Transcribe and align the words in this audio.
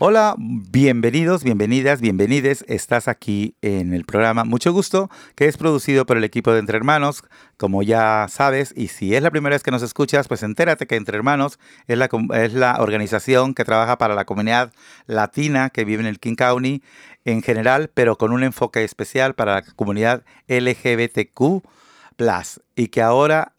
Hola, 0.00 0.34
bienvenidos, 0.38 1.44
bienvenidas, 1.44 2.00
bienvenides. 2.00 2.64
Estás 2.66 3.06
aquí 3.06 3.54
en 3.62 3.94
el 3.94 4.04
programa 4.04 4.42
Mucho 4.42 4.72
Gusto, 4.72 5.08
que 5.36 5.46
es 5.46 5.56
producido 5.56 6.04
por 6.04 6.16
el 6.16 6.24
equipo 6.24 6.50
de 6.50 6.58
Entre 6.58 6.76
Hermanos, 6.76 7.22
como 7.56 7.80
ya 7.80 8.26
sabes, 8.28 8.74
y 8.76 8.88
si 8.88 9.14
es 9.14 9.22
la 9.22 9.30
primera 9.30 9.54
vez 9.54 9.62
que 9.62 9.70
nos 9.70 9.82
escuchas, 9.82 10.26
pues 10.26 10.42
entérate 10.42 10.88
que 10.88 10.96
Entre 10.96 11.16
Hermanos 11.16 11.60
es 11.86 11.96
la, 12.54 12.76
organización 12.80 13.54
que 13.54 13.64
trabaja 13.64 13.96
para 13.96 14.16
la 14.16 14.24
comunidad 14.24 14.72
latina 15.06 15.70
que 15.70 15.84
vive 15.84 16.02
en 16.02 16.08
el 16.08 16.18
King 16.18 16.34
County 16.34 16.82
en 17.24 17.40
general, 17.40 17.88
pero 17.94 18.18
con 18.18 18.32
un 18.32 18.42
enfoque 18.42 18.82
especial 18.82 19.34
para 19.34 19.54
la 19.54 19.62
comunidad 19.62 20.24
LGBTQ 20.48 21.62
y 22.74 22.88
que 22.88 23.00
ahora 23.00 23.52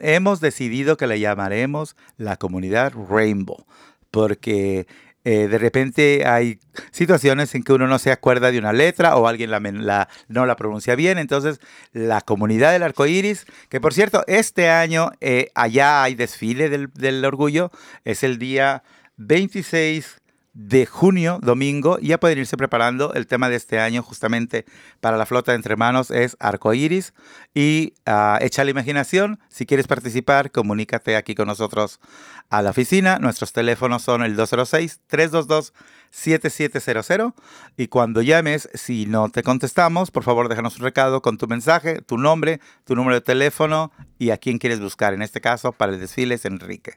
hemos 0.00 0.40
decidido 0.40 0.96
que 0.96 1.06
le 1.06 1.20
llamaremos 1.20 1.94
la 2.16 2.36
comunidad 2.36 2.92
Rainbow, 3.08 3.66
porque 4.10 4.88
eh, 5.28 5.48
de 5.48 5.58
repente 5.58 6.24
hay 6.24 6.60
situaciones 6.92 7.52
en 7.56 7.64
que 7.64 7.72
uno 7.72 7.88
no 7.88 7.98
se 7.98 8.12
acuerda 8.12 8.52
de 8.52 8.60
una 8.60 8.72
letra 8.72 9.16
o 9.16 9.26
alguien 9.26 9.50
la, 9.50 10.08
no 10.28 10.46
la 10.46 10.54
pronuncia 10.54 10.94
bien. 10.94 11.18
Entonces, 11.18 11.58
la 11.92 12.20
comunidad 12.20 12.70
del 12.70 12.84
arco 12.84 13.06
iris, 13.06 13.44
que 13.68 13.80
por 13.80 13.92
cierto, 13.92 14.22
este 14.28 14.70
año 14.70 15.10
eh, 15.20 15.50
allá 15.56 16.04
hay 16.04 16.14
desfile 16.14 16.68
del, 16.68 16.92
del 16.92 17.24
orgullo, 17.24 17.72
es 18.04 18.22
el 18.22 18.38
día 18.38 18.84
26 19.16 20.20
de 20.58 20.86
junio, 20.86 21.38
domingo, 21.42 21.98
ya 21.98 22.18
pueden 22.18 22.38
irse 22.38 22.56
preparando. 22.56 23.12
El 23.12 23.26
tema 23.26 23.50
de 23.50 23.56
este 23.56 23.78
año, 23.78 24.02
justamente 24.02 24.64
para 25.00 25.18
la 25.18 25.26
flota 25.26 25.52
de 25.52 25.56
entre 25.56 25.76
manos, 25.76 26.10
es 26.10 26.34
arcoíris. 26.40 27.12
Y 27.54 27.92
uh, 28.06 28.38
echa 28.40 28.64
la 28.64 28.70
imaginación. 28.70 29.38
Si 29.50 29.66
quieres 29.66 29.86
participar, 29.86 30.50
comunícate 30.50 31.14
aquí 31.14 31.34
con 31.34 31.48
nosotros 31.48 32.00
a 32.48 32.62
la 32.62 32.70
oficina. 32.70 33.18
Nuestros 33.18 33.52
teléfonos 33.52 34.02
son 34.02 34.22
el 34.22 34.34
206-322-7700. 34.34 37.34
Y 37.76 37.88
cuando 37.88 38.22
llames, 38.22 38.70
si 38.72 39.04
no 39.04 39.28
te 39.28 39.42
contestamos, 39.42 40.10
por 40.10 40.22
favor 40.22 40.48
déjanos 40.48 40.78
un 40.78 40.84
recado 40.84 41.20
con 41.20 41.36
tu 41.36 41.48
mensaje, 41.48 42.00
tu 42.00 42.16
nombre, 42.16 42.60
tu 42.86 42.96
número 42.96 43.16
de 43.16 43.20
teléfono 43.20 43.92
y 44.18 44.30
a 44.30 44.38
quién 44.38 44.56
quieres 44.56 44.80
buscar. 44.80 45.12
En 45.12 45.20
este 45.20 45.42
caso, 45.42 45.72
para 45.72 45.92
el 45.92 46.00
desfile 46.00 46.36
es 46.36 46.46
Enrique. 46.46 46.94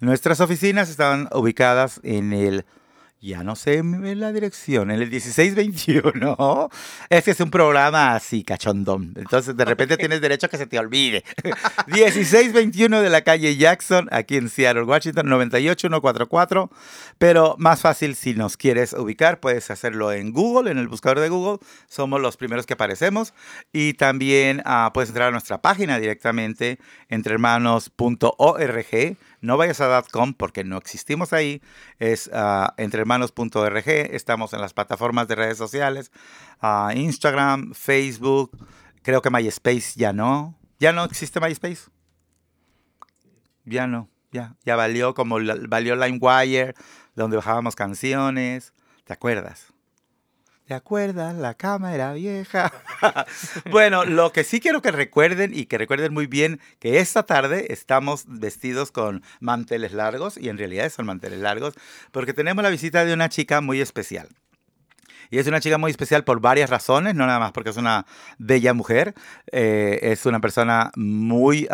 Nuestras 0.00 0.40
oficinas 0.40 0.90
están 0.90 1.28
ubicadas 1.32 2.00
en 2.02 2.32
el 2.32 2.64
ya 3.26 3.42
no 3.42 3.56
sé 3.56 3.82
la 3.82 4.32
dirección, 4.32 4.90
en 4.90 5.02
el 5.02 5.10
1621. 5.10 6.70
Este 7.10 7.32
es 7.32 7.40
un 7.40 7.50
programa 7.50 8.14
así, 8.14 8.44
cachondón. 8.44 9.12
Entonces, 9.16 9.56
de 9.56 9.64
repente 9.64 9.96
tienes 9.96 10.20
derecho 10.20 10.46
a 10.46 10.48
que 10.48 10.56
se 10.56 10.66
te 10.66 10.78
olvide. 10.78 11.24
1621 11.88 13.02
de 13.02 13.10
la 13.10 13.22
calle 13.22 13.56
Jackson, 13.56 14.08
aquí 14.12 14.36
en 14.36 14.48
Seattle, 14.48 14.84
Washington, 14.84 15.28
98144. 15.28 16.70
Pero 17.18 17.56
más 17.58 17.80
fácil 17.80 18.14
si 18.14 18.34
nos 18.34 18.56
quieres 18.56 18.92
ubicar, 18.92 19.40
puedes 19.40 19.70
hacerlo 19.70 20.12
en 20.12 20.32
Google, 20.32 20.70
en 20.70 20.78
el 20.78 20.88
buscador 20.88 21.20
de 21.20 21.28
Google. 21.28 21.58
Somos 21.88 22.20
los 22.20 22.36
primeros 22.36 22.66
que 22.66 22.74
aparecemos. 22.74 23.34
Y 23.72 23.94
también 23.94 24.60
uh, 24.60 24.92
puedes 24.92 25.10
entrar 25.10 25.28
a 25.28 25.32
nuestra 25.32 25.60
página 25.60 25.98
directamente, 25.98 26.78
entrehermanos.org 27.08 29.16
no 29.46 29.56
vayas 29.56 29.80
a 29.80 30.02
.com 30.10 30.34
porque 30.34 30.64
no 30.64 30.76
existimos 30.76 31.32
ahí. 31.32 31.62
Es 31.98 32.28
uh, 32.28 32.72
Estamos 34.14 34.52
en 34.52 34.60
las 34.60 34.72
plataformas 34.72 35.28
de 35.28 35.34
redes 35.34 35.58
sociales. 35.58 36.10
Uh, 36.62 36.90
Instagram, 36.96 37.72
Facebook. 37.74 38.56
Creo 39.02 39.22
que 39.22 39.30
MySpace 39.30 39.92
ya 39.96 40.12
no. 40.12 40.58
¿Ya 40.78 40.92
no 40.92 41.04
existe 41.04 41.40
MySpace? 41.40 41.90
Ya 43.64 43.86
no. 43.86 44.08
Ya, 44.32 44.56
ya 44.64 44.76
valió 44.76 45.14
como 45.14 45.38
valió 45.68 45.96
LimeWire, 45.96 46.74
donde 47.14 47.36
bajábamos 47.36 47.74
canciones. 47.74 48.74
¿Te 49.04 49.12
acuerdas? 49.12 49.72
¿Te 50.66 50.74
acuerdas? 50.74 51.36
La 51.36 51.54
cama 51.54 51.94
era 51.94 52.12
vieja. 52.12 52.72
bueno, 53.70 54.04
lo 54.04 54.32
que 54.32 54.42
sí 54.42 54.58
quiero 54.58 54.82
que 54.82 54.90
recuerden 54.90 55.56
y 55.56 55.66
que 55.66 55.78
recuerden 55.78 56.12
muy 56.12 56.26
bien 56.26 56.60
que 56.80 56.98
esta 56.98 57.22
tarde 57.22 57.72
estamos 57.72 58.24
vestidos 58.26 58.90
con 58.90 59.22
manteles 59.38 59.92
largos 59.92 60.36
y 60.36 60.48
en 60.48 60.58
realidad 60.58 60.90
son 60.90 61.06
manteles 61.06 61.38
largos 61.38 61.74
porque 62.10 62.32
tenemos 62.32 62.64
la 62.64 62.70
visita 62.70 63.04
de 63.04 63.14
una 63.14 63.28
chica 63.28 63.60
muy 63.60 63.80
especial. 63.80 64.28
Y 65.30 65.38
es 65.38 65.46
una 65.46 65.60
chica 65.60 65.78
muy 65.78 65.92
especial 65.92 66.24
por 66.24 66.40
varias 66.40 66.68
razones, 66.68 67.14
no 67.14 67.26
nada 67.26 67.38
más 67.38 67.52
porque 67.52 67.70
es 67.70 67.76
una 67.76 68.04
bella 68.38 68.74
mujer, 68.74 69.14
eh, 69.52 70.00
es 70.02 70.26
una 70.26 70.40
persona 70.40 70.90
muy 70.96 71.68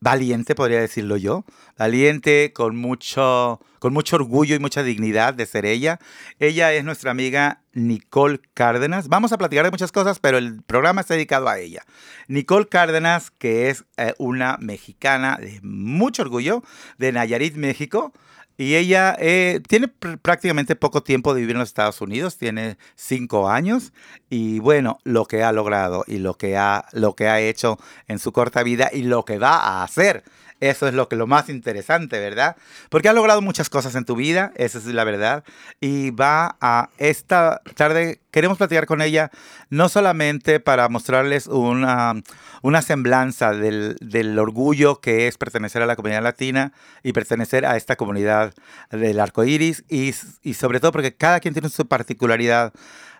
valiente, 0.00 0.54
podría 0.54 0.80
decirlo 0.80 1.16
yo, 1.16 1.44
valiente, 1.76 2.52
con 2.52 2.76
mucho, 2.76 3.60
con 3.78 3.92
mucho 3.92 4.16
orgullo 4.16 4.54
y 4.54 4.58
mucha 4.58 4.82
dignidad 4.82 5.34
de 5.34 5.46
ser 5.46 5.66
ella. 5.66 5.98
Ella 6.38 6.72
es 6.72 6.84
nuestra 6.84 7.10
amiga 7.10 7.62
Nicole 7.72 8.40
Cárdenas. 8.54 9.08
Vamos 9.08 9.32
a 9.32 9.38
platicar 9.38 9.64
de 9.64 9.70
muchas 9.70 9.92
cosas, 9.92 10.18
pero 10.18 10.38
el 10.38 10.62
programa 10.62 11.00
está 11.00 11.14
dedicado 11.14 11.48
a 11.48 11.58
ella. 11.58 11.84
Nicole 12.28 12.66
Cárdenas, 12.66 13.30
que 13.30 13.70
es 13.70 13.84
eh, 13.96 14.14
una 14.18 14.56
mexicana 14.60 15.38
de 15.40 15.60
mucho 15.62 16.22
orgullo, 16.22 16.62
de 16.98 17.12
Nayarit, 17.12 17.56
México. 17.56 18.12
Y 18.60 18.74
ella 18.74 19.16
eh, 19.20 19.60
tiene 19.68 19.86
prácticamente 19.86 20.74
poco 20.74 21.04
tiempo 21.04 21.32
de 21.32 21.42
vivir 21.42 21.54
en 21.54 21.60
los 21.60 21.68
Estados 21.68 22.00
Unidos, 22.00 22.38
tiene 22.38 22.76
cinco 22.96 23.48
años. 23.48 23.92
Y 24.30 24.58
bueno, 24.58 24.98
lo 25.04 25.26
que 25.26 25.44
ha 25.44 25.52
logrado 25.52 26.04
y 26.08 26.18
lo 26.18 26.34
que 26.34 26.56
ha, 26.56 26.86
lo 26.90 27.14
que 27.14 27.28
ha 27.28 27.40
hecho 27.40 27.78
en 28.08 28.18
su 28.18 28.32
corta 28.32 28.64
vida 28.64 28.90
y 28.92 29.02
lo 29.04 29.24
que 29.24 29.38
va 29.38 29.58
a 29.58 29.84
hacer 29.84 30.24
eso 30.60 30.88
es 30.88 30.94
lo 30.94 31.08
que 31.08 31.16
lo 31.16 31.26
más 31.26 31.48
interesante, 31.48 32.18
¿verdad? 32.18 32.56
Porque 32.88 33.08
has 33.08 33.14
logrado 33.14 33.40
muchas 33.42 33.70
cosas 33.70 33.94
en 33.94 34.04
tu 34.04 34.16
vida, 34.16 34.52
esa 34.56 34.78
es 34.78 34.86
la 34.86 35.04
verdad. 35.04 35.44
Y 35.80 36.10
va 36.10 36.56
a 36.60 36.90
esta 36.98 37.60
tarde, 37.76 38.20
queremos 38.30 38.58
platicar 38.58 38.86
con 38.86 39.02
ella, 39.02 39.30
no 39.70 39.88
solamente 39.88 40.60
para 40.60 40.88
mostrarles 40.88 41.46
una, 41.46 42.14
una 42.62 42.82
semblanza 42.82 43.52
del, 43.52 43.96
del 44.00 44.38
orgullo 44.38 45.00
que 45.00 45.28
es 45.28 45.38
pertenecer 45.38 45.82
a 45.82 45.86
la 45.86 45.96
comunidad 45.96 46.22
latina 46.22 46.72
y 47.02 47.12
pertenecer 47.12 47.64
a 47.64 47.76
esta 47.76 47.96
comunidad 47.96 48.54
del 48.90 49.20
arco 49.20 49.44
iris, 49.44 49.84
y, 49.88 50.14
y 50.42 50.54
sobre 50.54 50.80
todo 50.80 50.92
porque 50.92 51.14
cada 51.14 51.40
quien 51.40 51.54
tiene 51.54 51.68
su 51.68 51.86
particularidad 51.86 52.72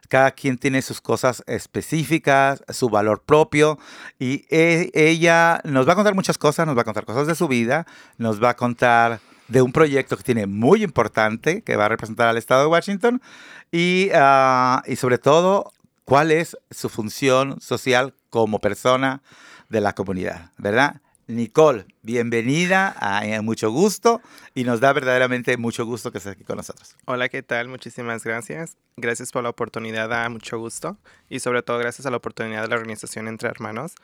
cada 0.08 0.30
quien 0.32 0.58
tiene 0.58 0.82
sus 0.82 1.00
cosas 1.00 1.44
específicas, 1.46 2.62
su 2.70 2.88
valor 2.88 3.22
propio 3.22 3.78
y 4.18 4.46
e, 4.50 4.90
ella 4.94 5.60
nos 5.64 5.86
va 5.86 5.92
a 5.92 5.96
contar 5.96 6.14
muchas 6.14 6.38
cosas, 6.38 6.66
nos 6.66 6.76
va 6.76 6.82
a 6.82 6.84
contar 6.84 7.04
cosas 7.04 7.26
de 7.26 7.34
su 7.34 7.46
vida, 7.46 7.86
nos 8.16 8.42
va 8.42 8.50
a 8.50 8.56
contar 8.56 9.20
de 9.48 9.62
un 9.62 9.72
proyecto 9.72 10.16
que 10.16 10.22
tiene 10.22 10.46
muy 10.46 10.82
importante 10.82 11.62
que 11.62 11.76
va 11.76 11.86
a 11.86 11.88
representar 11.88 12.28
al 12.28 12.36
estado 12.36 12.62
de 12.62 12.68
Washington 12.68 13.22
y, 13.70 14.10
ah, 14.14 14.82
y 14.86 14.96
sobre 14.96 15.18
todo 15.18 15.72
cuál 16.04 16.30
es 16.30 16.56
su 16.70 16.88
función 16.88 17.60
social 17.60 18.14
como 18.30 18.60
persona 18.60 19.22
de 19.68 19.80
la 19.80 19.94
comunidad, 19.94 20.52
¿verdad? 20.56 21.00
Nicole, 21.28 21.84
bienvenida 22.02 22.96
a, 22.98 23.42
Mucho 23.42 23.70
Gusto 23.70 24.22
y 24.54 24.64
nos 24.64 24.80
da 24.80 24.94
verdaderamente 24.94 25.58
mucho 25.58 25.84
gusto 25.84 26.10
que 26.10 26.16
estés 26.16 26.32
aquí 26.32 26.42
con 26.42 26.56
nosotros. 26.56 26.96
Hola, 27.04 27.28
¿qué 27.28 27.42
tal? 27.42 27.68
Muchísimas 27.68 28.24
gracias. 28.24 28.78
Gracias 28.96 29.30
por 29.30 29.42
la 29.42 29.50
oportunidad, 29.50 30.10
a 30.10 30.26
mucho 30.30 30.58
gusto 30.58 30.96
y 31.28 31.40
sobre 31.40 31.62
todo 31.62 31.76
gracias 31.76 32.06
a 32.06 32.10
la 32.10 32.16
oportunidad 32.16 32.62
de 32.62 32.68
la 32.68 32.76
organización 32.76 33.28
Entre 33.28 33.46
Hermanos. 33.46 33.94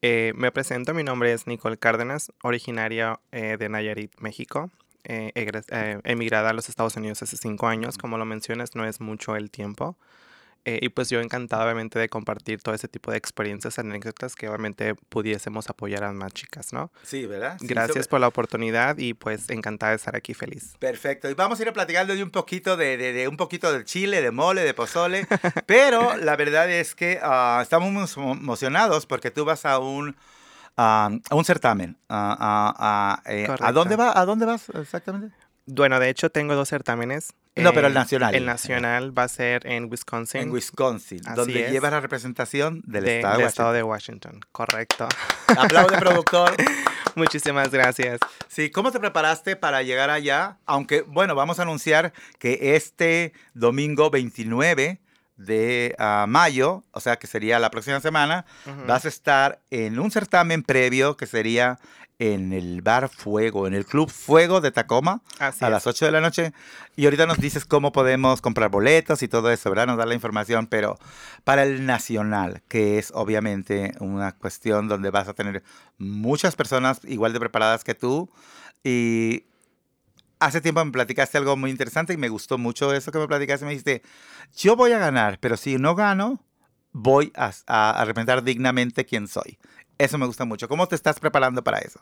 Eh, 0.00 0.32
me 0.36 0.52
presento, 0.52 0.94
mi 0.94 1.02
nombre 1.02 1.32
es 1.32 1.48
Nicole 1.48 1.76
Cárdenas, 1.76 2.32
originaria 2.40 3.18
eh, 3.32 3.56
de 3.58 3.68
Nayarit, 3.68 4.12
México. 4.20 4.70
Eh, 5.02 5.32
emigrada 6.04 6.50
a 6.50 6.52
los 6.52 6.68
Estados 6.68 6.94
Unidos 6.94 7.20
hace 7.20 7.36
cinco 7.36 7.66
años, 7.66 7.98
como 7.98 8.16
lo 8.16 8.24
mencionas, 8.26 8.76
no 8.76 8.84
es 8.84 9.00
mucho 9.00 9.34
el 9.34 9.50
tiempo. 9.50 9.96
Eh, 10.66 10.78
y 10.82 10.90
pues 10.90 11.08
yo 11.08 11.20
encantado 11.20 11.64
obviamente 11.64 11.98
de 11.98 12.10
compartir 12.10 12.60
todo 12.60 12.74
ese 12.74 12.86
tipo 12.86 13.10
de 13.10 13.16
experiencias, 13.16 13.78
anécdotas 13.78 14.34
que 14.34 14.46
obviamente 14.46 14.94
pudiésemos 14.94 15.70
apoyar 15.70 16.04
a 16.04 16.12
más 16.12 16.34
chicas, 16.34 16.74
¿no? 16.74 16.92
Sí, 17.02 17.24
¿verdad? 17.24 17.56
Gracias 17.60 18.06
por 18.08 18.20
la 18.20 18.28
oportunidad 18.28 18.98
y 18.98 19.14
pues 19.14 19.48
encantada 19.48 19.90
de 19.90 19.96
estar 19.96 20.14
aquí 20.16 20.34
feliz. 20.34 20.74
Perfecto. 20.78 21.30
Y 21.30 21.34
vamos 21.34 21.58
a 21.58 21.62
ir 21.62 21.72
platicando 21.72 22.14
de 22.14 22.22
un 22.22 22.30
poquito 22.30 22.76
de, 22.76 22.98
de, 22.98 23.28
un 23.28 23.38
poquito 23.38 23.72
de 23.72 23.84
chile, 23.84 24.20
de 24.20 24.30
mole, 24.30 24.62
de 24.62 24.74
pozole. 24.74 25.26
pero 25.66 26.16
la 26.18 26.36
verdad 26.36 26.70
es 26.70 26.94
que 26.94 27.20
uh, 27.22 27.62
estamos 27.62 27.90
muy 27.90 28.32
emocionados 28.32 29.06
porque 29.06 29.30
tú 29.30 29.46
vas 29.46 29.64
a 29.64 29.78
un 29.78 30.14
a 30.76 31.10
un 31.32 31.44
certamen. 31.44 31.96
Eh, 32.08 32.08
¿A 32.10 33.72
dónde 33.72 33.96
va? 33.96 34.18
¿A 34.18 34.24
dónde 34.24 34.46
vas 34.46 34.68
exactamente? 34.70 35.34
Bueno, 35.66 36.00
de 36.00 36.08
hecho 36.08 36.30
tengo 36.30 36.54
dos 36.54 36.68
certámenes. 36.68 37.34
No, 37.56 37.72
pero 37.72 37.88
el 37.88 37.94
nacional. 37.94 38.34
El 38.34 38.46
nacional 38.46 39.16
va 39.16 39.24
a 39.24 39.28
ser 39.28 39.66
en 39.66 39.90
Wisconsin. 39.90 40.40
En 40.40 40.50
Wisconsin, 40.52 41.20
donde 41.34 41.70
lleva 41.70 41.90
la 41.90 42.00
representación 42.00 42.82
del, 42.86 43.08
estado, 43.08 43.38
de 43.38 43.44
estado, 43.44 43.72
de 43.72 43.82
Washington. 43.82 44.40
Correcto. 44.52 45.08
Aplaude, 45.48 45.96
productor. 46.00 46.54
Muchísimas 47.16 47.70
gracias. 47.70 48.20
Sí, 48.48 48.70
¿cómo 48.70 48.92
te 48.92 49.00
preparaste 49.00 49.56
para 49.56 49.82
llegar 49.82 50.10
allá? 50.10 50.58
Aunque, 50.64 51.02
bueno, 51.02 51.34
vamos 51.34 51.58
a 51.58 51.62
anunciar 51.62 52.12
que 52.38 52.76
este 52.76 53.32
domingo 53.54 54.10
29 54.10 55.00
de 55.36 55.94
ah, 55.98 56.26
mayo, 56.28 56.84
o 56.92 57.00
sea 57.00 57.16
que 57.16 57.26
sería 57.26 57.58
la 57.58 57.70
próxima 57.70 58.00
semana, 58.00 58.44
vas 58.86 59.06
a 59.06 59.08
estar 59.08 59.60
en 59.70 59.98
un 59.98 60.10
certamen 60.10 60.62
previo 60.62 61.16
que 61.16 61.26
sería 61.26 61.78
en 62.20 62.52
el 62.52 62.82
bar 62.82 63.08
Fuego, 63.08 63.66
en 63.66 63.72
el 63.74 63.86
Club 63.86 64.10
Fuego 64.10 64.60
de 64.60 64.70
Tacoma, 64.70 65.22
Así 65.38 65.64
a 65.64 65.68
es. 65.68 65.72
las 65.72 65.86
8 65.86 66.04
de 66.04 66.12
la 66.12 66.20
noche. 66.20 66.52
Y 66.94 67.06
ahorita 67.06 67.24
nos 67.26 67.38
dices 67.38 67.64
cómo 67.64 67.92
podemos 67.92 68.42
comprar 68.42 68.70
boletos 68.70 69.22
y 69.22 69.28
todo 69.28 69.50
eso, 69.50 69.70
¿verdad? 69.70 69.86
Nos 69.86 69.96
da 69.96 70.04
la 70.04 70.12
información, 70.14 70.66
pero 70.66 70.98
para 71.44 71.62
el 71.62 71.86
nacional, 71.86 72.62
que 72.68 72.98
es 72.98 73.10
obviamente 73.14 73.94
una 74.00 74.32
cuestión 74.32 74.86
donde 74.86 75.10
vas 75.10 75.28
a 75.28 75.34
tener 75.34 75.62
muchas 75.96 76.56
personas 76.56 77.00
igual 77.04 77.32
de 77.32 77.40
preparadas 77.40 77.84
que 77.84 77.94
tú. 77.94 78.30
Y 78.84 79.46
hace 80.40 80.60
tiempo 80.60 80.84
me 80.84 80.92
platicaste 80.92 81.38
algo 81.38 81.56
muy 81.56 81.70
interesante 81.70 82.12
y 82.12 82.18
me 82.18 82.28
gustó 82.28 82.58
mucho 82.58 82.92
eso 82.92 83.10
que 83.12 83.18
me 83.18 83.28
platicaste. 83.28 83.64
Me 83.64 83.70
dijiste, 83.70 84.02
yo 84.58 84.76
voy 84.76 84.92
a 84.92 84.98
ganar, 84.98 85.38
pero 85.40 85.56
si 85.56 85.78
no 85.78 85.94
gano, 85.94 86.44
voy 86.92 87.32
a, 87.34 87.50
a, 87.66 87.98
a 87.98 88.04
representar 88.04 88.44
dignamente 88.44 89.06
quién 89.06 89.26
soy. 89.26 89.58
Eso 90.00 90.16
me 90.16 90.24
gusta 90.24 90.46
mucho. 90.46 90.66
¿Cómo 90.66 90.88
te 90.88 90.94
estás 90.94 91.20
preparando 91.20 91.62
para 91.62 91.78
eso? 91.78 92.00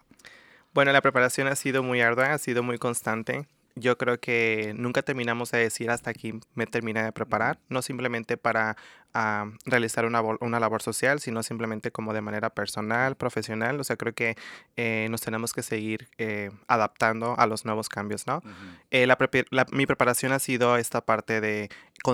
Bueno, 0.72 0.92
la 0.92 1.02
preparación 1.02 1.48
ha 1.48 1.56
sido 1.56 1.82
muy 1.82 2.00
ardua, 2.00 2.32
ha 2.32 2.38
sido 2.38 2.62
muy 2.62 2.78
constante. 2.78 3.48
Yo 3.78 3.96
creo 3.98 4.18
que 4.20 4.74
nunca 4.76 5.02
terminamos 5.02 5.50
de 5.50 5.58
decir 5.58 5.90
hasta 5.90 6.10
aquí 6.10 6.32
me 6.54 6.66
terminé 6.66 7.02
de 7.02 7.12
preparar, 7.12 7.58
no 7.68 7.82
simplemente 7.82 8.36
para 8.36 8.76
ah, 9.14 9.50
realizar 9.64 10.04
una, 10.04 10.20
una 10.20 10.60
labor 10.60 10.82
social, 10.82 11.18
sino 11.20 11.42
simplemente 11.42 11.90
como 11.90 12.12
de 12.12 12.20
manera 12.20 12.50
personal, 12.50 13.16
profesional. 13.16 13.80
O 13.80 13.84
sea, 13.84 13.96
creo 13.96 14.14
que 14.14 14.36
eh, 14.76 15.08
nos 15.10 15.20
tenemos 15.22 15.52
que 15.52 15.62
seguir 15.62 16.08
eh, 16.18 16.50
adaptando 16.66 17.34
a 17.38 17.46
los 17.46 17.64
nuevos 17.64 17.88
cambios, 17.88 18.26
¿no? 18.26 18.42
Eh, 18.90 19.06
la 19.06 19.16
prepe- 19.18 19.46
la- 19.50 19.66
mi 19.72 19.86
preparación 19.86 20.32
ha 20.32 20.38
sido 20.38 20.76
esta 20.76 21.00
parte 21.00 21.40
de 21.40 21.68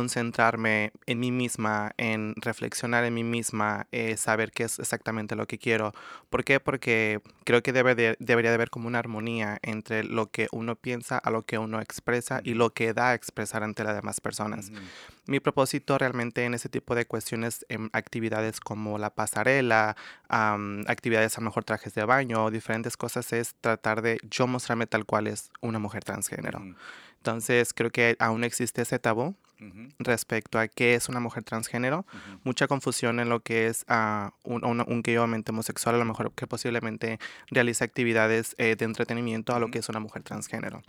concentrarme 0.08 0.92
en 1.06 1.18
mí 1.20 1.30
misma, 1.32 1.92
en 1.96 2.34
reflexionar 2.36 3.04
en 3.04 3.14
mí 3.14 3.24
misma, 3.24 3.86
eh, 3.90 4.16
saber 4.16 4.52
qué 4.52 4.64
es 4.64 4.78
exactamente 4.78 5.34
lo 5.34 5.46
que 5.46 5.58
quiero. 5.58 5.92
¿Por 6.30 6.44
qué? 6.44 6.60
Porque 6.60 7.20
creo 7.44 7.62
que 7.62 7.72
debe 7.72 7.94
de- 7.94 8.16
debería 8.20 8.50
de 8.50 8.56
haber 8.56 8.70
como 8.70 8.86
una 8.86 8.98
armonía 8.98 9.58
entre 9.62 10.04
lo 10.04 10.30
que 10.30 10.46
uno 10.52 10.76
piensa, 10.76 11.18
a 11.18 11.30
lo 11.30 11.42
que 11.42 11.53
uno 11.58 11.80
expresa 11.80 12.40
y 12.42 12.54
lo 12.54 12.70
que 12.70 12.94
da 12.94 13.10
a 13.10 13.14
expresar 13.14 13.62
ante 13.62 13.84
las 13.84 13.94
demás 13.94 14.20
personas. 14.20 14.70
Mi 15.26 15.40
propósito 15.40 15.96
realmente 15.98 16.44
en 16.44 16.54
ese 16.54 16.68
tipo 16.68 16.94
de 16.94 17.06
cuestiones, 17.06 17.64
en 17.68 17.90
actividades 17.92 18.60
como 18.60 18.98
la 18.98 19.10
pasarela, 19.10 19.96
actividades 20.28 21.36
a 21.38 21.40
lo 21.40 21.46
mejor 21.46 21.64
trajes 21.64 21.94
de 21.94 22.04
baño, 22.04 22.50
diferentes 22.50 22.96
cosas, 22.96 23.32
es 23.32 23.54
tratar 23.60 24.02
de 24.02 24.18
yo 24.30 24.46
mostrarme 24.46 24.86
tal 24.86 25.06
cual 25.06 25.26
es 25.26 25.50
una 25.60 25.78
mujer 25.78 26.04
transgénero. 26.04 26.62
Entonces 27.18 27.72
creo 27.72 27.90
que 27.90 28.16
aún 28.18 28.44
existe 28.44 28.82
ese 28.82 28.98
tabú 28.98 29.34
respecto 29.98 30.58
a 30.58 30.68
qué 30.68 30.94
es 30.94 31.08
una 31.08 31.20
mujer 31.20 31.42
transgénero. 31.44 32.04
Mucha 32.42 32.66
confusión 32.66 33.20
en 33.20 33.28
lo 33.28 33.40
que 33.40 33.66
es 33.66 33.84
ah, 33.88 34.32
un, 34.42 34.64
un, 34.64 34.80
un 34.80 34.98
obviamente 35.04 35.52
homosexual, 35.52 35.94
a 35.94 35.98
lo 35.98 36.04
mejor 36.04 36.32
que 36.32 36.46
posiblemente 36.46 37.18
realiza 37.50 37.84
actividades 37.84 38.54
eh, 38.58 38.76
de 38.76 38.84
entretenimiento 38.84 39.54
a 39.54 39.58
lo 39.58 39.66
Ujú. 39.66 39.72
que 39.72 39.78
es 39.80 39.88
una 39.88 40.00
mujer 40.00 40.22
transgénero. 40.22 40.82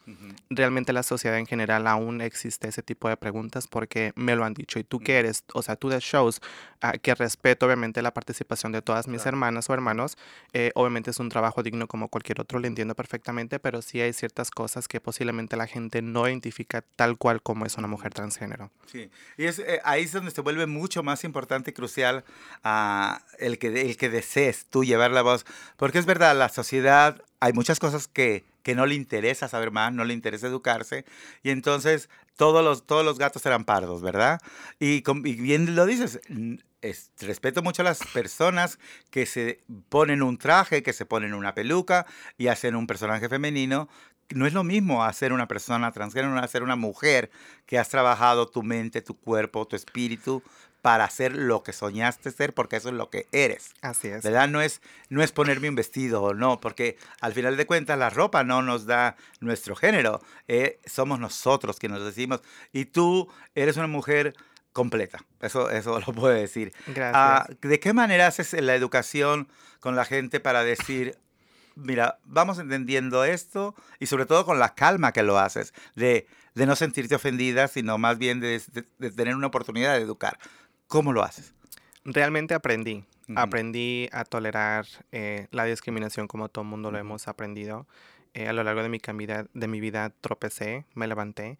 Realmente 0.50 0.94
la 0.94 1.03
sociedad 1.03 1.38
en 1.38 1.45
general 1.45 1.88
aún 1.88 2.21
existe 2.21 2.67
ese 2.67 2.81
tipo 2.83 3.09
de 3.09 3.17
preguntas 3.17 3.67
porque 3.67 4.13
me 4.15 4.35
lo 4.35 4.45
han 4.45 4.53
dicho. 4.53 4.79
¿Y 4.79 4.83
tú 4.83 5.00
qué 5.00 5.19
eres? 5.19 5.44
O 5.53 5.62
sea, 5.62 5.75
tú 5.75 5.89
de 5.89 6.00
shows, 6.00 6.41
ah, 6.81 6.94
que 6.94 7.13
respeto 7.15 7.65
obviamente 7.65 8.01
la 8.01 8.13
participación 8.13 8.71
de 8.71 8.81
todas 8.81 9.07
mis 9.07 9.21
Claro. 9.21 9.35
hermanas 9.35 9.69
o 9.69 9.73
hermanos. 9.73 10.17
eh, 10.53 10.71
obviamente 10.75 11.12
es 11.12 11.19
un 11.19 11.29
trabajo 11.29 11.63
digno 11.63 11.88
como 11.88 12.07
cualquier 12.07 12.39
otro, 12.39 12.59
lo 12.59 12.67
entiendo 12.67 12.95
perfectamente, 12.95 13.59
pero 13.59 13.81
sí 13.81 14.00
hay 14.01 14.13
ciertas 14.13 14.51
cosas 14.51 14.88
que 14.88 15.01
posiblemente 15.01 15.57
la 15.57 15.67
gente 15.67 16.01
no 16.01 16.27
identifica 16.27 16.81
tal 16.95 17.17
cual 17.17 17.41
como 17.41 17.65
es 17.65 17.77
una 17.77 17.88
mujer 17.88 18.13
transgénero. 18.13 18.55
Sí, 18.86 19.10
y 19.38 19.46
es, 19.46 19.60
eh, 19.60 19.81
ahí 19.84 20.04
es 20.04 20.12
donde 20.12 20.31
se 20.31 20.42
vuelve 20.42 20.66
mucho 20.68 21.04
más 21.04 21.24
importante 21.24 21.72
y 21.72 21.74
crucial 21.74 22.24
ah, 22.63 23.22
el, 23.40 23.57
que, 23.57 23.68
el 23.81 23.98
que 23.98 24.10
desees 24.10 24.66
tú 24.68 24.84
llevar 24.84 25.12
la 25.12 25.22
voz. 25.22 25.46
Porque 25.78 26.00
es 26.00 26.06
verdad, 26.06 26.36
la 26.38 26.50
sociedad, 26.50 27.22
hay 27.40 27.54
muchas 27.54 27.80
cosas 27.80 28.07
que, 28.07 28.44
que 28.63 28.75
no 28.75 28.86
le 28.86 28.96
interesa 28.96 29.48
saber 29.48 29.72
más, 29.72 29.92
no 29.94 30.04
le 30.06 30.13
interesa 30.13 30.48
educarse, 30.48 31.06
y 31.44 31.50
entonces 31.52 32.10
todos 32.36 32.63
los, 32.63 32.86
todos 32.86 33.06
los 33.06 33.18
gatos 33.18 33.46
eran 33.46 33.66
pardos, 33.66 34.02
¿verdad? 34.02 34.42
Y, 34.80 35.01
con- 35.01 35.25
y 35.25 35.34
bien 35.36 35.75
lo 35.75 35.86
dices, 35.86 36.19
es- 36.81 37.12
respeto 37.22 37.62
mucho 37.63 37.81
a 37.81 37.86
las 37.86 38.00
personas 38.13 38.80
que 39.10 39.25
se 39.25 39.60
ponen 39.90 40.22
un 40.22 40.38
traje, 40.38 40.84
que 40.84 40.94
se 40.94 41.06
ponen 41.06 41.34
una 41.34 41.54
peluca 41.56 42.06
y 42.38 42.48
hacen 42.48 42.75
un 42.75 42.88
personaje 42.88 43.30
femenino. 43.30 43.88
No 44.30 44.48
es 44.48 44.54
lo 44.54 44.63
mismo 44.63 45.04
hacer 45.04 45.33
una 45.33 45.48
persona 45.48 45.92
transgénero, 45.92 46.38
hacer 46.39 46.63
una 46.63 46.75
mujer 46.75 47.30
que 47.66 47.77
has 47.77 47.89
trabajado 47.89 48.48
tu 48.48 48.63
mente, 48.63 49.01
tu 49.01 49.18
cuerpo, 49.18 49.68
tu 49.68 49.75
espíritu 49.75 50.42
para 50.81 51.06
hacer 51.06 51.36
lo 51.36 51.63
que 51.63 51.74
soñaste 51.74 52.30
ser, 52.30 52.54
porque 52.54 52.75
eso 52.75 52.89
es 52.89 52.94
lo 52.95 53.10
que 53.10 53.27
eres. 53.31 53.74
Así 53.81 54.07
es. 54.07 54.22
¿Verdad? 54.24 54.48
No 54.48 54.62
es, 54.62 54.81
no 55.10 55.24
es 55.24 55.31
ponerme 55.31 55.68
un 55.68 55.74
vestido 55.74 56.22
o 56.22 56.33
no, 56.36 56.60
porque 56.60 56.98
al 57.22 57.33
final 57.33 57.57
de 57.57 57.66
cuentas 57.66 57.98
la 57.98 58.12
ropa 58.12 58.44
no 58.44 58.62
nos 58.62 58.86
da 58.86 59.16
nuestro 59.39 59.75
género. 59.75 60.22
eh, 60.48 60.80
somos 60.86 61.19
nosotros 61.19 61.80
quienes 61.80 61.98
nos 61.98 62.07
decimos. 62.07 62.42
Y 62.72 62.86
tú 62.86 63.27
eres 63.56 63.77
una 63.77 63.88
mujer 63.88 64.36
completa. 64.74 65.25
Eso, 65.42 65.72
eso 65.72 66.00
lo 66.06 66.13
puedo 66.13 66.36
decir. 66.36 66.72
Gracias. 66.86 67.13
Ah, 67.16 67.48
¿De 67.62 67.80
qué 67.80 67.94
manera 67.94 68.27
haces 68.27 68.54
la 68.54 68.75
educación 68.75 69.48
con 69.80 69.95
la 69.95 70.06
gente 70.06 70.39
para 70.39 70.63
decir, 70.63 71.18
mira, 71.75 72.19
vamos 72.24 72.60
entendiendo 72.60 73.24
esto 73.24 73.75
y 74.00 74.06
sobre 74.07 74.25
todo 74.25 74.45
con 74.45 74.60
la 74.60 74.74
calma 74.75 75.12
que 75.12 75.24
lo 75.24 75.38
haces, 75.38 75.74
de, 75.95 76.27
de 76.54 76.66
no 76.66 76.75
sentirte 76.75 77.16
ofendida, 77.16 77.68
sino 77.68 77.98
más 77.98 78.18
bien 78.18 78.39
de, 78.39 78.62
de- 78.72 78.86
de 78.98 79.12
tener 79.12 79.36
una 79.36 79.48
oportunidad 79.48 79.94
de 79.95 80.01
educar? 80.01 80.39
¿Cómo 80.88 81.13
lo 81.13 81.24
haces? 81.24 81.54
Realmente 82.04 82.54
aprendí. 82.54 83.04
Aprendí 83.36 84.07
a 84.12 84.24
tolerar 84.24 84.86
eh, 85.12 85.48
la 85.50 85.66
discriminación 85.66 86.27
como 86.27 86.48
todo 86.50 86.62
el 86.63 86.69
mundo 86.69 86.92
lo 86.92 87.00
hemos 87.00 87.27
aprendido. 87.27 87.88
Eh, 88.36 88.48
a 88.48 88.54
lo 88.54 88.63
largo 88.63 88.83
de 88.83 88.89
mi, 88.89 89.00
de 89.00 89.68
mi 89.68 89.80
vida 89.80 90.12
tropecé, 90.22 90.86
me 90.94 91.07
levanté. 91.07 91.57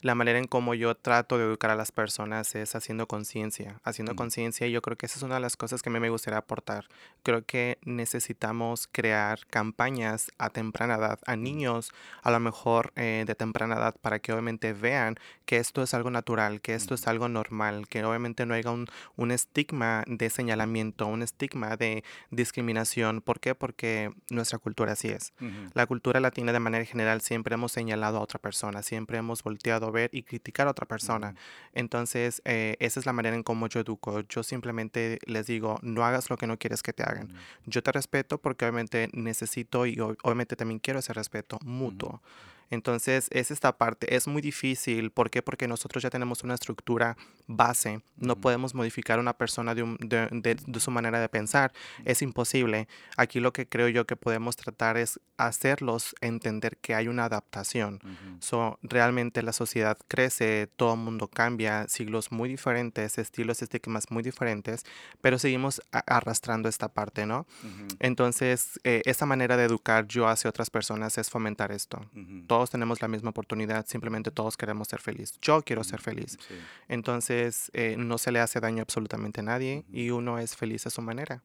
La 0.00 0.14
manera 0.14 0.38
en 0.38 0.46
cómo 0.46 0.74
yo 0.74 0.94
trato 0.94 1.38
de 1.38 1.44
educar 1.44 1.70
a 1.70 1.74
las 1.74 1.90
personas 1.90 2.54
es 2.54 2.76
haciendo 2.76 3.08
conciencia. 3.08 3.80
Haciendo 3.82 4.12
Ujú. 4.12 4.18
conciencia 4.18 4.66
y 4.66 4.70
yo 4.70 4.80
creo 4.80 4.96
que 4.96 5.06
esa 5.06 5.18
es 5.18 5.22
una 5.24 5.34
de 5.34 5.40
las 5.40 5.56
cosas 5.56 5.82
que 5.82 5.88
a 5.88 5.92
mí 5.92 5.98
me 5.98 6.08
gustaría 6.08 6.38
aportar. 6.38 6.86
Creo 7.24 7.44
que 7.44 7.78
necesitamos 7.84 8.88
crear 8.92 9.40
campañas 9.46 10.30
a 10.38 10.50
temprana 10.50 10.94
edad, 10.94 11.18
a 11.26 11.34
niños 11.34 11.92
a 12.22 12.30
lo 12.30 12.38
mejor 12.38 12.92
eh, 12.94 13.24
de 13.26 13.34
temprana 13.34 13.74
edad, 13.74 13.96
para 14.00 14.20
que 14.20 14.32
obviamente 14.32 14.72
vean 14.72 15.16
que 15.46 15.56
esto 15.56 15.82
es 15.82 15.94
algo 15.94 16.10
natural, 16.10 16.60
que 16.60 16.74
esto 16.74 16.94
es 16.94 17.02
Ujú. 17.02 17.10
algo 17.10 17.28
normal, 17.28 17.88
que 17.88 18.04
obviamente 18.04 18.46
no 18.46 18.54
haya 18.54 18.70
un, 18.70 18.86
un 19.16 19.32
estigma 19.32 20.04
de 20.06 20.30
señalamiento, 20.30 21.06
un 21.08 21.22
estigma 21.22 21.76
de 21.76 22.04
discriminación. 22.30 23.20
¿Por 23.20 23.40
qué? 23.40 23.54
Porque 23.56 24.12
nuestra 24.30 24.58
cultura 24.58 24.92
así 24.92 25.08
es. 25.08 25.32
La 25.74 25.86
cultura 25.86 26.20
latina 26.20 26.52
de 26.52 26.60
manera 26.60 26.84
general 26.84 27.20
siempre 27.20 27.54
hemos 27.54 27.72
señalado 27.72 28.18
a 28.18 28.20
otra 28.20 28.38
persona, 28.38 28.82
siempre 28.82 29.18
hemos 29.18 29.42
volteado 29.42 29.87
ver 29.92 30.10
y 30.12 30.22
criticar 30.22 30.66
a 30.66 30.70
otra 30.70 30.86
persona. 30.86 31.34
Entonces, 31.74 32.42
eh, 32.44 32.76
esa 32.80 33.00
es 33.00 33.06
la 33.06 33.12
manera 33.12 33.36
en 33.36 33.42
cómo 33.42 33.68
yo 33.68 33.80
educo. 33.80 34.20
Yo 34.28 34.42
simplemente 34.42 35.18
les 35.26 35.46
digo, 35.46 35.78
no 35.82 36.04
hagas 36.04 36.30
lo 36.30 36.36
que 36.36 36.46
no 36.46 36.58
quieres 36.58 36.82
que 36.82 36.92
te 36.92 37.02
hagan. 37.02 37.32
Yo 37.66 37.82
te 37.82 37.92
respeto 37.92 38.38
porque 38.38 38.64
obviamente 38.64 39.08
necesito 39.12 39.86
y 39.86 39.96
ob- 39.96 40.16
obviamente 40.22 40.56
también 40.56 40.78
quiero 40.80 40.98
ese 41.00 41.12
respeto 41.12 41.58
mutuo. 41.64 42.22
Entonces, 42.70 43.28
es 43.30 43.50
esta 43.50 43.76
parte, 43.78 44.14
es 44.14 44.26
muy 44.26 44.42
difícil. 44.42 45.10
¿Por 45.10 45.30
qué? 45.30 45.40
Porque 45.42 45.66
nosotros 45.66 46.02
ya 46.02 46.10
tenemos 46.10 46.42
una 46.44 46.54
estructura 46.54 47.16
base. 47.48 48.02
No 48.16 48.34
Ujú. 48.34 48.42
podemos 48.42 48.74
modificar 48.74 49.18
a 49.18 49.22
una 49.22 49.32
persona 49.32 49.74
de, 49.74 49.82
un- 49.82 49.96
de- 50.00 50.28
de- 50.30 50.54
de 50.66 50.80
su 50.80 50.90
manera 50.90 51.18
de 51.20 51.28
pensar. 51.28 51.72
Es 52.04 52.20
imposible. 52.22 52.86
Aquí 53.16 53.40
lo 53.40 53.52
que 53.52 53.66
creo 53.66 53.88
yo 53.88 54.06
que 54.06 54.16
podemos 54.16 54.54
tratar 54.56 54.96
es 54.98 55.18
hacerlos 55.38 56.14
entender 56.20 56.76
que 56.76 56.94
hay 56.94 57.08
una 57.08 57.24
adaptación. 57.24 58.00
Ujú. 58.04 58.36
So, 58.40 58.78
realmente 58.82 59.42
la 59.42 59.52
sociedad 59.52 59.96
crece, 60.08 60.68
todo 60.76 60.94
el 60.94 61.00
mundo 61.00 61.28
cambia, 61.28 61.88
siglos 61.88 62.30
muy 62.32 62.48
diferentes, 62.50 63.16
estilos, 63.18 63.62
estigmas 63.62 64.10
muy 64.10 64.22
diferentes, 64.22 64.84
pero 65.22 65.38
seguimos 65.38 65.80
arrastrando 65.90 66.68
esta 66.68 66.88
parte, 66.88 67.24
¿no? 67.24 67.46
Ujú. 67.62 67.86
Entonces, 68.00 68.78
eh, 68.84 69.00
esa 69.06 69.24
manera 69.26 69.56
de 69.56 69.64
educar 69.64 70.06
yo 70.06 70.28
hacia 70.28 70.50
otras 70.50 70.68
personas 70.70 71.16
es 71.18 71.30
fomentar 71.30 71.72
esto. 71.72 71.98
Ujú. 72.14 72.44
Todos 72.46 72.68
tenemos 72.70 73.00
la 73.00 73.08
misma 73.08 73.30
oportunidad, 73.30 73.86
simplemente 73.86 74.30
todos 74.30 74.56
queremos 74.56 74.88
ser 74.88 75.00
felices. 75.00 75.38
Yo 75.40 75.62
quiero 75.62 75.82
ser 75.82 76.00
feliz. 76.02 76.36
Sí. 76.46 76.54
Entonces, 76.88 77.37
eh, 77.72 77.96
no 77.98 78.18
se 78.18 78.32
le 78.32 78.40
hace 78.40 78.60
daño 78.60 78.82
absolutamente 78.82 79.40
a 79.40 79.44
nadie 79.44 79.84
y 79.92 80.10
uno 80.10 80.38
es 80.38 80.56
feliz 80.56 80.86
a 80.86 80.90
su 80.90 81.02
manera. 81.02 81.42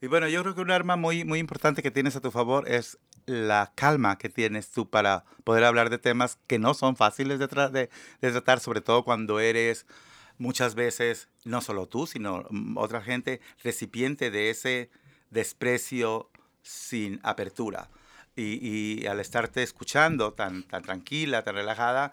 Y 0.00 0.06
bueno, 0.06 0.28
yo 0.28 0.42
creo 0.42 0.54
que 0.54 0.60
un 0.60 0.70
arma 0.70 0.96
muy, 0.96 1.24
muy 1.24 1.38
importante 1.38 1.82
que 1.82 1.90
tienes 1.90 2.14
a 2.16 2.20
tu 2.20 2.30
favor 2.30 2.68
es 2.68 2.98
la 3.26 3.72
calma 3.74 4.18
que 4.18 4.28
tienes 4.28 4.70
tú 4.70 4.90
para 4.90 5.24
poder 5.44 5.64
hablar 5.64 5.88
de 5.88 5.98
temas 5.98 6.38
que 6.46 6.58
no 6.58 6.74
son 6.74 6.96
fáciles 6.96 7.38
de, 7.38 7.48
tra- 7.48 7.70
de- 7.70 7.88
de 8.20 8.30
tratar, 8.32 8.60
sobre 8.60 8.80
todo 8.82 9.02
cuando 9.04 9.40
eres 9.40 9.86
muchas 10.36 10.74
veces, 10.74 11.28
no 11.44 11.60
solo 11.62 11.86
tú, 11.86 12.06
sino 12.06 12.44
mm, 12.50 12.76
otra 12.76 13.00
gente, 13.00 13.40
recipiente 13.62 14.30
de 14.30 14.50
ese 14.50 14.90
desprecio 15.30 16.28
sin 16.62 17.20
apertura. 17.22 17.88
Y, 18.36 18.58
y 19.02 19.06
al 19.06 19.20
estarte 19.20 19.62
escuchando 19.62 20.32
tan, 20.32 20.64
tan 20.64 20.82
tranquila, 20.82 21.44
tan 21.44 21.54
relajada, 21.54 22.12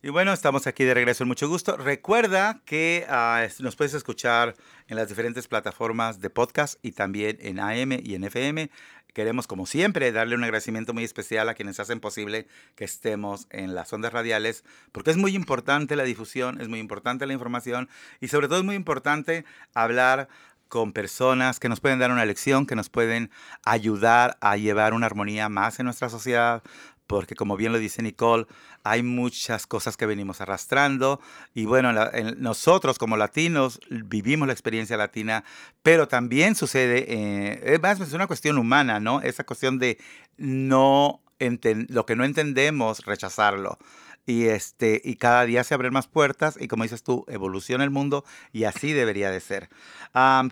Y 0.00 0.08
bueno, 0.10 0.32
estamos 0.32 0.68
aquí 0.68 0.84
de 0.84 0.94
regreso 0.94 1.24
en 1.24 1.28
mucho 1.28 1.48
gusto. 1.48 1.76
Recuerda 1.76 2.60
que 2.64 3.04
ah, 3.08 3.44
nos 3.58 3.74
puedes 3.74 3.94
escuchar 3.94 4.54
en 4.86 4.96
las 4.96 5.08
diferentes 5.08 5.48
plataformas 5.48 6.20
de 6.20 6.30
podcast 6.30 6.78
y 6.82 6.92
también 6.92 7.36
en 7.40 7.58
AM 7.58 7.98
y 8.00 8.14
en 8.14 8.22
FM. 8.22 8.70
Queremos, 9.12 9.48
como 9.48 9.66
siempre, 9.66 10.12
darle 10.12 10.36
un 10.36 10.44
agradecimiento 10.44 10.94
muy 10.94 11.02
especial 11.02 11.48
a 11.48 11.54
quienes 11.54 11.80
hacen 11.80 11.98
posible 11.98 12.46
que 12.76 12.84
estemos 12.84 13.48
en 13.50 13.74
las 13.74 13.92
ondas 13.92 14.12
radiales, 14.12 14.62
porque 14.92 15.10
es 15.10 15.16
muy 15.16 15.34
importante 15.34 15.96
la 15.96 16.04
difusión, 16.04 16.60
es 16.60 16.68
muy 16.68 16.78
importante 16.78 17.26
la 17.26 17.32
información 17.32 17.88
y 18.20 18.28
sobre 18.28 18.46
todo 18.46 18.58
es 18.58 18.64
muy 18.64 18.76
importante 18.76 19.44
hablar 19.74 20.28
con 20.74 20.92
personas 20.92 21.60
que 21.60 21.68
nos 21.68 21.78
pueden 21.78 22.00
dar 22.00 22.10
una 22.10 22.24
lección, 22.24 22.66
que 22.66 22.74
nos 22.74 22.88
pueden 22.88 23.30
ayudar 23.64 24.36
a 24.40 24.56
llevar 24.56 24.92
una 24.92 25.06
armonía 25.06 25.48
más 25.48 25.78
en 25.78 25.84
nuestra 25.84 26.08
sociedad, 26.08 26.64
porque 27.06 27.36
como 27.36 27.56
bien 27.56 27.70
lo 27.70 27.78
dice 27.78 28.02
Nicole, 28.02 28.46
hay 28.82 29.04
muchas 29.04 29.68
cosas 29.68 29.96
que 29.96 30.04
venimos 30.04 30.40
arrastrando 30.40 31.20
y 31.54 31.64
bueno, 31.64 31.92
nosotros 32.38 32.98
como 32.98 33.16
latinos 33.16 33.78
vivimos 33.88 34.48
la 34.48 34.52
experiencia 34.52 34.96
latina, 34.96 35.44
pero 35.84 36.08
también 36.08 36.56
sucede, 36.56 37.04
eh, 37.06 37.78
es 37.80 38.00
es 38.00 38.12
una 38.12 38.26
cuestión 38.26 38.58
humana, 38.58 38.98
¿no? 38.98 39.20
Esa 39.20 39.44
cuestión 39.44 39.78
de 39.78 39.98
no 40.38 41.20
lo 41.38 42.04
que 42.04 42.16
no 42.16 42.24
entendemos, 42.24 43.04
rechazarlo 43.04 43.78
y 44.26 44.46
este 44.46 45.00
y 45.04 45.16
cada 45.16 45.44
día 45.44 45.64
se 45.64 45.74
abren 45.74 45.92
más 45.92 46.06
puertas 46.06 46.56
y 46.60 46.68
como 46.68 46.82
dices 46.82 47.02
tú 47.02 47.24
evoluciona 47.28 47.84
el 47.84 47.90
mundo 47.90 48.24
y 48.52 48.64
así 48.64 48.92
debería 48.92 49.30
de 49.30 49.40
ser. 49.40 49.68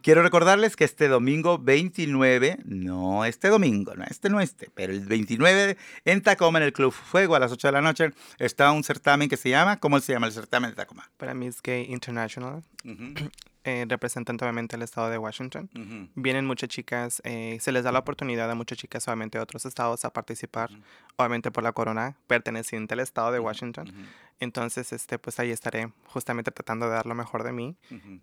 Quiero 0.03 0.23
recordarles 0.23 0.77
que 0.77 0.85
este 0.85 1.09
domingo 1.09 1.59
29 1.59 2.59
no 2.65 3.25
este 3.25 3.49
domingo 3.49 3.95
no 3.95 4.05
este 4.05 4.29
no 4.29 4.41
este 4.41 4.71
pero 4.75 4.93
el 4.93 5.07
29 5.07 5.77
en 6.05 6.23
Tacoma 6.23 6.59
en 6.59 6.65
el 6.65 6.73
Club 6.73 6.93
Fuego 6.93 7.35
a 7.35 7.39
las 7.39 7.53
8 7.53 7.69
de 7.69 7.73
la 7.73 7.83
noche 7.83 8.11
está 8.39 8.73
un 8.73 8.85
certamen 8.85 9.29
que 9.29 9.37
se 9.37 9.51
llama 9.51 9.79
¿cómo 9.79 10.01
se 10.01 10.13
llama 10.13 10.27
el 10.27 10.33
certamen 10.33 10.71
de 10.71 10.77
Tacoma? 10.77 11.11
para 11.17 11.35
Miss 11.35 11.63
Gay 11.63 11.87
International 11.89 12.63
eh, 13.65 13.87
representan 13.89 14.37
obviamente 14.41 14.77
el 14.77 14.83
estado 14.83 15.09
de 15.09 15.19
Washington. 15.19 15.71
Vienen 16.15 16.47
muchas 16.47 16.69
chicas, 16.69 17.23
eh, 17.25 17.59
se 17.61 17.73
les 17.73 17.85
da 17.85 17.93
la 17.93 18.01
oportunidad 18.01 18.51
a 18.51 18.55
muchas 18.55 18.79
chicas 18.79 19.07
obviamente 19.07 19.39
de 19.39 19.43
otros 19.43 19.67
estados 19.67 20.05
a 20.05 20.13
participar, 20.13 20.71
obviamente 21.17 21.51
por 21.51 21.63
la 21.63 21.73
corona 21.73 22.17
perteneciente 22.27 22.95
al 22.95 23.01
estado 23.01 23.33
de 23.33 23.39
Washington. 23.39 23.93
Entonces, 24.41 24.93
este, 24.93 25.19
pues 25.19 25.39
ahí 25.39 25.51
estaré 25.51 25.93
justamente 26.07 26.51
tratando 26.51 26.87
de 26.87 26.93
dar 26.93 27.07
lo 27.07 27.15
mejor 27.15 27.45
de 27.45 27.53
mí, 27.53 27.77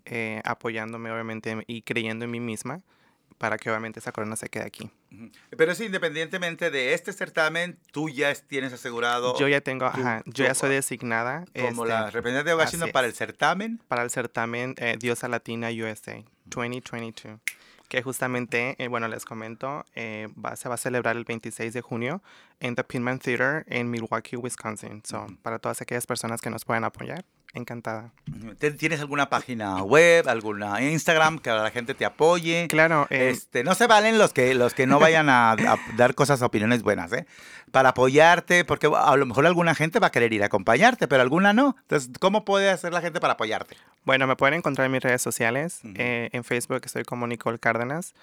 eh, 0.06 0.42
apoyándome 0.44 1.12
obviamente 1.12 1.64
y 1.68 1.84
creyendo 1.84 2.26
en 2.26 2.32
mí 2.32 2.40
misma 2.40 2.82
para 3.40 3.58
que 3.58 3.70
obviamente 3.70 4.00
esa 4.00 4.12
corona 4.12 4.36
se 4.36 4.50
quede 4.50 4.66
aquí. 4.66 4.92
Pero 5.58 5.72
es 5.72 5.80
independientemente 5.80 6.70
de 6.70 6.94
este 6.94 7.14
certamen, 7.14 7.80
tú 7.92 8.10
ya 8.10 8.34
tienes 8.36 8.74
asegurado. 8.74 9.36
Yo 9.40 9.48
ya 9.48 9.62
tengo, 9.62 9.86
ajá, 9.86 10.22
yo 10.26 10.46
ya 10.46 10.54
soy 10.54 10.70
designada. 10.70 11.46
Como 11.60 11.86
la 11.86 12.02
este, 12.02 12.12
representante 12.12 12.50
de 12.50 12.56
Washington 12.56 12.92
para 12.92 13.08
el 13.08 13.14
certamen. 13.14 13.82
Para 13.88 14.04
el 14.04 14.12
certamen 14.12 14.76
eh, 14.78 14.98
Diosa 15.00 15.28
Latina 15.28 15.70
USA 15.70 16.22
2022 16.46 17.40
que 17.88 18.04
justamente, 18.04 18.76
eh, 18.78 18.88
bueno, 18.88 19.08
les 19.08 19.26
comento, 19.26 19.84
eh, 19.96 20.28
va, 20.38 20.56
se 20.56 20.70
va 20.70 20.76
a 20.76 20.78
celebrar 20.78 21.18
el 21.18 21.26
26 21.26 21.74
de 21.74 21.82
junio 21.82 22.22
en 22.60 22.76
The 22.76 22.84
Pinman 22.84 23.18
Theater 23.18 23.66
en 23.68 23.90
Milwaukee, 23.90 24.36
Wisconsin. 24.38 25.02
So, 25.04 25.26
para 25.42 25.58
todas 25.58 25.82
aquellas 25.82 26.06
personas 26.06 26.40
que 26.40 26.52
nos 26.52 26.66
puedan 26.66 26.84
apoyar, 26.84 27.26
encantada. 27.54 28.12
¿Tienes 28.78 29.00
alguna 29.00 29.30
página 29.30 29.84
web, 29.84 30.28
alguna 30.28 30.82
Instagram 30.82 31.40
que 31.40 31.50
la 31.50 31.72
gente 31.72 31.94
te 31.94 32.06
apoye? 32.06 32.68
Claro. 32.68 33.08
Eh, 33.10 33.30
este, 33.30 33.64
no 33.64 33.74
se 33.74 33.88
valen 33.88 34.18
los 34.18 34.34
que, 34.34 34.54
los 34.54 34.74
que 34.74 34.86
no 34.86 35.00
vayan 35.00 35.30
a, 35.30 35.56
dar 35.98 36.14
cosas, 36.14 36.42
opiniones 36.42 36.84
buenas, 36.84 37.12
¿eh? 37.14 37.26
Para 37.72 37.90
apoyarte, 37.90 38.66
porque 38.66 38.90
a 38.96 39.16
lo 39.16 39.26
mejor 39.26 39.46
alguna 39.46 39.76
gente 39.76 40.00
va 40.00 40.08
a 40.08 40.12
querer 40.12 40.34
ir 40.34 40.42
a 40.44 40.48
acompañarte, 40.48 41.08
pero 41.08 41.22
alguna 41.22 41.54
no. 41.54 41.76
Entonces, 41.82 42.10
¿cómo 42.20 42.44
puede 42.44 42.70
hacer 42.70 42.94
la 42.94 43.02
gente 43.02 43.20
para 43.20 43.34
apoyarte? 43.34 43.78
Bueno, 44.06 44.26
me 44.26 44.36
pueden 44.36 44.56
encontrar 44.56 44.86
en 44.86 44.92
mis 44.92 45.04
redes 45.04 45.22
sociales. 45.22 45.82
Eh, 45.96 46.30
en 46.32 46.44
Facebook 46.44 46.82
estoy 46.84 47.04
como 47.04 47.28
Nicole 47.28 47.60
Cárdenas. 47.60 48.16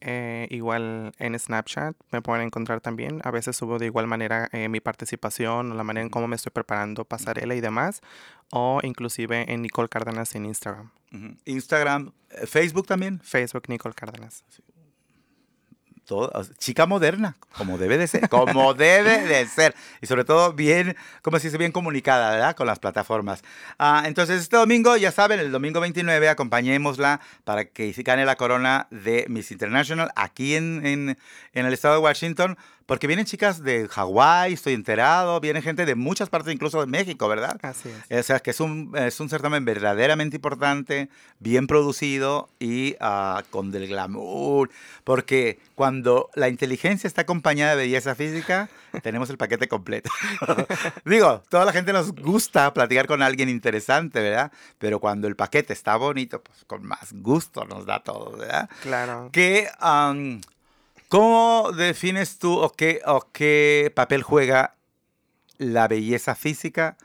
Eh, 0.00 0.46
igual 0.50 1.12
en 1.18 1.38
Snapchat 1.38 1.96
me 2.12 2.22
pueden 2.22 2.46
encontrar 2.46 2.80
también. 2.80 3.20
A 3.24 3.32
veces 3.32 3.56
subo 3.56 3.78
de 3.78 3.86
igual 3.86 4.06
manera 4.06 4.48
mi 4.52 4.80
participación 4.80 5.72
o 5.72 5.74
la 5.74 5.82
manera 5.82 6.04
en 6.04 6.10
cómo 6.10 6.28
me 6.28 6.36
estoy 6.36 6.52
preparando 6.52 7.04
pasarela 7.04 7.56
y 7.56 7.60
demás 7.60 8.02
o 8.52 8.80
inclusive 8.82 9.50
en 9.50 9.62
Nicole 9.62 9.88
Cárdenas 9.88 10.34
en 10.34 10.44
Instagram. 10.44 10.90
Instagram, 11.46 12.12
eh, 12.30 12.46
Facebook 12.46 12.86
también. 12.86 13.18
Facebook 13.20 13.64
Nicole 13.68 13.94
Cárdenas. 13.94 14.44
Todo, 16.04 16.30
chica 16.58 16.84
moderna, 16.84 17.36
como 17.56 17.78
debe 17.78 17.96
de 17.96 18.06
ser, 18.06 18.28
como 18.28 18.74
debe 18.74 19.22
de 19.22 19.46
ser. 19.46 19.74
Y 20.02 20.06
sobre 20.06 20.24
todo 20.24 20.52
bien, 20.52 20.96
como 21.22 21.38
si 21.38 21.48
se 21.48 21.56
bien 21.56 21.72
comunicada, 21.72 22.32
¿verdad? 22.32 22.54
Con 22.54 22.66
las 22.66 22.78
plataformas. 22.78 23.42
Ah, 23.78 24.02
entonces, 24.04 24.42
este 24.42 24.58
domingo, 24.58 24.96
ya 24.98 25.12
saben, 25.12 25.40
el 25.40 25.50
domingo 25.50 25.80
29, 25.80 26.28
acompañémosla 26.28 27.20
para 27.44 27.64
que 27.64 27.90
gane 28.04 28.26
la 28.26 28.36
corona 28.36 28.86
de 28.90 29.24
Miss 29.30 29.50
International 29.50 30.10
aquí 30.14 30.56
en, 30.56 30.84
en, 30.84 31.18
en 31.54 31.66
el 31.66 31.72
estado 31.72 31.94
de 31.94 32.00
Washington 32.00 32.58
porque 32.86 33.06
vienen 33.06 33.24
chicas 33.24 33.62
de 33.62 33.88
Hawái, 33.88 34.54
estoy 34.54 34.74
enterado, 34.74 35.40
viene 35.40 35.62
gente 35.62 35.86
de 35.86 35.94
muchas 35.94 36.28
partes, 36.28 36.52
incluso 36.52 36.80
de 36.80 36.86
México, 36.86 37.28
¿verdad? 37.28 37.58
Así 37.62 37.90
es. 38.08 38.20
O 38.20 38.22
sea, 38.22 38.40
que 38.40 38.50
es 38.50 38.60
un, 38.60 38.92
es 38.96 39.20
un 39.20 39.28
certamen 39.28 39.64
verdaderamente 39.64 40.36
importante, 40.36 41.08
bien 41.38 41.66
producido 41.66 42.48
y 42.58 42.94
uh, 43.00 43.42
con 43.50 43.70
del 43.70 43.88
glamour. 43.88 44.70
Porque 45.04 45.58
cuando 45.74 46.30
la 46.34 46.48
inteligencia 46.48 47.08
está 47.08 47.22
acompañada 47.22 47.72
de 47.72 47.82
belleza 47.82 48.14
física, 48.14 48.68
tenemos 49.02 49.30
el 49.30 49.38
paquete 49.38 49.68
completo. 49.68 50.10
Digo, 51.04 51.42
toda 51.48 51.64
la 51.64 51.72
gente 51.72 51.92
nos 51.92 52.12
gusta 52.12 52.72
platicar 52.74 53.06
con 53.06 53.22
alguien 53.22 53.48
interesante, 53.48 54.20
¿verdad? 54.20 54.52
Pero 54.78 55.00
cuando 55.00 55.28
el 55.28 55.36
paquete 55.36 55.72
está 55.72 55.96
bonito, 55.96 56.42
pues 56.42 56.64
con 56.66 56.84
más 56.84 57.12
gusto 57.12 57.64
nos 57.64 57.86
da 57.86 58.02
todo, 58.02 58.36
¿verdad? 58.36 58.68
Claro. 58.82 59.30
Que... 59.32 59.68
Um, 59.82 60.40
¿Cómo 61.12 61.72
defines 61.72 62.38
tú 62.38 62.58
o 62.58 62.72
qué, 62.72 63.02
o 63.04 63.28
qué 63.32 63.92
papel 63.94 64.22
juega 64.22 64.76
la 65.58 65.86
belleza 65.86 66.34
física 66.34 66.96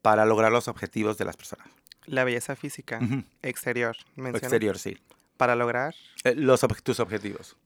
para 0.00 0.24
lograr 0.24 0.50
los 0.50 0.68
objetivos 0.68 1.18
de 1.18 1.26
las 1.26 1.36
personas? 1.36 1.68
La 2.06 2.24
belleza 2.24 2.56
física, 2.56 2.98
exterior, 3.42 3.94
Exterior, 4.16 4.78
sí. 4.78 4.96
Para 5.36 5.54
lograr... 5.54 5.94
Eh, 6.24 6.34
los, 6.34 6.66
tus 6.82 6.98
objetivos. 6.98 7.58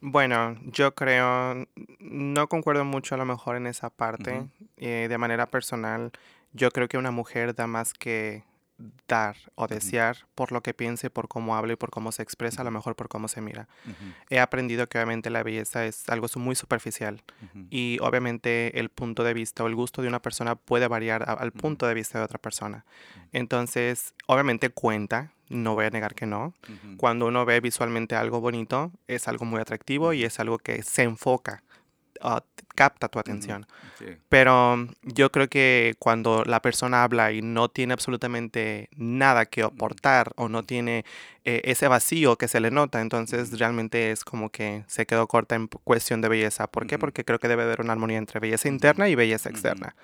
Bueno, 0.00 0.56
yo 0.62 0.94
creo, 0.94 1.66
no 1.98 2.48
concuerdo 2.48 2.84
mucho 2.84 3.16
a 3.16 3.18
lo 3.18 3.24
mejor 3.24 3.56
en 3.56 3.66
esa 3.66 3.90
parte. 3.90 4.46
Eh, 4.76 5.06
de 5.08 5.18
manera 5.18 5.46
personal, 5.46 6.12
yo 6.52 6.70
creo 6.70 6.86
que 6.86 6.98
una 6.98 7.10
mujer 7.10 7.52
da 7.52 7.66
más 7.66 7.94
que 7.94 8.44
dar 9.08 9.36
o 9.54 9.66
desear 9.66 10.26
por 10.34 10.52
lo 10.52 10.62
que 10.62 10.74
piense, 10.74 11.08
por 11.08 11.28
cómo 11.28 11.56
habla 11.56 11.72
y 11.72 11.76
por 11.76 11.90
cómo 11.90 12.12
se 12.12 12.22
expresa, 12.22 12.60
a 12.60 12.64
lo 12.64 12.70
mejor 12.70 12.94
por 12.94 13.08
cómo 13.08 13.28
se 13.28 13.40
mira. 13.40 13.68
He 14.30 14.38
aprendido 14.38 14.88
que 14.88 14.98
obviamente 14.98 15.30
la 15.30 15.42
belleza 15.42 15.86
es 15.86 16.08
algo 16.08 16.26
muy 16.36 16.54
superficial 16.54 17.22
y 17.70 17.98
obviamente 18.00 18.78
el 18.78 18.90
punto 18.90 19.24
de 19.24 19.34
vista 19.34 19.64
o 19.64 19.66
el 19.66 19.74
gusto 19.74 20.02
de 20.02 20.08
una 20.08 20.20
persona 20.20 20.56
puede 20.56 20.88
variar 20.88 21.24
al 21.28 21.52
punto 21.52 21.86
de 21.86 21.94
vista 21.94 22.18
de 22.18 22.24
otra 22.24 22.38
persona. 22.38 22.84
Entonces, 23.32 24.14
obviamente 24.26 24.70
cuenta, 24.70 25.32
no 25.48 25.74
voy 25.74 25.86
a 25.86 25.90
negar 25.90 26.14
que 26.14 26.26
no. 26.26 26.54
Cuando 26.96 27.26
uno 27.26 27.44
ve 27.44 27.60
visualmente 27.60 28.16
algo 28.16 28.40
bonito, 28.40 28.92
es 29.06 29.28
algo 29.28 29.44
muy 29.44 29.60
atractivo 29.60 30.12
y 30.12 30.24
es 30.24 30.38
algo 30.40 30.58
que 30.58 30.82
se 30.82 31.02
enfoca 31.02 31.62
Ah, 32.20 32.42
capta 32.74 33.08
tu 33.08 33.18
atención. 33.18 33.66
Pero 34.28 34.86
yo 35.02 35.32
creo 35.32 35.48
que 35.48 35.94
cuando 35.98 36.44
la 36.44 36.60
persona 36.60 37.02
habla 37.02 37.32
y 37.32 37.42
no 37.42 37.68
tiene 37.68 37.94
absolutamente 37.94 38.88
nada 38.96 39.46
que 39.46 39.62
aportar 39.62 40.32
o 40.36 40.48
no 40.48 40.64
tiene 40.64 41.04
eh, 41.44 41.62
ese 41.64 41.88
vacío 41.88 42.36
que 42.36 42.48
se 42.48 42.60
le 42.60 42.70
nota, 42.70 43.00
entonces 43.00 43.58
realmente 43.58 44.10
es 44.10 44.24
como 44.24 44.50
que 44.50 44.84
se 44.86 45.06
quedó 45.06 45.26
corta 45.26 45.54
en 45.54 45.68
cuestión 45.68 46.20
de 46.20 46.28
belleza. 46.28 46.66
¿Por 46.66 46.86
qué? 46.86 46.98
Porque 46.98 47.24
creo 47.24 47.38
que 47.38 47.48
debe 47.48 47.62
haber 47.62 47.80
una 47.80 47.92
armonía 47.92 48.18
entre 48.18 48.40
belleza 48.40 48.68
interna 48.68 49.08
y 49.08 49.14
belleza 49.14 49.48
externa. 49.48 49.96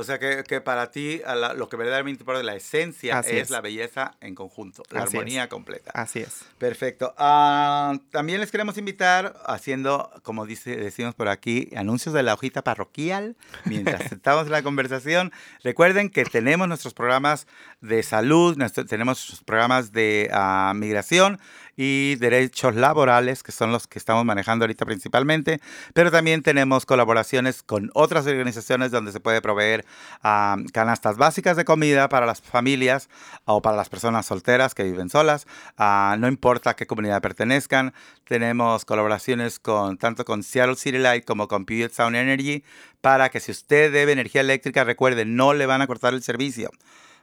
O 0.00 0.04
sea 0.04 0.20
que, 0.20 0.44
que 0.46 0.60
para 0.60 0.92
ti 0.92 1.20
a 1.26 1.34
la- 1.34 1.54
lo 1.54 1.68
que 1.68 1.76
verdaderamente 1.76 2.22
importa 2.22 2.42
la 2.44 2.54
esencia 2.54 3.18
Así 3.18 3.32
es, 3.32 3.42
es. 3.42 3.50
la 3.50 3.60
belleza 3.60 4.14
en 4.20 4.36
conjunto, 4.36 4.84
la 4.90 5.00
Así 5.00 5.08
es. 5.08 5.14
armonía 5.14 5.48
completa. 5.48 5.90
Así 5.92 6.20
es. 6.20 6.44
Perfecto. 6.56 7.14
Ah, 7.18 7.98
también 8.12 8.40
les 8.40 8.52
queremos 8.52 8.78
invitar 8.78 9.34
haciendo, 9.44 10.10
como 10.22 10.46
dice, 10.46 10.76
decimos 10.76 11.16
por 11.16 11.28
aquí, 11.28 11.68
anuncios 11.76 12.14
de 12.14 12.22
la 12.22 12.34
hojita 12.34 12.62
parroquial 12.62 13.36
mientras 13.64 14.12
estamos 14.12 14.46
en 14.46 14.52
la 14.52 14.62
conversación. 14.62 15.32
Recuerden 15.64 16.10
que 16.10 16.24
tenemos 16.24 16.68
nuestros 16.68 16.94
programas 16.94 17.48
de 17.80 18.02
salud, 18.04 18.56
nuestro- 18.56 18.86
tenemos 18.86 19.18
nuestros 19.18 19.42
programas 19.42 19.90
de 19.90 20.30
ah, 20.32 20.72
migración 20.76 21.40
y 21.80 22.16
derechos 22.16 22.74
laborales, 22.74 23.44
que 23.44 23.52
son 23.52 23.70
los 23.70 23.86
que 23.86 24.00
estamos 24.00 24.24
manejando 24.24 24.64
ahorita 24.64 24.84
principalmente, 24.84 25.60
pero 25.94 26.10
también 26.10 26.42
tenemos 26.42 26.84
colaboraciones 26.84 27.62
con 27.62 27.92
otras 27.94 28.26
organizaciones 28.26 28.90
donde 28.90 29.12
se 29.12 29.20
puede 29.20 29.40
proveer 29.40 29.86
ah, 30.24 30.56
canastas 30.72 31.16
básicas 31.16 31.56
de 31.56 31.64
comida 31.64 32.08
para 32.08 32.26
las 32.26 32.42
familias 32.42 33.08
o 33.44 33.62
para 33.62 33.76
las 33.76 33.88
personas 33.88 34.26
solteras 34.26 34.74
que 34.74 34.82
viven 34.82 35.08
solas, 35.08 35.46
ah, 35.76 36.16
no 36.18 36.26
importa 36.26 36.70
a 36.70 36.74
qué 36.76 36.88
comunidad 36.88 37.22
pertenezcan. 37.22 37.94
Tenemos 38.24 38.84
colaboraciones 38.84 39.60
con 39.60 39.98
tanto 39.98 40.24
con 40.24 40.42
Seattle 40.42 40.74
City 40.74 40.98
Light 40.98 41.24
como 41.24 41.46
con 41.46 41.64
Puget 41.64 41.92
Sound 41.92 42.16
Energy 42.16 42.64
para 43.00 43.28
que 43.28 43.38
si 43.38 43.52
usted 43.52 43.92
debe 43.92 44.10
energía 44.10 44.40
eléctrica, 44.40 44.82
recuerde, 44.82 45.24
no 45.24 45.54
le 45.54 45.66
van 45.66 45.80
a 45.80 45.86
cortar 45.86 46.12
el 46.12 46.24
servicio. 46.24 46.70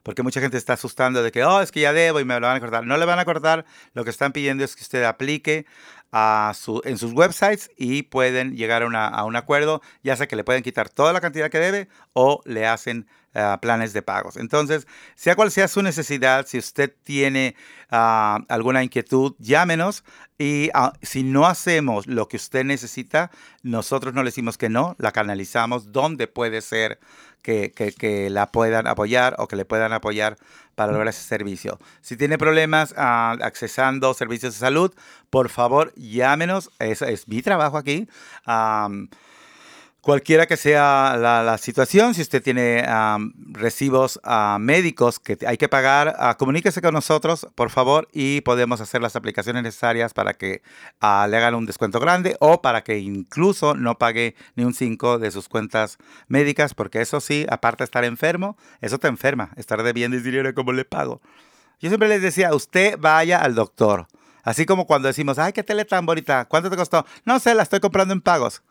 Porque 0.05 0.21
mucha 0.21 0.39
gente 0.39 0.55
está 0.57 0.73
asustando 0.73 1.23
de 1.23 1.31
que, 1.31 1.43
oh, 1.43 1.61
es 1.61 1.71
que 1.71 1.79
ya 1.79 1.91
debo 1.91 2.19
y 2.19 2.25
me 2.25 2.39
lo 2.39 2.45
van 2.45 2.57
a 2.57 2.59
cortar. 2.59 2.85
No 2.85 2.95
le 2.95 3.05
van 3.05 3.17
a 3.17 3.25
cortar. 3.25 3.65
Lo 3.95 4.03
que 4.03 4.11
están 4.11 4.33
pidiendo 4.33 4.63
es 4.63 4.75
que 4.75 4.83
usted 4.83 5.03
aplique 5.03 5.65
a 6.11 6.53
su, 6.53 6.79
en 6.85 6.99
sus 6.99 7.11
websites 7.13 7.71
y 7.75 8.03
pueden 8.03 8.55
llegar 8.55 8.83
a, 8.83 9.07
a 9.07 9.23
un 9.23 9.35
acuerdo, 9.35 9.81
ya 10.03 10.15
sea 10.15 10.27
que 10.27 10.35
le 10.35 10.43
pueden 10.43 10.61
quitar 10.61 10.89
toda 10.89 11.11
la 11.11 11.21
cantidad 11.21 11.49
que 11.49 11.57
debe 11.57 11.87
o 12.13 12.43
le 12.45 12.67
hacen 12.67 13.07
ah, 13.35 13.59
planes 13.61 13.93
de 13.93 14.01
pagos. 14.01 14.37
Entonces, 14.37 14.87
sea 15.15 15.35
cual 15.35 15.51
sea 15.51 15.67
su 15.67 15.81
necesidad, 15.81 16.45
si 16.47 16.57
usted 16.57 16.93
tiene 17.03 17.55
ah, 17.91 18.39
alguna 18.49 18.83
inquietud, 18.83 19.35
llámenos 19.39 20.03
y 20.37 20.69
ah, 20.73 20.93
si 21.01 21.23
no 21.23 21.45
hacemos 21.45 22.07
lo 22.07 22.27
que 22.27 22.37
usted 22.37 22.63
necesita, 22.65 23.31
nosotros 23.63 24.13
no 24.13 24.23
le 24.23 24.29
decimos 24.29 24.57
que 24.57 24.69
no, 24.69 24.95
la 24.99 25.11
canalizamos 25.11 25.91
donde 25.91 26.27
puede 26.27 26.61
ser 26.61 26.99
que, 27.41 27.71
que- 27.71 27.91
que 27.91 28.29
la 28.31 28.51
puedan 28.51 28.87
apoyar 28.87 29.35
o 29.37 29.47
que 29.47 29.55
le 29.55 29.65
puedan 29.65 29.93
apoyar 29.93 30.35
para 30.73 30.91
lograr 30.91 31.09
ese 31.09 31.21
servicio. 31.23 31.79
Si 32.01 32.17
tiene 32.17 32.37
problemas 32.37 32.93
ah, 32.97 33.37
accesando 33.41 34.13
servicios 34.13 34.53
de 34.55 34.59
salud, 34.59 34.91
por 35.29 35.49
favor 35.49 35.93
llámenos. 35.95 36.71
Ese 36.79 37.13
es 37.13 37.27
mi 37.27 37.41
trabajo 37.43 37.77
aquí. 37.77 38.07
Am, 38.45 39.09
Cualquiera 40.05 40.45
que 40.45 40.55
sea 40.55 41.17
la, 41.19 41.41
la 41.41 41.57
situación, 41.57 42.13
si 42.13 42.21
usted 42.21 42.43
tiene 42.43 42.85
am, 42.87 43.33
recibos 43.53 44.19
ah, 44.23 44.59
médicos 44.61 45.17
que 45.17 45.35
hay 45.47 45.57
que 45.57 45.67
pagar, 45.67 46.15
ah, 46.19 46.37
comuníquese 46.37 46.79
con 46.79 46.93
nosotros, 46.93 47.47
por 47.55 47.71
favor, 47.71 48.07
y 48.13 48.41
podemos 48.41 48.81
hacer 48.81 49.01
las 49.01 49.15
aplicaciones 49.15 49.63
necesarias 49.63 50.13
para 50.13 50.35
que 50.35 50.61
ah, 51.01 51.25
le 51.27 51.37
hagan 51.37 51.55
un 51.55 51.65
descuento 51.65 51.99
grande 51.99 52.37
o 52.39 52.61
para 52.61 52.83
que 52.83 52.99
incluso 52.99 53.73
no 53.73 53.97
pague 53.97 54.35
ni 54.55 54.63
un 54.63 54.75
5 54.75 55.17
de 55.17 55.31
sus 55.31 55.49
cuentas 55.49 55.97
médicas, 56.27 56.75
porque 56.75 57.01
eso 57.01 57.19
sí, 57.19 57.47
aparte 57.49 57.81
de 57.81 57.85
estar 57.85 58.05
enfermo, 58.05 58.57
eso 58.81 58.99
te 58.99 59.07
enferma, 59.07 59.53
estar 59.55 59.81
debiendo 59.81 60.17
"¿Ahora 60.17 60.53
¿cómo 60.53 60.71
le 60.71 60.85
pago? 60.85 61.19
Yo 61.79 61.89
siempre 61.89 62.09
les 62.09 62.21
decía, 62.21 62.53
usted 62.53 62.99
vaya 62.99 63.39
al 63.39 63.55
doctor. 63.55 64.05
Así 64.43 64.67
como 64.67 64.85
cuando 64.85 65.07
decimos, 65.07 65.39
ay, 65.39 65.51
qué 65.51 65.63
tele 65.63 65.83
tan 65.83 66.05
bonita, 66.05 66.45
¿cuánto 66.45 66.69
te 66.69 66.75
costó? 66.77 67.07
No 67.25 67.39
sé, 67.39 67.55
la 67.55 67.63
estoy 67.63 67.79
comprando 67.79 68.13
en 68.13 68.21
pagos. 68.21 68.61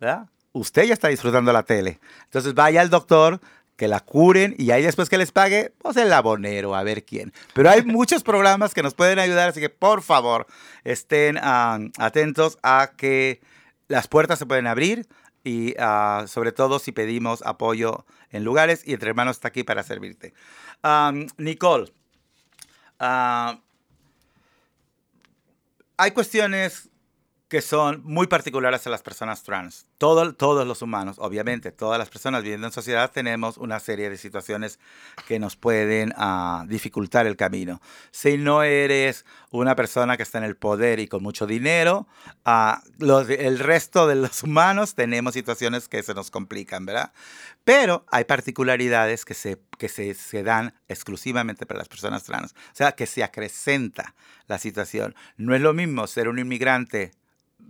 ¿verdad? 0.00 0.26
Usted 0.52 0.84
ya 0.84 0.94
está 0.94 1.08
disfrutando 1.08 1.52
la 1.52 1.62
tele. 1.62 2.00
Entonces 2.24 2.54
vaya 2.54 2.80
al 2.80 2.90
doctor, 2.90 3.40
que 3.80 3.88
la 3.88 4.00
curen 4.00 4.54
y 4.58 4.72
ahí 4.72 4.82
después 4.82 5.08
que 5.08 5.16
les 5.16 5.32
pague, 5.32 5.72
pues 5.78 5.96
el 5.96 6.12
abonero, 6.12 6.74
a 6.74 6.82
ver 6.82 7.02
quién. 7.02 7.32
Pero 7.54 7.70
hay 7.70 7.82
muchos 7.82 8.22
programas 8.22 8.74
que 8.74 8.82
nos 8.82 8.92
pueden 8.92 9.18
ayudar, 9.18 9.48
así 9.48 9.58
que 9.58 9.70
por 9.70 10.02
favor 10.02 10.46
estén 10.84 11.38
atentos 11.42 12.58
a 12.62 12.90
que 12.94 13.40
las 13.88 14.06
puertas 14.06 14.38
se 14.38 14.44
pueden 14.44 14.66
abrir 14.66 15.08
y 15.44 15.74
ah, 15.78 16.26
sobre 16.28 16.52
todo 16.52 16.78
si 16.78 16.92
pedimos 16.92 17.40
apoyo 17.46 18.04
en 18.28 18.44
lugares 18.44 18.82
y 18.84 18.92
entre 18.92 19.08
hermanos 19.08 19.38
está 19.38 19.48
aquí 19.48 19.64
para 19.64 19.82
servirte. 19.82 20.34
Nicole, 21.38 21.90
ah, 22.98 23.60
hay 25.96 26.10
cuestiones 26.10 26.89
que 27.50 27.60
son 27.62 28.00
muy 28.04 28.28
particulares 28.28 28.86
a 28.86 28.90
las 28.90 29.02
personas 29.02 29.42
trans. 29.42 29.84
Todo- 29.98 30.32
todos 30.34 30.64
los 30.68 30.82
humanos, 30.82 31.16
obviamente, 31.18 31.72
todas 31.72 31.98
las 31.98 32.08
personas 32.08 32.44
viviendo 32.44 32.68
en 32.68 32.72
sociedad 32.72 33.10
tenemos 33.10 33.58
una 33.58 33.80
serie 33.80 34.08
de 34.08 34.16
situaciones 34.16 34.78
que 35.26 35.40
nos 35.40 35.56
pueden 35.56 36.14
ah, 36.16 36.64
dificultar 36.68 37.26
el 37.26 37.36
camino. 37.36 37.82
Si 38.12 38.38
no 38.38 38.62
eres 38.62 39.26
una 39.50 39.74
persona 39.74 40.16
que 40.16 40.22
está 40.22 40.38
en 40.38 40.44
el 40.44 40.56
poder 40.56 41.00
y 41.00 41.08
con 41.08 41.24
mucho 41.24 41.44
dinero, 41.48 42.06
ah, 42.44 42.82
los- 42.98 43.28
el 43.28 43.58
resto 43.58 44.06
de 44.06 44.14
los 44.14 44.44
humanos 44.44 44.94
tenemos 44.94 45.34
situaciones 45.34 45.88
que 45.88 46.04
se 46.04 46.14
nos 46.14 46.30
complican, 46.30 46.86
¿verdad? 46.86 47.12
Pero 47.64 48.06
hay 48.12 48.24
particularidades 48.24 49.24
que 49.24 49.34
se, 49.34 49.58
que 49.76 49.88
se, 49.88 50.14
se 50.14 50.44
dan 50.44 50.72
exclusivamente 50.88 51.66
para 51.66 51.78
las 51.78 51.88
personas 51.88 52.22
trans. 52.22 52.52
O 52.52 52.74
sea, 52.74 52.92
que 52.92 53.06
se 53.06 53.24
acrecenta 53.24 54.14
la 54.46 54.58
situación. 54.58 55.16
No 55.36 55.52
es 55.56 55.60
lo 55.60 55.74
mismo 55.74 56.06
ser 56.06 56.28
un 56.28 56.38
inmigrante 56.38 57.10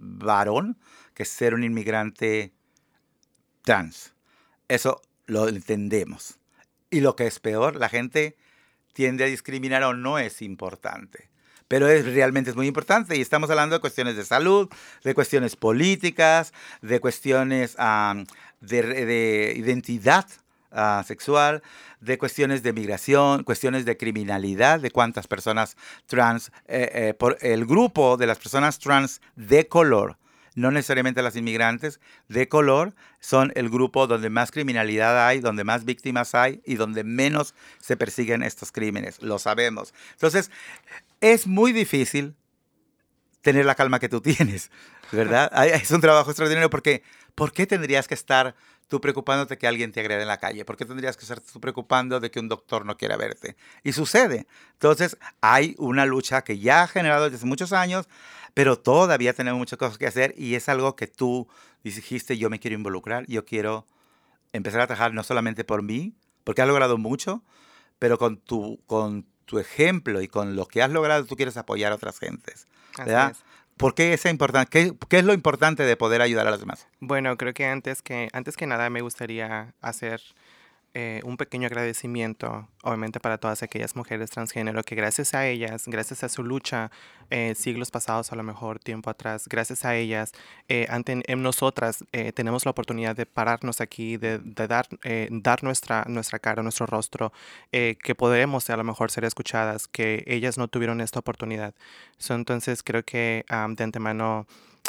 varón 0.00 0.78
que 1.14 1.24
ser 1.24 1.54
un 1.54 1.62
inmigrante 1.62 2.52
trans. 3.62 4.14
Eso 4.68 5.02
lo 5.26 5.48
entendemos. 5.48 6.38
Y 6.90 7.00
lo 7.00 7.14
que 7.14 7.26
es 7.26 7.38
peor, 7.38 7.76
la 7.76 7.88
gente 7.88 8.36
tiende 8.92 9.24
a 9.24 9.28
discriminar 9.28 9.82
o 9.84 9.94
no 9.94 10.18
es 10.18 10.42
importante. 10.42 11.30
Pero 11.68 11.88
es, 11.88 12.04
realmente 12.04 12.50
es 12.50 12.56
muy 12.56 12.66
importante 12.66 13.16
y 13.16 13.20
estamos 13.20 13.48
hablando 13.50 13.76
de 13.76 13.80
cuestiones 13.80 14.16
de 14.16 14.24
salud, 14.24 14.68
de 15.04 15.14
cuestiones 15.14 15.54
políticas, 15.54 16.52
de 16.82 16.98
cuestiones 16.98 17.76
de 18.60 19.54
identidad 19.56 20.26
ah, 20.72 21.02
sexual, 21.06 21.62
de 22.00 22.18
cuestiones 22.18 22.62
de 22.62 22.72
migración, 22.72 23.44
cuestiones 23.44 23.84
de 23.84 23.96
criminalidad, 23.96 24.80
de 24.80 24.90
cuántas 24.90 25.26
personas 25.26 25.76
trans, 26.06 26.50
eh, 26.66 26.90
eh, 26.94 27.14
por 27.14 27.38
el 27.40 27.66
grupo 27.66 28.16
de 28.16 28.26
las 28.26 28.38
personas 28.38 28.78
trans 28.78 29.20
de 29.36 29.68
color, 29.68 30.16
no 30.54 30.70
necesariamente 30.70 31.22
las 31.22 31.36
inmigrantes 31.36 32.00
de 32.28 32.48
color, 32.48 32.94
son 33.20 33.52
el 33.54 33.70
grupo 33.70 34.06
donde 34.06 34.30
más 34.30 34.50
criminalidad 34.50 35.26
hay, 35.26 35.40
donde 35.40 35.64
más 35.64 35.84
víctimas 35.84 36.34
hay 36.34 36.60
y 36.64 36.74
donde 36.74 37.04
menos 37.04 37.54
se 37.80 37.96
persiguen 37.96 38.42
estos 38.42 38.72
crímenes. 38.72 39.22
Lo 39.22 39.38
sabemos. 39.38 39.94
Entonces, 40.12 40.50
es 41.20 41.46
muy 41.46 41.72
difícil 41.72 42.34
tener 43.42 43.64
la 43.64 43.74
calma 43.74 44.00
que 44.00 44.08
tú 44.08 44.20
tienes, 44.20 44.70
¿verdad? 45.12 45.50
Es 45.66 45.90
un 45.90 46.00
trabajo 46.00 46.30
extraordinario 46.30 46.70
porque 46.70 47.02
¿por 47.34 47.52
qué 47.52 47.66
tendrías 47.66 48.08
que 48.08 48.14
estar 48.14 48.54
tú 48.90 49.00
preocupándote 49.00 49.56
que 49.56 49.68
alguien 49.68 49.92
te 49.92 50.00
agrede 50.00 50.22
en 50.22 50.28
la 50.28 50.40
calle? 50.40 50.64
¿Por 50.64 50.76
qué 50.76 50.84
tendrías 50.84 51.16
que 51.16 51.22
estar 51.22 51.40
tú 51.40 51.60
preocupando 51.60 52.18
de 52.18 52.30
que 52.32 52.40
un 52.40 52.48
doctor 52.48 52.84
no 52.84 52.96
quiera 52.96 53.16
verte? 53.16 53.56
Y 53.84 53.92
sucede. 53.92 54.48
Entonces, 54.72 55.16
hay 55.40 55.76
una 55.78 56.04
lucha 56.06 56.42
que 56.42 56.58
ya 56.58 56.82
ha 56.82 56.88
generado 56.88 57.30
desde 57.30 57.46
muchos 57.46 57.72
años, 57.72 58.08
pero 58.52 58.80
todavía 58.80 59.32
tenemos 59.32 59.58
muchas 59.58 59.78
cosas 59.78 59.96
que 59.96 60.08
hacer 60.08 60.34
y 60.36 60.56
es 60.56 60.68
algo 60.68 60.96
que 60.96 61.06
tú 61.06 61.46
dijiste, 61.84 62.36
yo 62.36 62.50
me 62.50 62.58
quiero 62.58 62.74
involucrar, 62.74 63.24
yo 63.28 63.44
quiero 63.44 63.86
empezar 64.52 64.80
a 64.80 64.88
trabajar 64.88 65.14
no 65.14 65.22
solamente 65.22 65.62
por 65.62 65.82
mí, 65.82 66.12
porque 66.42 66.62
has 66.62 66.68
logrado 66.68 66.98
mucho, 66.98 67.44
pero 68.00 68.18
con 68.18 68.38
tu, 68.38 68.80
con 68.88 69.24
tu 69.44 69.60
ejemplo 69.60 70.20
y 70.20 70.26
con 70.26 70.56
lo 70.56 70.66
que 70.66 70.82
has 70.82 70.90
logrado, 70.90 71.24
tú 71.26 71.36
quieres 71.36 71.56
apoyar 71.56 71.92
a 71.92 71.94
otras 71.94 72.18
gentes. 72.18 72.66
¿verdad? 72.98 73.36
¿Por 73.80 73.94
qué 73.94 74.12
es 74.12 74.26
importante? 74.26 74.68
¿Qué, 74.68 74.92
qué 75.08 75.20
es 75.20 75.24
lo 75.24 75.32
importante 75.32 75.84
de 75.84 75.96
poder 75.96 76.20
ayudar 76.20 76.46
a 76.46 76.50
los 76.50 76.60
demás? 76.60 76.86
Bueno, 77.00 77.38
creo 77.38 77.54
que 77.54 77.64
antes 77.64 78.02
que, 78.02 78.28
antes 78.34 78.58
que 78.58 78.66
nada 78.66 78.90
me 78.90 79.00
gustaría 79.00 79.72
hacer 79.80 80.20
eh, 80.94 81.20
un 81.24 81.36
pequeño 81.36 81.66
agradecimiento, 81.66 82.68
obviamente 82.82 83.20
para 83.20 83.38
todas 83.38 83.62
aquellas 83.62 83.94
mujeres 83.94 84.30
transgénero 84.30 84.82
que 84.82 84.94
gracias 84.94 85.34
a 85.34 85.46
ellas, 85.46 85.84
gracias 85.86 86.24
a 86.24 86.28
su 86.28 86.42
lucha 86.42 86.90
eh, 87.30 87.54
siglos 87.54 87.90
pasados, 87.90 88.32
a 88.32 88.36
lo 88.36 88.42
mejor 88.42 88.80
tiempo 88.80 89.08
atrás, 89.08 89.46
gracias 89.48 89.84
a 89.84 89.94
ellas, 89.94 90.32
eh, 90.68 90.86
ante, 90.90 91.22
en 91.24 91.42
nosotras 91.42 92.04
eh, 92.12 92.32
tenemos 92.32 92.64
la 92.64 92.72
oportunidad 92.72 93.14
de 93.14 93.24
pararnos 93.24 93.80
aquí, 93.80 94.16
de, 94.16 94.40
dar, 94.40 94.88
eh, 95.04 95.28
dar 95.30 95.62
nuestra, 95.62 96.04
nuestra 96.08 96.38
cara, 96.40 96.62
nuestro 96.62 96.86
rostro, 96.86 97.32
que 97.70 98.14
podemos 98.16 98.68
a 98.68 98.76
lo 98.76 98.84
mejor 98.84 99.10
ser 99.10 99.24
escuchadas, 99.24 99.86
que 99.86 100.24
ellas 100.26 100.58
no 100.58 100.68
tuvieron 100.68 101.00
esta 101.00 101.20
oportunidad. 101.20 101.74
Entonces 102.28 102.82
creo 102.82 103.04
que 103.04 103.44
de 103.48 103.84
antemano 103.84 104.46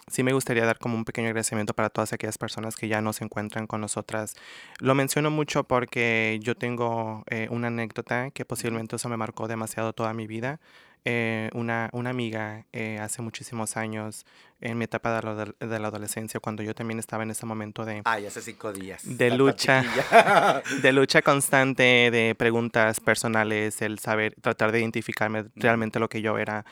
sí 0.08 0.24
me 0.24 0.34
gustaría 0.34 0.66
dar 0.66 0.80
como 0.80 0.96
un 0.96 1.06
pequeño 1.06 1.28
agradecimiento 1.28 1.74
para 1.74 1.90
todas 1.90 2.14
aquellas 2.14 2.38
personas 2.38 2.76
que 2.76 2.88
ya 2.88 3.02
no 3.02 3.14
se 3.14 3.24
encuentran 3.24 3.68
con 3.68 3.82
nosotras. 3.82 4.36
Lo 4.80 4.96
menciono 4.96 5.32
mucho 5.32 5.64
porque 5.64 6.40
yo 6.42 6.56
tengo 6.56 7.24
eh, 7.28 7.48
una 7.50 7.68
anécdota 7.68 8.32
que 8.32 8.46
posiblemente 8.46 8.96
eso 8.96 9.10
me 9.10 9.18
marcó 9.18 9.48
demasiado 9.48 9.94
toda 9.94 10.14
mi 10.14 10.28
vida. 10.28 10.60
eh, 11.04 11.50
una, 11.54 11.90
una 11.94 12.12
amiga 12.12 12.66
eh, 12.74 13.00
hace 13.00 13.24
muchísimos 13.24 13.76
años, 13.76 14.24
en 14.60 14.78
mi 14.78 14.86
etapa 14.86 15.16
de 15.16 15.22
la, 15.24 15.46
de 15.68 15.80
la, 15.80 15.88
adolescencia, 15.88 16.40
cuando 16.40 16.62
yo 16.62 16.76
también 16.76 17.00
estaba 17.00 17.24
en 17.24 17.32
ese 17.32 17.48
momento 17.48 17.86
de... 17.86 18.04
Ay, 18.06 18.28
hace 18.28 18.40
cinco 18.40 18.72
días. 18.72 19.02
De 19.04 19.32
lucha, 19.32 19.84
de 20.84 20.92
lucha 20.92 21.24
constante, 21.24 22.12
de 22.12 22.36
preguntas 22.36 23.00
personales, 23.00 23.82
el 23.82 23.98
saber, 23.98 24.36
tratar 24.40 24.72
de 24.72 24.80
identificarme 24.82 25.46
realmente 25.56 26.00
lo 26.00 26.08
que 26.08 26.22
yo 26.22 26.38
era. 26.38 26.66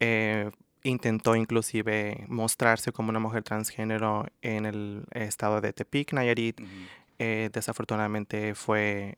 Eh, 0.00 0.50
intentó 0.82 1.36
inclusive 1.36 2.24
mostrarse 2.28 2.92
como 2.92 3.10
una 3.10 3.20
mujer 3.20 3.42
transgénero 3.42 4.26
en 4.42 4.66
el 4.66 5.04
estado 5.12 5.60
de 5.60 5.72
Tepic, 5.72 6.12
Nayarit. 6.12 6.60
desafortunadamente 7.18 8.54
fue 8.54 9.16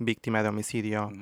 víctima 0.00 0.42
de 0.42 0.48
homicidio. 0.48 1.12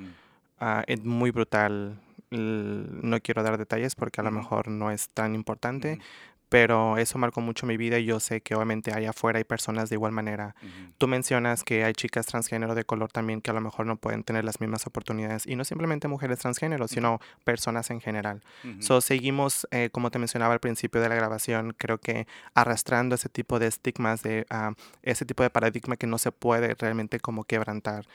Ah, 0.58 0.84
es 0.86 1.04
muy 1.04 1.30
brutal 1.30 2.00
no 2.30 3.20
quiero 3.20 3.42
dar 3.42 3.58
detalles 3.58 3.94
porque 3.94 4.20
a 4.20 4.24
lo 4.24 4.30
mejor 4.30 4.68
no 4.68 4.90
es 4.90 5.08
tan 5.10 5.34
importante, 5.34 6.00
pero 6.48 6.96
eso 6.96 7.18
marcó 7.18 7.40
mucho 7.40 7.66
mi 7.66 7.76
vida 7.76 7.98
y 7.98 8.04
yo 8.04 8.20
sé 8.20 8.40
que 8.40 8.54
obviamente 8.54 8.92
allá 8.92 9.10
afuera 9.10 9.38
hay 9.38 9.44
personas 9.44 9.88
de 9.90 9.96
igual 9.96 10.12
manera. 10.12 10.54
Tú 10.98 11.08
mencionas 11.08 11.64
que 11.64 11.84
hay 11.84 11.92
chicas 11.92 12.26
transgénero 12.26 12.74
de 12.74 12.84
color 12.84 13.10
también 13.10 13.40
que 13.40 13.50
a 13.50 13.54
lo 13.54 13.60
mejor 13.60 13.86
no 13.86 13.96
pueden 13.96 14.22
tener 14.22 14.44
las 14.44 14.60
mismas 14.60 14.86
oportunidades 14.86 15.46
y 15.46 15.56
no 15.56 15.64
simplemente 15.64 16.08
mujeres 16.08 16.38
transgénero, 16.38 16.86
sino 16.88 17.20
personas 17.44 17.90
en 17.90 18.00
general. 18.00 18.42
So, 18.80 19.00
seguimos, 19.00 19.66
eh, 19.70 19.90
como 19.90 20.10
te 20.10 20.18
mencionaba 20.18 20.54
al 20.54 20.60
principio 20.60 21.00
de 21.00 21.08
la 21.08 21.14
grabación, 21.14 21.74
creo 21.76 21.98
que 21.98 22.26
arrastrando 22.54 23.14
ese 23.14 23.28
tipo 23.28 23.58
de 23.58 23.66
estigmas, 23.66 24.22
de 24.22 24.46
ah, 24.50 24.72
ese 25.02 25.24
tipo 25.24 25.42
de 25.42 25.50
paradigma 25.50 25.96
que 25.96 26.06
no 26.06 26.18
se 26.18 26.32
puede 26.32 26.74
realmente 26.74 27.20
como 27.20 27.44
quebrantar. 27.44 28.06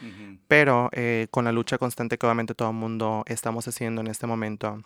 Pero 0.48 0.90
eh, 0.94 1.28
con 1.32 1.46
la 1.46 1.52
lucha 1.52 1.78
constante 1.78 2.18
que 2.18 2.26
obviamente 2.26 2.56
todo 2.56 2.70
el 2.70 2.76
mundo 2.76 3.24
estamos 3.28 3.68
haciendo 3.68 4.02
en 4.02 4.08
este 4.08 4.28
momento, 4.28 4.82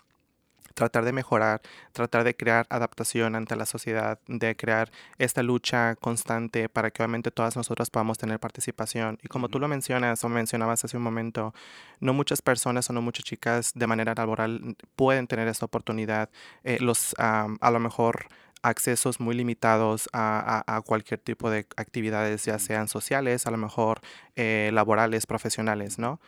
tratar 0.76 1.06
de 1.06 1.12
mejorar, 1.12 1.62
tratar 1.94 2.24
de 2.24 2.36
crear 2.36 2.68
adaptación 2.70 3.36
ante 3.36 3.56
la 3.56 3.66
sociedad, 3.66 4.20
de 4.28 4.56
crear 4.56 4.92
esta 5.18 5.42
lucha 5.42 5.96
constante 5.96 6.70
para 6.70 6.92
que 6.92 7.02
obviamente 7.02 7.32
todas 7.32 7.56
nosotras 7.56 7.90
podamos 7.90 8.20
tener 8.20 8.40
participación. 8.40 9.18
Y 9.24 9.28
como 9.28 9.50
tú 9.50 9.58
lo 9.60 9.68
mencionas 9.68 10.24
o 10.24 10.30
mencionabas 10.30 10.86
hace 10.86 10.98
un 10.98 11.04
momento, 11.04 11.54
no 12.00 12.14
muchas 12.14 12.42
personas 12.44 12.88
o 12.90 12.94
no 12.94 13.02
muchas 13.02 13.26
chicas 13.26 13.72
de 13.74 13.88
manera 13.88 14.14
laboral 14.16 14.76
pueden 14.96 15.26
tener 15.26 15.48
esta 15.48 15.66
oportunidad. 15.66 16.30
Eh, 16.64 16.78
los, 16.80 17.16
a 17.18 17.72
lo 17.72 17.80
mejor 17.80 18.28
accesos 18.66 19.20
muy 19.20 19.36
limitados 19.36 20.10
a, 20.12 20.82
cualquier 20.86 21.20
tipo 21.20 21.50
de 21.50 21.68
actividades, 21.78 22.46
ya 22.46 22.58
sean 22.60 22.88
sociales, 22.88 23.46
a 23.46 23.52
lo 23.52 23.58
mejor 23.58 24.02
eh, 24.36 24.72
laborales, 24.74 25.26
profesionales, 25.28 26.00
¿no? 26.00 26.20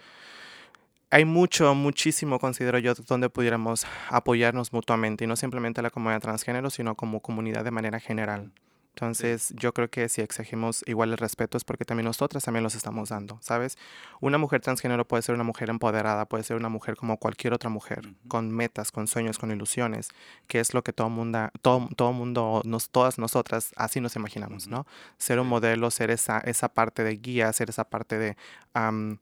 Hay 1.10 1.26
mucho, 1.26 1.74
muchísimo, 1.74 2.40
considero 2.40 2.80
yo, 2.80 2.94
donde 2.94 3.30
pudiéramos 3.30 3.86
apoyarnos 4.10 4.74
mutuamente, 4.74 5.24
y 5.24 5.28
no 5.28 5.36
simplemente 5.36 5.82
la 5.82 5.90
comunidad 5.90 6.22
transgénero, 6.22 6.70
sino 6.70 6.96
como 6.96 7.22
comunidad 7.22 7.64
de 7.64 7.72
manera 7.72 8.00
general. 8.00 8.52
Entonces, 8.98 9.54
yo 9.56 9.76
creo 9.76 9.92
que 9.92 10.10
si 10.10 10.22
exigimos 10.22 10.84
igual 10.88 11.12
el 11.12 11.20
respeto 11.20 11.56
es 11.56 11.64
porque 11.64 11.86
también 11.86 12.06
nosotras 12.06 12.44
también 12.44 12.64
los 12.64 12.74
estamos 12.74 13.10
dando, 13.10 13.38
¿sabes? 13.44 13.78
Una 14.22 14.40
mujer 14.40 14.60
transgénero 14.62 15.08
puede 15.08 15.22
ser 15.22 15.36
una 15.36 15.44
mujer 15.44 15.70
empoderada, 15.70 16.26
puede 16.26 16.44
ser 16.44 16.58
una 16.58 16.68
mujer 16.68 16.96
como 16.96 17.18
cualquier 17.18 17.54
otra 17.54 17.70
mujer, 17.70 18.16
con 18.28 18.50
metas, 18.50 18.92
con 18.92 19.06
sueños, 19.06 19.38
con 19.38 19.52
ilusiones, 19.52 20.10
que 20.48 20.60
es 20.60 20.74
lo 20.74 20.84
que 20.84 20.94
todo 20.94 21.10
mundo, 21.10 21.52
todo, 21.62 21.88
todo 21.96 22.12
mundo, 22.12 22.64
nos, 22.66 22.90
todas 22.90 23.20
nosotras 23.20 23.72
así 23.76 24.02
nos 24.02 24.16
imaginamos, 24.16 24.68
¿no? 24.68 24.88
Ser 25.20 25.40
un 25.40 25.48
modelo, 25.48 25.92
ser 25.92 26.10
esa, 26.10 26.40
esa 26.40 26.68
parte 26.68 27.04
de 27.04 27.18
guía, 27.18 27.54
ser 27.54 27.70
esa 27.70 27.84
parte 27.84 28.18
de 28.18 28.36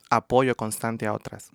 apoyo 0.10 0.56
constante 0.56 1.06
a 1.06 1.12
otras. 1.12 1.52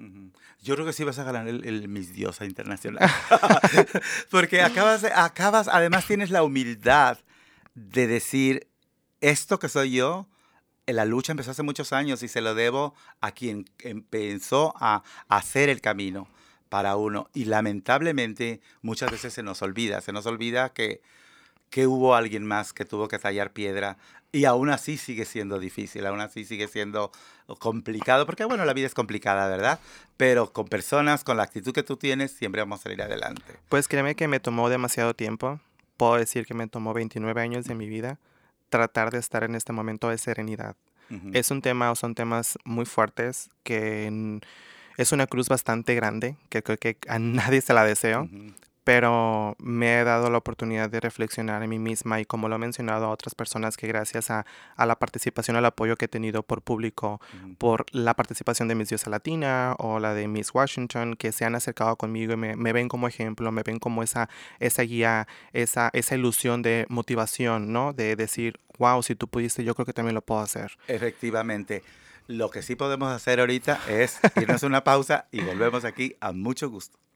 Yo 0.63 0.75
creo 0.75 0.87
que 0.87 0.93
sí 0.93 1.05
vas 1.05 1.19
a 1.19 1.25
ganar 1.25 1.49
el, 1.49 1.65
el 1.65 1.89
Miss 1.89 2.13
Diosa 2.13 2.45
Internacional. 2.45 3.11
porque 4.31 4.61
acabas, 4.61 5.05
acabas, 5.05 5.69
además 5.69 6.05
tienes 6.07 6.31
la 6.31 6.43
humildad 6.43 7.17
de 7.75 8.07
decir, 8.07 8.69
esto 9.21 9.59
que 9.59 9.69
soy 9.69 9.93
yo, 9.93 10.27
la 10.87 11.05
lucha 11.05 11.33
empezó 11.33 11.51
hace 11.51 11.63
muchos 11.63 11.93
años 11.93 12.23
y 12.23 12.29
se 12.29 12.41
lo 12.41 12.55
debo 12.55 12.95
a 13.21 13.33
quien 13.33 13.65
empezó 13.81 14.75
a 14.79 15.03
hacer 15.29 15.69
el 15.69 15.81
camino 15.81 16.29
para 16.69 16.97
uno. 16.97 17.29
Y 17.35 17.45
lamentablemente 17.45 18.61
muchas 18.83 19.11
veces 19.11 19.35
se 19.35 19.43
nos 19.43 19.63
olvida, 19.63 20.01
se 20.01 20.13
nos 20.13 20.27
olvida 20.27 20.73
que, 20.73 21.03
que 21.69 21.87
hubo 21.87 22.15
alguien 22.15 22.45
más 22.45 22.73
que 22.73 22.85
tuvo 22.85 23.09
que 23.09 23.19
tallar 23.19 23.53
piedra 23.53 23.99
y 24.33 24.45
aún 24.45 24.71
así 24.71 24.97
sigue 24.97 25.25
siendo 25.25 25.59
difícil, 25.59 26.07
aún 26.07 26.21
así 26.21 26.45
sigue 26.45 26.69
siendo 26.69 27.11
complicado, 27.59 28.27
porque 28.27 28.45
bueno, 28.45 28.65
la 28.65 28.73
vida 28.73 28.87
es 28.87 28.95
complicada, 28.95 29.49
¿verdad? 29.49 29.81
Pero 30.17 30.53
con 30.53 30.69
personas, 30.69 31.25
con 31.25 31.37
la 31.37 31.43
actitud 31.43 31.73
que 31.73 31.83
tú 31.83 31.97
tienes, 31.97 32.31
siempre 32.31 32.63
vamos 32.63 32.81
a 32.81 32.83
salir 32.85 33.03
adelante. 33.03 33.43
Pues 33.69 33.89
créeme 33.89 34.15
que 34.15 34.29
me 34.29 34.39
tomó 34.39 34.69
demasiado 34.69 35.15
tiempo 35.15 35.61
puedo 36.01 36.17
decir 36.17 36.47
que 36.47 36.55
me 36.55 36.67
tomó 36.67 36.95
29 36.95 37.43
años 37.43 37.67
de 37.67 37.75
mi 37.75 37.87
vida 37.87 38.19
tratar 38.71 39.11
de 39.11 39.19
estar 39.19 39.45
en 39.45 39.55
este 39.55 39.75
momento 39.75 40.09
de 40.09 40.17
serenidad. 40.17 40.75
Es 41.35 41.51
un 41.51 41.61
tema 41.61 41.91
o 41.91 41.95
son 41.95 42.15
temas 42.15 42.57
muy 42.65 42.87
fuertes 42.87 43.51
que 43.65 44.41
es 44.97 45.13
una 45.13 45.27
cruz 45.27 45.51
bastante 45.51 45.95
grande 45.95 46.37
que 46.49 46.63
creo 46.63 46.79
que 46.79 46.97
a 47.07 47.19
nadie 47.19 47.61
se 47.61 47.75
la 47.75 47.85
deseo, 47.85 48.31
pero 48.93 49.55
me 49.61 50.01
he 50.01 50.05
dado 50.05 50.31
la 50.31 50.39
oportunidad 50.39 50.91
de 50.91 50.99
reflexionar 50.99 51.63
en 51.63 51.71
mí 51.71 51.79
misma 51.79 52.21
y 52.21 52.25
como 52.25 52.49
lo 52.49 52.57
he 52.57 52.59
mencionado 52.59 53.07
a 53.07 53.11
otras 53.11 53.37
personas 53.37 53.77
que 53.77 53.87
gracias 53.87 54.33
a, 54.33 54.45
la 54.77 54.99
participación, 54.99 55.57
al 55.57 55.65
apoyo 55.65 55.95
que 55.95 56.07
he 56.07 56.09
tenido 56.09 56.43
por 56.43 56.61
público, 56.61 57.21
por 57.59 57.87
la 57.93 58.15
participación 58.15 58.67
de 58.67 58.75
Miss 58.75 58.89
Diosa 58.89 59.09
Latina 59.09 59.77
o 59.79 60.01
la 60.01 60.13
de 60.13 60.27
Miss 60.27 60.53
Washington, 60.53 61.15
que 61.15 61.31
se 61.31 61.45
han 61.45 61.55
acercado 61.55 61.95
conmigo 61.95 62.33
y 62.33 62.37
me, 62.37 62.73
ven 62.73 62.89
como 62.89 63.07
ejemplo, 63.07 63.53
me 63.53 63.63
ven 63.63 63.79
como 63.79 64.03
esa, 64.03 64.29
esa 64.59 64.83
guía, 64.83 65.29
esa, 65.53 65.91
esa 65.93 66.17
ilusión 66.17 66.61
de 66.63 66.87
motivación, 66.89 67.73
¿no? 67.73 67.93
De 67.93 68.17
decir, 68.17 68.59
wow, 68.79 69.05
si 69.05 69.15
tú 69.15 69.29
pudiste, 69.29 69.63
yo 69.63 69.77
creo 69.77 69.87
que 69.87 69.93
también 69.93 70.17
lo 70.17 70.23
puedo 70.23 70.41
hacer. 70.41 70.73
Efectivamente. 70.89 71.85
Lo 72.27 72.51
que 72.51 72.63
sí 72.63 72.75
podemos 72.75 73.13
hacer 73.13 73.39
ahorita 73.39 73.81
es 73.89 74.19
irnos 74.35 74.65
una 74.65 74.83
pausa 74.83 75.27
y 75.31 75.43
volvemos 75.43 75.85
aquí 75.85 76.17
a 76.21 76.33
mucho 76.33 76.69
gusto. 76.69 76.99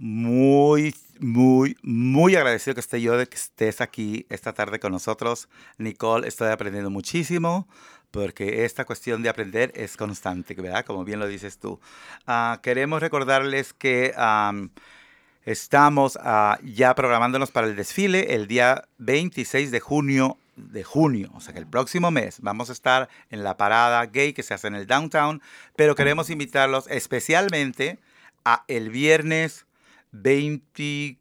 Muy, 0.00 0.94
muy, 1.18 1.76
muy 1.82 2.36
agradecido 2.36 2.74
que 2.74 2.80
esté 2.80 3.00
yo 3.00 3.16
de 3.16 3.26
que 3.26 3.34
estés 3.34 3.80
aquí 3.80 4.26
esta 4.30 4.52
tarde 4.52 4.78
con 4.78 4.92
nosotros. 4.92 5.48
Nicole, 5.76 6.28
estoy 6.28 6.52
aprendiendo 6.52 6.88
muchísimo 6.88 7.66
porque 8.12 8.64
esta 8.64 8.84
cuestión 8.84 9.24
de 9.24 9.28
aprender 9.28 9.72
es 9.74 9.96
constante, 9.96 10.54
¿verdad? 10.54 10.84
Como 10.84 11.04
bien 11.04 11.18
lo 11.18 11.26
dices 11.26 11.58
tú. 11.58 11.80
Ah, 12.28 12.60
queremos 12.62 13.00
recordarles 13.00 13.72
que 13.72 14.14
estamos 15.44 16.16
ah, 16.22 16.60
ya 16.62 16.94
programándonos 16.94 17.50
para 17.50 17.66
el 17.66 17.74
desfile 17.74 18.36
el 18.36 18.46
día 18.46 18.84
26 18.98 19.72
de 19.72 19.80
junio 19.80 20.38
de 20.54 20.84
junio, 20.84 21.30
o 21.34 21.40
sea 21.40 21.52
que 21.52 21.60
el 21.60 21.66
próximo 21.66 22.12
mes 22.12 22.40
vamos 22.40 22.68
a 22.68 22.72
estar 22.72 23.08
en 23.30 23.42
la 23.42 23.56
parada 23.56 24.06
gay 24.06 24.32
que 24.32 24.44
se 24.44 24.54
hace 24.54 24.68
en 24.68 24.74
el 24.76 24.86
downtown, 24.86 25.42
pero 25.74 25.96
queremos 25.96 26.30
invitarlos 26.30 26.86
especialmente 26.88 27.98
a 28.44 28.64
el 28.66 28.90
viernes 28.90 29.66
20, 30.12 31.18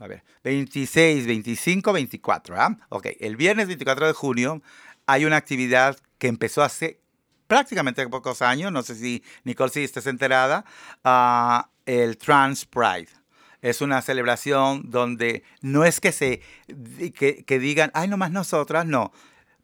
a 0.00 0.06
ver, 0.06 0.24
26, 0.44 1.26
25, 1.26 1.92
24, 1.92 2.60
¿ah? 2.60 2.78
Ok, 2.88 3.08
el 3.20 3.36
viernes 3.36 3.66
24 3.66 4.06
de 4.06 4.12
junio 4.12 4.62
hay 5.06 5.24
una 5.24 5.36
actividad 5.36 5.96
que 6.18 6.28
empezó 6.28 6.62
hace 6.62 7.00
prácticamente 7.46 8.06
pocos 8.08 8.42
años, 8.42 8.72
no 8.72 8.82
sé 8.82 8.94
si 8.94 9.22
Nicole 9.44 9.70
si 9.70 9.84
estás 9.84 10.06
enterada, 10.06 10.64
uh, 11.04 11.68
el 11.86 12.18
Trans 12.18 12.66
Pride. 12.66 13.08
Es 13.62 13.80
una 13.80 14.02
celebración 14.02 14.90
donde 14.90 15.42
no 15.60 15.84
es 15.84 16.00
que 16.00 16.12
se 16.12 16.40
que, 17.14 17.44
que 17.44 17.58
digan, 17.58 17.90
ay, 17.94 18.08
nomás 18.08 18.30
nosotras, 18.30 18.86
no. 18.86 19.12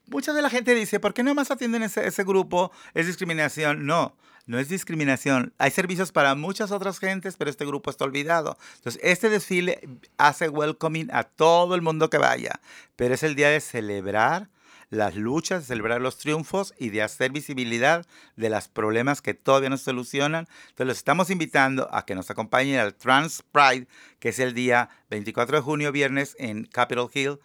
Mucha 0.06 0.32
de 0.32 0.42
la 0.42 0.50
gente 0.50 0.74
dice, 0.74 0.98
¿por 0.98 1.14
qué 1.14 1.22
no 1.22 1.34
más 1.34 1.50
atienden 1.50 1.82
ese, 1.82 2.06
ese 2.06 2.24
grupo? 2.24 2.72
Es 2.94 3.06
discriminación. 3.06 3.86
No, 3.86 4.16
no 4.46 4.58
es 4.58 4.68
discriminación. 4.68 5.52
Hay 5.58 5.70
servicios 5.70 6.12
para 6.12 6.34
muchas 6.34 6.70
otras 6.70 6.98
gentes, 6.98 7.36
pero 7.36 7.50
este 7.50 7.66
grupo 7.66 7.90
está 7.90 8.04
olvidado. 8.04 8.58
Entonces, 8.76 9.00
este 9.04 9.28
desfile 9.28 9.88
hace 10.18 10.48
welcoming 10.48 11.10
a 11.12 11.24
todo 11.24 11.74
el 11.74 11.82
mundo 11.82 12.10
que 12.10 12.18
vaya, 12.18 12.60
pero 12.96 13.14
es 13.14 13.22
el 13.22 13.34
día 13.34 13.48
de 13.48 13.60
celebrar 13.60 14.48
las 14.92 15.16
luchas, 15.16 15.62
de 15.62 15.66
celebrar 15.68 16.02
los 16.02 16.18
triunfos 16.18 16.74
y 16.78 16.90
de 16.90 17.02
hacer 17.02 17.32
visibilidad 17.32 18.06
de 18.36 18.50
los 18.50 18.68
problemas 18.68 19.22
que 19.22 19.32
todavía 19.32 19.70
no 19.70 19.78
se 19.78 19.84
solucionan. 19.84 20.46
Entonces 20.64 20.86
los 20.86 20.96
estamos 20.98 21.30
invitando 21.30 21.88
a 21.92 22.04
que 22.04 22.14
nos 22.14 22.30
acompañen 22.30 22.78
al 22.78 22.94
Trans 22.94 23.42
Pride, 23.52 23.86
que 24.18 24.28
es 24.28 24.38
el 24.38 24.52
día 24.52 24.90
24 25.08 25.56
de 25.56 25.62
junio, 25.62 25.92
viernes, 25.92 26.36
en 26.38 26.66
Capitol 26.66 27.10
Hill, 27.12 27.38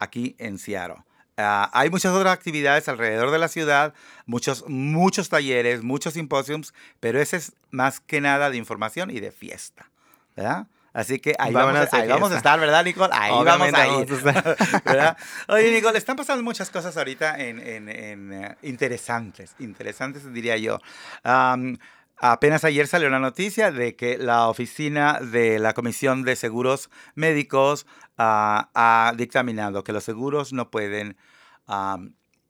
aquí 0.00 0.34
en 0.38 0.58
Seattle. 0.58 1.04
Ah, 1.40 1.70
hay 1.72 1.88
muchas 1.88 2.12
otras 2.12 2.34
actividades 2.34 2.88
alrededor 2.88 3.30
de 3.30 3.38
la 3.38 3.46
ciudad, 3.46 3.94
muchos, 4.26 4.64
muchos 4.66 5.28
talleres, 5.28 5.84
muchos 5.84 6.14
simposiums, 6.14 6.74
pero 6.98 7.20
ese 7.20 7.36
es 7.36 7.52
más 7.70 8.00
que 8.00 8.20
nada 8.20 8.50
de 8.50 8.56
información 8.56 9.08
y 9.10 9.20
de 9.20 9.30
fiesta, 9.30 9.88
¿verdad? 10.36 10.66
Así 10.92 11.20
que 11.20 11.36
ahí, 11.38 11.52
vamos, 11.52 11.76
a, 11.92 11.96
ahí 11.96 12.08
vamos 12.08 12.32
a 12.32 12.38
estar, 12.38 12.58
¿verdad, 12.58 12.82
Nicole? 12.82 13.14
Ahí 13.14 13.30
vamos 13.44 13.72
a 13.72 13.86
ir. 13.86 14.08
¿verdad? 14.84 15.16
Oye, 15.46 15.70
Nicole, 15.70 15.96
están 15.96 16.16
pasando 16.16 16.42
muchas 16.42 16.70
cosas 16.70 16.96
ahorita 16.96 17.38
en, 17.38 17.60
en, 17.60 17.88
en 17.88 18.32
uh, 18.32 18.54
interesantes, 18.62 19.54
interesantes 19.60 20.32
diría 20.32 20.56
yo. 20.56 20.80
Um, 21.24 21.76
Apenas 22.20 22.64
ayer 22.64 22.86
salió 22.86 23.10
la 23.10 23.20
noticia 23.20 23.70
de 23.70 23.94
que 23.94 24.18
la 24.18 24.48
oficina 24.48 25.20
de 25.20 25.58
la 25.58 25.74
Comisión 25.74 26.24
de 26.24 26.36
Seguros 26.36 26.90
Médicos 27.14 27.86
uh, 28.18 28.66
ha 28.74 29.12
dictaminado 29.16 29.84
que 29.84 29.92
los 29.92 30.04
seguros 30.04 30.52
no 30.52 30.70
pueden 30.70 31.16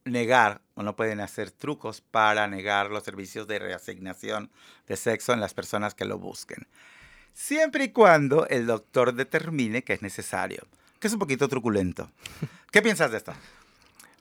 negar 0.05 0.63
o 0.75 0.85
no 0.85 0.95
pueden 0.95 1.21
hacer 1.21 1.51
trucos 1.51 2.01
para 2.01 2.47
negar 2.47 2.91
los 2.91 3.03
servicios 3.03 3.49
de 3.49 3.59
reasignación 3.59 4.51
de 4.87 4.97
sexo 4.97 5.33
en 5.33 5.41
las 5.41 5.55
personas 5.55 5.95
que 5.95 6.05
lo 6.05 6.19
busquen 6.19 6.69
siempre 7.39 7.85
y 7.85 7.89
cuando 7.91 8.49
el 8.49 8.67
doctor 8.67 9.15
determine 9.15 9.85
que 9.85 9.93
es 9.93 10.03
necesario, 10.03 10.67
que 10.99 11.07
es 11.07 11.13
un 11.13 11.21
poquito 11.21 11.49
truculento. 11.49 12.11
¿Qué 12.73 12.83
piensas 12.83 13.13
de 13.13 13.19
esto? 13.19 13.33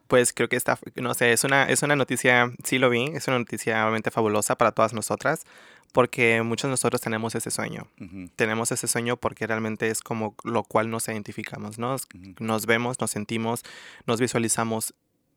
Pues 0.08 0.34
creo 0.34 0.48
que 0.50 0.56
está, 0.56 0.80
no 0.96 1.14
sé, 1.14 1.34
es 1.34 1.44
una, 1.44 1.66
es 1.66 1.84
una 1.84 1.96
noticia, 1.96 2.52
sí 2.64 2.80
lo 2.80 2.90
vi, 2.90 3.06
es 3.14 3.28
una 3.28 3.40
noticia 3.40 3.84
obviamente 3.84 4.12
fabulosa 4.12 4.58
para 4.58 4.72
todas 4.72 4.94
nosotras, 4.94 5.44
porque 5.92 6.42
muchos 6.44 6.70
de 6.70 6.72
nosotros 6.72 7.02
tenemos 7.02 7.36
ese 7.36 7.52
sueño. 7.52 7.88
Tenemos 8.36 8.72
ese 8.72 8.88
sueño 8.88 9.18
porque 9.18 9.48
realmente 9.48 9.90
es 9.90 10.02
como 10.02 10.36
lo 10.44 10.64
cual 10.64 10.90
nos 10.90 11.08
identificamos, 11.08 11.78
¿no? 11.78 11.96
Nos 12.40 12.66
vemos, 12.66 13.00
nos 13.00 13.12
sentimos, 13.12 13.64
nos 14.06 14.20
visualizamos 14.20 14.94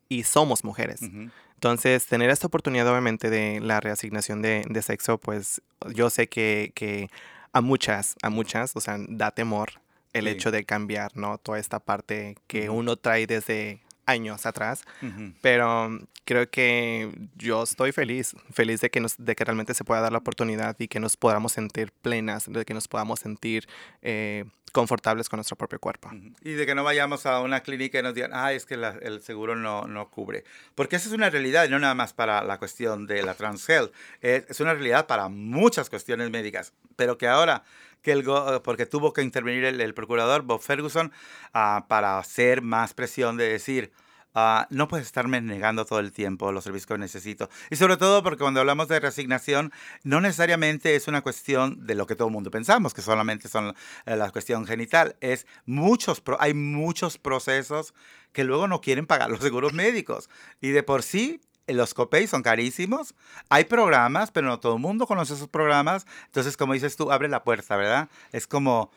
y 0.09 0.25
somos 0.25 0.65
mujeres. 0.65 1.01
Entonces, 1.55 2.07
tener 2.07 2.31
esta 2.31 2.47
oportunidad 2.47 2.89
obviamente 2.89 3.31
de 3.31 3.61
la 3.61 3.81
reasignación 3.81 4.43
de, 4.43 4.65
de 4.69 4.83
sexo, 4.83 5.19
pues 5.19 5.63
yo 5.95 6.11
sé 6.11 6.29
que, 6.29 6.73
que 6.75 7.11
a 7.53 7.61
muchas, 7.61 8.17
a 8.23 8.31
muchas, 8.31 8.75
o 8.77 8.81
sea, 8.81 8.97
da 9.09 9.31
temor 9.31 9.81
el 10.13 10.27
hecho 10.27 10.51
de 10.51 10.65
cambiar, 10.65 11.17
¿no? 11.17 11.39
Toda 11.39 11.59
esta 11.59 11.79
parte 11.79 12.37
que 12.47 12.71
uno 12.71 12.97
trae 12.97 13.27
desde 13.27 13.81
años 14.11 14.47
atrás, 14.47 14.83
pero 15.41 15.91
creo 16.25 16.49
que 16.49 17.11
yo 17.37 17.63
estoy 17.63 17.93
feliz, 17.93 18.37
feliz 18.53 18.81
de 18.81 18.91
que, 18.91 19.01
nos, 19.01 19.17
de 19.19 19.35
que 19.35 19.45
realmente 19.45 19.75
se 19.75 19.85
pueda 19.85 20.01
dar 20.01 20.13
la 20.13 20.19
oportunidad 20.19 20.77
y 20.79 20.89
que 20.89 21.01
nos 21.01 21.17
podamos 21.17 21.53
sentir 21.53 21.93
plenas, 21.93 22.51
de 22.51 22.65
que 22.65 22.75
nos 22.75 22.87
podamos 22.87 23.21
sentir 23.21 23.67
eh, 24.03 24.45
confortables 24.73 25.29
con 25.29 25.39
nuestro 25.39 25.57
propio 25.57 25.81
cuerpo. 25.81 26.11
Y 26.43 26.53
de 26.53 26.67
que 26.67 26.75
no 26.75 26.85
vayamos 26.85 27.27
a 27.27 27.41
una 27.41 27.61
clínica 27.61 27.99
y 27.99 28.03
nos 28.03 28.15
digan, 28.15 28.31
ah, 28.33 28.53
es 28.53 28.67
que 28.67 28.75
el 28.75 29.23
seguro 29.23 29.57
no, 29.57 29.89
no 29.89 30.11
cubre. 30.11 30.45
Porque 30.75 30.97
esa 30.97 31.09
es 31.09 31.15
una 31.15 31.31
realidad, 31.31 31.69
no 31.69 31.79
nada 31.79 31.95
más 31.95 32.13
para 32.13 32.45
la 32.45 32.59
cuestión 32.59 33.07
de 33.07 33.23
la 33.23 33.35
transhealth, 33.35 33.93
es, 34.21 34.45
es 34.49 34.61
una 34.61 34.75
realidad 34.75 35.07
para 35.07 35.29
muchas 35.29 35.91
cuestiones 35.91 36.31
médicas, 36.31 36.73
pero 36.97 37.19
que 37.19 37.27
ahora 37.27 37.65
que 38.03 38.13
el 38.13 38.25
porque 38.63 38.87
tuvo 38.87 39.13
que 39.13 39.23
intervenir 39.23 39.65
el, 39.65 39.95
procurador 39.95 40.43
Bob 40.43 40.61
Ferguson 40.61 41.13
uh, 41.55 41.87
para 41.89 42.19
hacer 42.19 42.63
más 42.63 42.95
presión 42.95 43.37
de 43.37 43.49
decir, 43.49 43.93
Uh, 44.33 44.63
no 44.71 44.87
puedes 44.87 45.07
estarme 45.07 45.41
negando 45.41 45.85
todo 45.85 45.99
el 45.99 46.13
tiempo 46.13 46.53
los 46.53 46.63
servicios 46.63 46.87
que 46.87 46.99
necesito. 46.99 47.51
Y 47.69 47.75
sobre 47.75 47.97
todo 47.97 48.23
porque 48.23 48.39
cuando 48.39 48.61
hablamos 48.61 48.87
de 48.87 49.01
resignación, 49.01 49.73
no 50.05 50.21
necesariamente 50.21 50.95
es 50.95 51.09
una 51.09 51.23
cuestión 51.23 51.85
de 51.85 51.97
lo 51.97 52.07
que 52.07 52.15
todo 52.15 52.29
el 52.29 52.35
mundo 52.35 52.49
pensamos, 52.49 52.95
que 52.95 53.03
solamente 53.03 53.49
son 53.49 53.75
eh, 54.07 54.15
la 54.15 54.31
cuestión 54.31 54.67
genital. 54.67 55.17
Es 55.21 55.49
muchos, 55.67 56.23
hay 56.39 56.55
muchos 56.55 57.19
procesos 57.19 57.93
que 58.33 58.45
luego 58.45 58.69
no 58.69 58.81
quieren 58.81 59.07
pagar 59.07 59.31
los 59.31 59.41
seguros 59.41 59.73
médicos. 59.73 60.31
Y 60.61 60.71
de 60.71 60.85
por 60.85 61.03
sí 61.03 61.41
los 61.73 61.95
copays 61.95 62.31
son 62.31 62.43
carísimos. 62.43 63.15
Hay 63.49 63.65
programas, 63.65 64.31
pero 64.31 64.47
no 64.47 64.61
todo 64.61 64.75
el 64.75 64.81
mundo 64.81 65.07
conoce 65.07 65.35
esos 65.35 65.49
programas. 65.49 66.07
Entonces, 66.27 66.57
como 66.57 66.73
dices 66.73 66.97
tú, 66.97 67.11
abre 67.11 67.29
la 67.29 67.45
puerta, 67.45 67.77
¿verdad? 67.77 68.09
Es 68.33 68.47
como, 68.47 68.91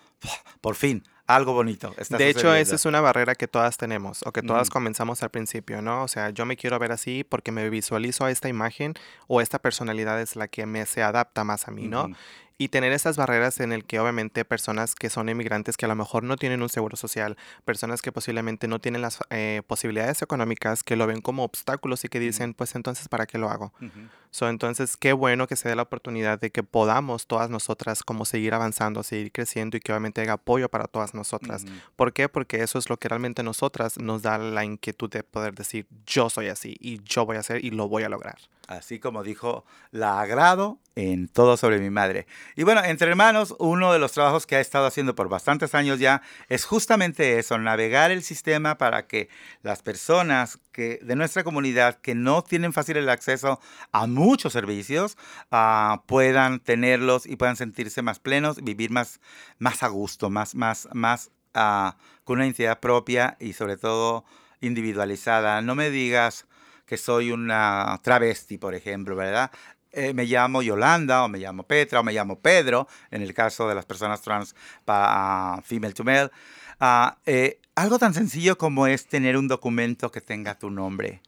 por 0.62 0.76
fin, 0.76 1.04
algo 1.26 1.54
bonito. 1.54 1.96
de 2.10 2.30
hecho, 2.30 2.54
esa 2.54 2.76
es 2.76 2.86
una 2.86 3.00
barrera 3.00 3.36
que 3.36 3.48
todas 3.48 3.78
tenemos 3.78 4.24
o 4.26 4.34
que 4.34 4.42
todas 4.42 4.70
comenzamos 4.70 5.24
al 5.24 5.30
principio, 5.30 5.82
¿no? 5.82 6.04
O 6.04 6.08
sea, 6.08 6.32
yo 6.32 6.46
me 6.46 6.58
quiero 6.58 6.78
ver 6.80 6.92
así 6.92 7.24
porque 7.24 7.52
me 7.52 7.70
visualizo 7.70 8.26
a 8.26 8.32
esta 8.32 8.50
imagen 8.50 8.94
o 9.28 9.40
esta 9.40 9.60
personalidad 9.60 10.20
es 10.20 10.36
la 10.36 10.48
que 10.48 10.66
me 10.66 10.86
se 10.86 11.02
adapta 11.02 11.44
más 11.44 11.68
a 11.68 11.72
mí, 11.72 11.88
¿no? 11.88 12.10
Y 12.58 12.70
tener 12.70 12.92
esas 12.94 13.18
barreras 13.18 13.60
en 13.60 13.74
el 13.74 13.86
que 13.86 14.00
obviamente 14.00 14.46
personas 14.46 14.96
que 14.96 15.10
son 15.10 15.30
emigrantes 15.30 15.78
que 15.78 15.86
a 15.86 15.88
lo 15.88 15.96
mejor 15.96 16.24
no 16.24 16.38
tienen 16.38 16.62
un 16.62 16.70
seguro 16.70 16.96
social, 16.98 17.38
personas 17.66 18.02
que 18.02 18.12
posiblemente 18.12 18.68
no 18.68 18.80
tienen 18.80 19.02
las 19.02 19.20
eh, 19.30 19.62
posibilidades 19.68 20.22
económicas, 20.22 20.84
que 20.84 20.96
lo 20.96 21.08
ven 21.08 21.22
como 21.22 21.44
obstáculos 21.44 22.04
y 22.04 22.10
que 22.10 22.20
dicen, 22.20 22.54
pues 22.54 22.76
entonces, 22.76 23.08
¿para 23.08 23.26
qué 23.26 23.38
lo 23.38 23.50
hago? 23.50 23.74
so, 24.32 24.50
entonces, 24.50 24.98
qué 24.98 25.14
bueno 25.14 25.48
que 25.48 25.56
se 25.56 25.70
dé 25.70 25.76
la 25.76 25.84
oportunidad 25.84 26.40
de 26.40 26.52
que 26.52 26.64
podamos 26.64 27.28
todas 27.28 27.50
nosotras 27.50 28.04
como 28.04 28.26
seguir 28.26 28.54
avanzando, 28.54 29.04
seguir 29.04 29.32
creciendo 29.32 29.78
y 29.78 29.80
que 29.80 29.92
obviamente 29.92 30.22
haya 30.22 30.34
apoyo 30.34 30.70
para 30.70 30.88
todas 30.88 31.14
nosotras. 31.14 31.66
¿Por 31.96 32.14
qué? 32.14 32.30
Porque 32.30 32.64
eso 32.64 32.80
es 32.80 32.90
lo 32.90 32.98
que 32.98 33.10
realmente 33.10 33.44
nosotras 33.44 33.98
nos 34.00 34.22
da 34.22 34.38
la 34.38 34.66
inquietud 34.66 35.10
de 35.10 35.24
poder 35.24 35.54
decir, 35.54 35.88
yo 36.06 36.30
soy 36.30 36.48
así 36.48 36.76
y 36.80 37.02
yo 37.04 37.26
voy 37.26 37.38
a 37.38 37.42
hacer 37.42 37.64
y 37.64 37.72
lo 37.72 37.88
voy 37.88 38.04
a 38.04 38.10
lograr 38.10 38.38
así 38.78 39.00
como 39.00 39.24
dijo, 39.24 39.66
la 39.92 40.20
agrado 40.20 40.80
en 40.96 41.28
todo 41.28 41.58
sobre 41.58 41.80
mi 41.80 41.90
madre. 41.90 42.28
Y 42.56 42.64
bueno, 42.64 42.84
entre 42.84 43.10
hermanos, 43.10 43.56
uno 43.60 43.92
de 43.92 44.00
los 44.00 44.12
trabajos 44.12 44.46
que 44.46 44.56
ha 44.56 44.60
estado 44.60 44.86
haciendo 44.86 45.16
por 45.16 45.30
bastantes 45.30 45.74
años 45.74 46.00
ya 46.00 46.22
es 46.50 46.66
justamente 46.66 47.40
eso, 47.40 47.58
navegar 47.58 48.12
el 48.12 48.24
sistema 48.24 48.78
para 48.78 49.08
que 49.08 49.30
las 49.64 49.82
personas 49.82 50.60
que, 50.72 51.00
de 51.02 51.16
nuestra 51.16 51.44
comunidad 51.44 52.00
que 52.00 52.16
no 52.16 52.44
tienen 52.44 52.74
fácil 52.74 52.98
el 52.98 53.10
acceso 53.10 53.60
a 53.92 54.08
muchos 54.08 54.54
servicios 54.54 55.18
ah, 55.52 56.04
puedan 56.06 56.60
tenerlos 56.60 57.26
y 57.26 57.36
puedan 57.36 57.56
sentirse 57.56 58.02
más 58.02 58.20
plenos, 58.20 58.64
vivir 58.64 58.92
más, 58.92 59.20
más 59.58 59.84
a 59.84 59.88
gusto, 59.88 60.30
más, 60.30 60.56
más, 60.56 60.88
más 60.94 61.32
uh, 61.56 61.92
con 62.24 62.38
una 62.38 62.46
identidad 62.46 62.80
propia 62.80 63.38
y 63.40 63.54
sobre 63.54 63.78
todo 63.78 64.26
individualizada. 64.62 65.62
No 65.62 65.76
me 65.76 65.90
digas 65.90 66.46
que 66.86 66.98
soy 66.98 67.32
una 67.32 68.00
travesti, 68.04 68.58
por 68.58 68.76
ejemplo, 68.76 69.16
¿verdad? 69.16 69.52
Eh, 69.92 70.14
me 70.14 70.26
llamo 70.26 70.64
Yolanda 70.64 71.24
o 71.24 71.30
me 71.30 71.38
llamo 71.38 71.64
Petra 71.64 72.00
o 72.00 72.04
me 72.04 72.14
llamo 72.14 72.40
Pedro, 72.40 72.88
en 73.12 73.22
el 73.22 73.34
caso 73.34 73.70
de 73.70 73.76
las 73.76 73.86
personas 73.86 74.22
trans 74.22 74.56
para 74.86 75.62
female 75.62 75.94
to 75.94 76.04
male. 76.04 76.32
Ah, 76.80 77.18
eh, 77.26 77.60
algo 77.76 78.00
tan 78.00 78.14
sencillo 78.14 78.58
como 78.58 78.88
es 78.88 79.08
tener 79.08 79.38
un 79.38 79.48
documento 79.48 80.12
que 80.12 80.22
tenga 80.22 80.58
tu 80.58 80.72
nombre 80.72 81.22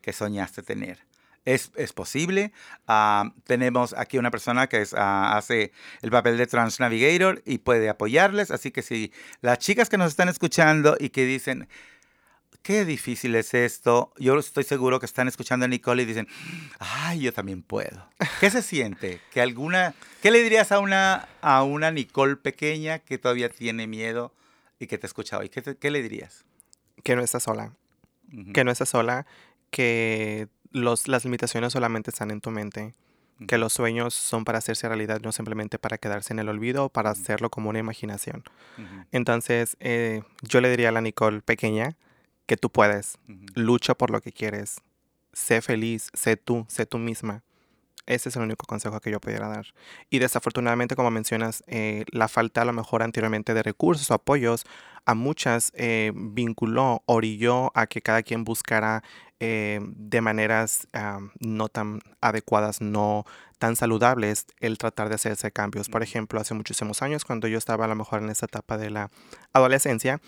que 0.00 0.12
soñaste 0.12 0.62
tener. 0.62 0.98
Es, 1.44 1.70
es 1.76 1.92
posible. 1.92 2.52
Ah, 2.86 3.32
tenemos 3.44 3.94
aquí 3.96 4.18
una 4.18 4.30
persona 4.30 4.66
que 4.66 4.84
ah, 4.96 5.36
hace 5.36 5.72
el 6.02 6.10
papel 6.10 6.36
de 6.36 6.46
Trans 6.46 6.80
Navigator 6.80 7.42
y 7.46 7.58
puede 7.58 7.88
apoyarles. 7.88 8.50
Así 8.50 8.70
que 8.70 8.82
si 8.82 9.12
las 9.40 9.58
chicas 9.58 9.88
que 9.88 9.96
nos 9.96 10.08
están 10.08 10.28
escuchando 10.28 10.96
y 10.98 11.10
que 11.10 11.24
dicen, 11.24 11.68
qué 12.62 12.84
difícil 12.84 13.34
es 13.34 13.54
esto. 13.54 14.12
Yo 14.18 14.38
estoy 14.38 14.64
seguro 14.64 15.00
que 15.00 15.06
están 15.06 15.28
escuchando 15.28 15.64
a 15.64 15.68
Nicole 15.68 16.02
y 16.02 16.06
dicen, 16.06 16.28
ay, 16.78 17.20
yo 17.20 17.32
también 17.32 17.62
puedo. 17.62 18.08
¿Qué 18.40 18.50
se 18.50 18.62
siente? 18.62 19.20
¿Que 19.32 19.40
alguna, 19.40 19.94
¿Qué 20.22 20.30
le 20.30 20.42
dirías 20.42 20.72
a 20.72 20.80
una, 20.80 21.28
a 21.40 21.62
una 21.62 21.90
Nicole 21.90 22.36
pequeña 22.36 22.98
que 22.98 23.18
todavía 23.18 23.48
tiene 23.48 23.86
miedo 23.86 24.34
y 24.78 24.86
que 24.86 24.98
te 24.98 25.06
escucha 25.06 25.38
hoy? 25.38 25.48
¿Qué, 25.48 25.76
qué 25.76 25.90
le 25.90 26.02
dirías? 26.02 26.44
Que 27.02 27.16
no 27.16 27.22
está 27.22 27.40
sola. 27.40 27.72
Que 28.52 28.62
no 28.62 28.70
está 28.70 28.84
sola, 28.84 29.26
que 29.70 30.48
los, 30.70 31.08
las 31.08 31.24
limitaciones 31.24 31.72
solamente 31.72 32.10
están 32.10 32.30
en 32.30 32.42
tu 32.42 32.50
mente 32.50 32.94
que 33.46 33.58
los 33.58 33.72
sueños 33.72 34.14
son 34.14 34.44
para 34.44 34.58
hacerse 34.58 34.88
realidad, 34.88 35.20
no 35.22 35.30
simplemente 35.32 35.78
para 35.78 35.98
quedarse 35.98 36.32
en 36.32 36.40
el 36.40 36.48
olvido 36.48 36.86
o 36.86 36.88
para 36.88 37.10
hacerlo 37.10 37.50
como 37.50 37.70
una 37.70 37.78
imaginación. 37.78 38.42
Entonces, 39.12 39.76
eh, 39.80 40.22
yo 40.42 40.60
le 40.60 40.70
diría 40.70 40.88
a 40.88 40.92
la 40.92 41.00
Nicole 41.00 41.40
pequeña 41.40 41.96
que 42.48 42.56
tú 42.56 42.70
puedes. 42.70 43.18
Lucha 43.54 43.94
por 43.94 44.10
lo 44.10 44.20
que 44.20 44.32
quieres. 44.32 44.80
Sé 45.32 45.60
feliz, 45.60 46.10
sé 46.14 46.36
tú, 46.36 46.64
sé 46.68 46.86
tú 46.86 46.98
misma. 46.98 47.44
Ese 48.06 48.30
es 48.30 48.36
el 48.36 48.42
único 48.42 48.66
consejo 48.66 48.98
que 49.00 49.10
yo 49.10 49.20
pudiera 49.20 49.48
dar. 49.48 49.66
Y 50.08 50.18
desafortunadamente, 50.18 50.96
como 50.96 51.10
mencionas, 51.10 51.62
eh, 51.66 52.06
la 52.10 52.26
falta 52.26 52.62
a 52.62 52.64
lo 52.64 52.72
mejor 52.72 53.02
anteriormente 53.02 53.52
de 53.52 53.62
recursos 53.62 54.10
o 54.10 54.14
apoyos 54.14 54.64
a 55.04 55.14
muchas 55.14 55.72
eh, 55.74 56.12
vinculó, 56.14 57.02
orilló 57.04 57.70
a 57.74 57.86
que 57.86 58.00
cada 58.00 58.22
quien 58.22 58.44
buscara 58.44 59.04
eh, 59.40 59.80
de 59.82 60.20
maneras 60.22 60.88
no 61.38 61.68
tan 61.68 62.00
adecuadas, 62.22 62.80
no 62.80 63.24
tan 63.58 63.76
saludables, 63.76 64.46
el 64.60 64.78
tratar 64.78 65.10
de 65.10 65.16
hacerse 65.16 65.52
cambios. 65.52 65.90
Por 65.90 66.02
ejemplo, 66.02 66.40
hace 66.40 66.54
muchísimos 66.54 67.02
años, 67.02 67.26
cuando 67.26 67.46
yo 67.46 67.58
estaba 67.58 67.84
a 67.84 67.88
lo 67.88 67.94
mejor 67.94 68.22
en 68.22 68.30
esa 68.30 68.46
etapa 68.46 68.78
de 68.78 68.88
la 68.88 69.10
adolescencia, 69.52 70.20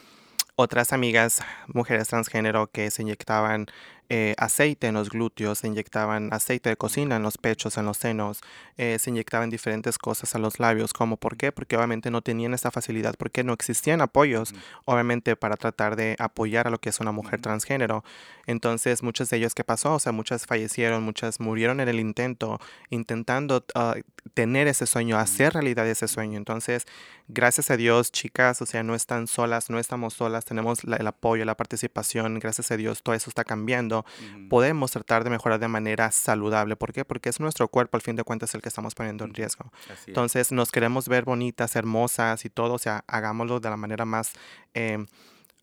otras 0.61 0.93
amigas, 0.93 1.41
mujeres 1.69 2.09
transgénero, 2.09 2.71
que 2.71 2.91
se 2.91 3.01
inyectaban 3.03 3.67
eh, 4.13 4.35
aceite 4.39 4.89
en 4.89 4.95
los 4.95 5.09
glúteos, 5.09 5.61
se 5.61 5.69
inyectaban 5.69 6.33
aceite 6.33 6.69
de 6.69 6.77
cocina 6.77 7.15
en 7.15 7.23
los 7.23 7.39
pechos, 7.39 7.79
en 7.79 7.87
los 7.87 7.97
senos, 7.97 8.41
eh, 8.77 8.99
se 8.99 9.11
inyectaban 9.11 9.51
diferentes 9.51 9.99
cosas 9.99 10.35
a 10.35 10.41
los 10.41 10.59
labios. 10.59 10.93
¿Cómo? 10.93 11.17
¿Por 11.17 11.37
qué? 11.37 11.53
Porque 11.53 11.77
obviamente 11.77 12.11
no 12.11 12.21
tenían 12.21 12.53
esa 12.53 12.73
facilidad, 12.73 13.15
porque 13.17 13.45
no 13.45 13.53
existían 13.53 14.01
apoyos, 14.01 14.53
obviamente, 14.85 15.37
para 15.37 15.57
tratar 15.57 15.95
de 15.95 16.17
apoyar 16.19 16.67
a 16.67 16.71
lo 16.71 16.79
que 16.79 16.89
es 16.89 16.99
una 16.99 17.13
mujer 17.13 17.41
transgénero. 17.41 18.03
Entonces, 18.49 19.05
muchas 19.05 19.31
de 19.31 19.37
ellas, 19.37 19.55
¿qué 19.55 19.63
pasó? 19.63 19.95
O 19.95 19.99
sea, 20.01 20.11
muchas 20.11 20.45
fallecieron, 20.45 21.05
muchas 21.05 21.39
murieron 21.39 21.79
en 21.79 21.89
el 21.89 22.01
intento, 22.01 22.61
intentando 22.89 23.65
ah, 23.77 23.95
tener 24.35 24.67
ese 24.67 24.87
sueño, 24.87 25.19
hacer 25.19 25.53
realidad 25.53 25.87
ese 25.87 26.09
sueño. 26.09 26.37
Entonces, 26.37 26.85
gracias 27.29 27.71
a 27.71 27.77
Dios, 27.77 28.11
chicas, 28.11 28.61
o 28.61 28.67
sea, 28.67 28.83
no 28.83 28.97
están 28.97 29.29
solas, 29.29 29.71
no 29.71 29.79
estamos 29.79 30.15
solas, 30.15 30.45
tenemos 30.45 30.81
el 30.83 31.07
apoyo, 31.07 31.45
la 31.45 31.57
participación, 31.57 32.41
gracias 32.41 32.73
a 32.73 32.77
Dios, 32.77 33.03
todo 33.05 33.15
eso 33.15 33.31
está 33.31 33.45
cambiando 33.45 34.00
podemos 34.49 34.91
tratar 34.91 35.25
de 35.25 35.31
mejorar 35.31 35.59
de 35.59 35.69
manera 35.69 36.11
saludable. 36.11 36.77
¿Por 36.77 36.93
qué? 36.93 37.05
Porque 37.05 37.29
es 37.29 37.41
nuestro 37.41 37.69
cuerpo, 37.69 37.97
al 37.97 38.03
fin 38.03 38.17
de 38.17 38.25
cuentas, 38.25 38.55
el 38.55 38.63
que 38.63 38.69
estamos 38.69 38.95
poniendo 38.95 39.25
en 39.25 39.35
riesgo. 39.35 39.73
Entonces, 40.07 40.53
nos 40.53 40.73
queremos 40.73 41.09
ver 41.09 41.25
bonitas, 41.25 41.77
hermosas 41.77 42.45
y 42.45 42.51
todo, 42.51 42.75
o 42.75 42.79
sea, 42.79 43.05
hagámoslo 43.07 43.61
de 43.61 43.71
la 43.71 43.77
manera 43.77 44.05
más... 44.05 44.33
Eh, 44.75 45.07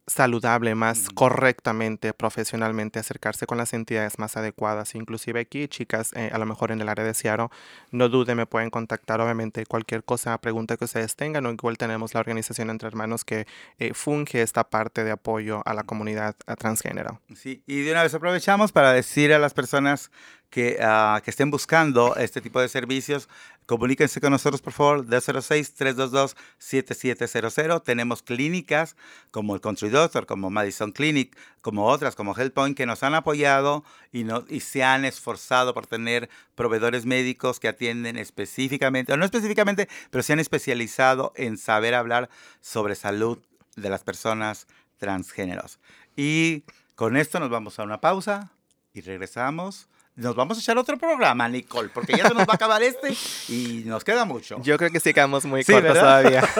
saludable, 0.08 0.74
más 0.74 1.10
correctamente, 1.10 2.14
profesionalmente, 2.14 2.98
acercarse 2.98 3.46
con 3.46 3.58
las 3.58 3.74
entidades 3.74 4.18
más 4.20 4.38
adecuadas. 4.38 4.96
Inclusive 4.96 5.42
aquí, 5.42 5.68
chicas, 5.68 6.14
eh, 6.14 6.32
a 6.34 6.38
lo 6.38 6.46
mejor 6.46 6.72
en 6.72 6.82
el 6.82 6.90
área 6.90 7.06
de 7.06 7.14
Seattle, 7.14 7.50
no 7.92 8.08
duden, 8.08 8.38
me 8.38 8.46
pueden 8.46 8.70
contactar, 8.70 9.20
obviamente, 9.20 9.66
cualquier 9.66 10.04
cosa, 10.04 10.38
pregunta 10.38 10.78
que 10.78 10.86
ustedes 10.86 11.16
tengan, 11.16 11.46
o 11.46 11.52
igual 11.52 11.78
tenemos 11.78 12.14
la 12.14 12.22
organización 12.22 12.70
Entre 12.70 12.88
Hermanos 12.88 13.26
que 13.26 13.46
eh, 13.80 13.94
funge 13.94 14.42
esta 14.42 14.64
parte 14.64 15.04
de 15.04 15.12
apoyo 15.12 15.62
a 15.66 15.74
la 15.74 15.84
comunidad 15.84 16.36
transgénero. 16.58 17.20
Sí, 17.36 17.62
y 17.68 17.82
de 17.82 17.92
una 17.92 18.04
vez 18.04 18.14
aprovechamos 18.14 18.72
para 18.72 18.94
decir 18.94 19.34
a 19.34 19.40
las 19.40 19.54
personas 19.54 20.10
que, 20.50 20.80
uh, 20.80 21.22
que 21.22 21.30
estén 21.30 21.52
buscando 21.52 22.16
este 22.16 22.42
tipo 22.42 22.60
de 22.62 22.70
servicios, 22.70 23.28
comuníquense 23.66 24.22
con 24.22 24.32
nosotros, 24.32 24.62
por 24.62 24.72
favor, 24.74 25.06
206-322-7700. 25.06 27.84
Tenemos 27.84 28.24
clínicas 28.24 28.96
como 29.30 29.56
el 29.56 29.62
Country 29.62 29.90
Doctor, 29.90 30.26
como 30.26 30.50
Madison 30.50 30.94
Clinic, 30.94 31.38
como 31.62 31.86
otras, 31.86 32.16
como 32.16 32.34
HealthPoint, 32.34 32.78
que 32.78 32.86
nos 32.86 33.04
han 33.04 33.14
apoyado 33.14 33.84
y, 34.14 34.24
no, 34.24 34.46
y 34.48 34.62
se 34.62 34.84
han 34.84 35.04
esforzado 35.04 35.74
por 35.74 35.86
tener 35.86 36.30
proveedores 36.56 37.06
médicos 37.06 37.60
que 37.60 37.68
atienden 37.68 38.16
específicamente, 38.18 39.12
o 39.12 39.18
no 39.18 39.26
específicamente, 39.26 39.90
pero 40.10 40.24
se 40.24 40.32
han 40.34 40.40
especializado 40.40 41.34
en 41.36 41.58
saber 41.58 41.94
hablar 41.94 42.30
sobre 42.62 42.96
salud 42.96 43.40
de 43.76 43.90
las 43.90 44.04
personas 44.04 44.68
transgéneros. 44.98 45.80
Y 46.16 46.64
con 46.96 47.18
esto 47.18 47.40
nos 47.40 47.50
vamos 47.50 47.80
a 47.80 47.84
una 47.84 48.00
pausa 48.00 48.52
y 48.94 49.02
regresamos 49.02 49.90
nos 50.18 50.36
vamos 50.36 50.58
a 50.58 50.62
echar 50.62 50.78
otro 50.78 50.98
programa, 50.98 51.48
Nicole, 51.48 51.88
porque 51.94 52.18
ya 52.18 52.28
se 52.28 52.34
nos 52.34 52.46
va 52.48 52.54
a 52.54 52.56
acabar 52.56 52.82
este 52.84 53.16
y 53.48 53.84
nos 53.86 54.04
queda 54.04 54.26
mucho. 54.26 54.62
Yo 54.64 54.78
creo 54.78 54.92
que 54.92 55.00
sí 55.00 55.14
quedamos 55.14 55.46
muy 55.46 55.64
cortos 55.64 55.94
todavía. 55.94 56.44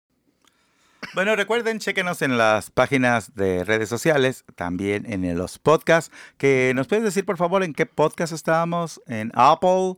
Bueno, 1.17 1.35
recuerden, 1.35 1.79
chequenos 1.79 2.21
en 2.21 2.37
las 2.37 2.71
páginas 2.71 3.35
de 3.35 3.65
redes 3.65 3.89
sociales, 3.89 4.45
también 4.55 5.11
en 5.11 5.39
los 5.39 5.59
podcasts, 5.59 6.15
que 6.37 6.75
nos 6.77 6.89
puedes 6.89 7.05
decir 7.07 7.25
por 7.25 7.39
favor 7.39 7.63
en 7.63 7.73
qué 7.73 7.87
podcast 7.87 8.35
estábamos, 8.35 9.01
en 9.07 9.33
Apple, 9.35 9.95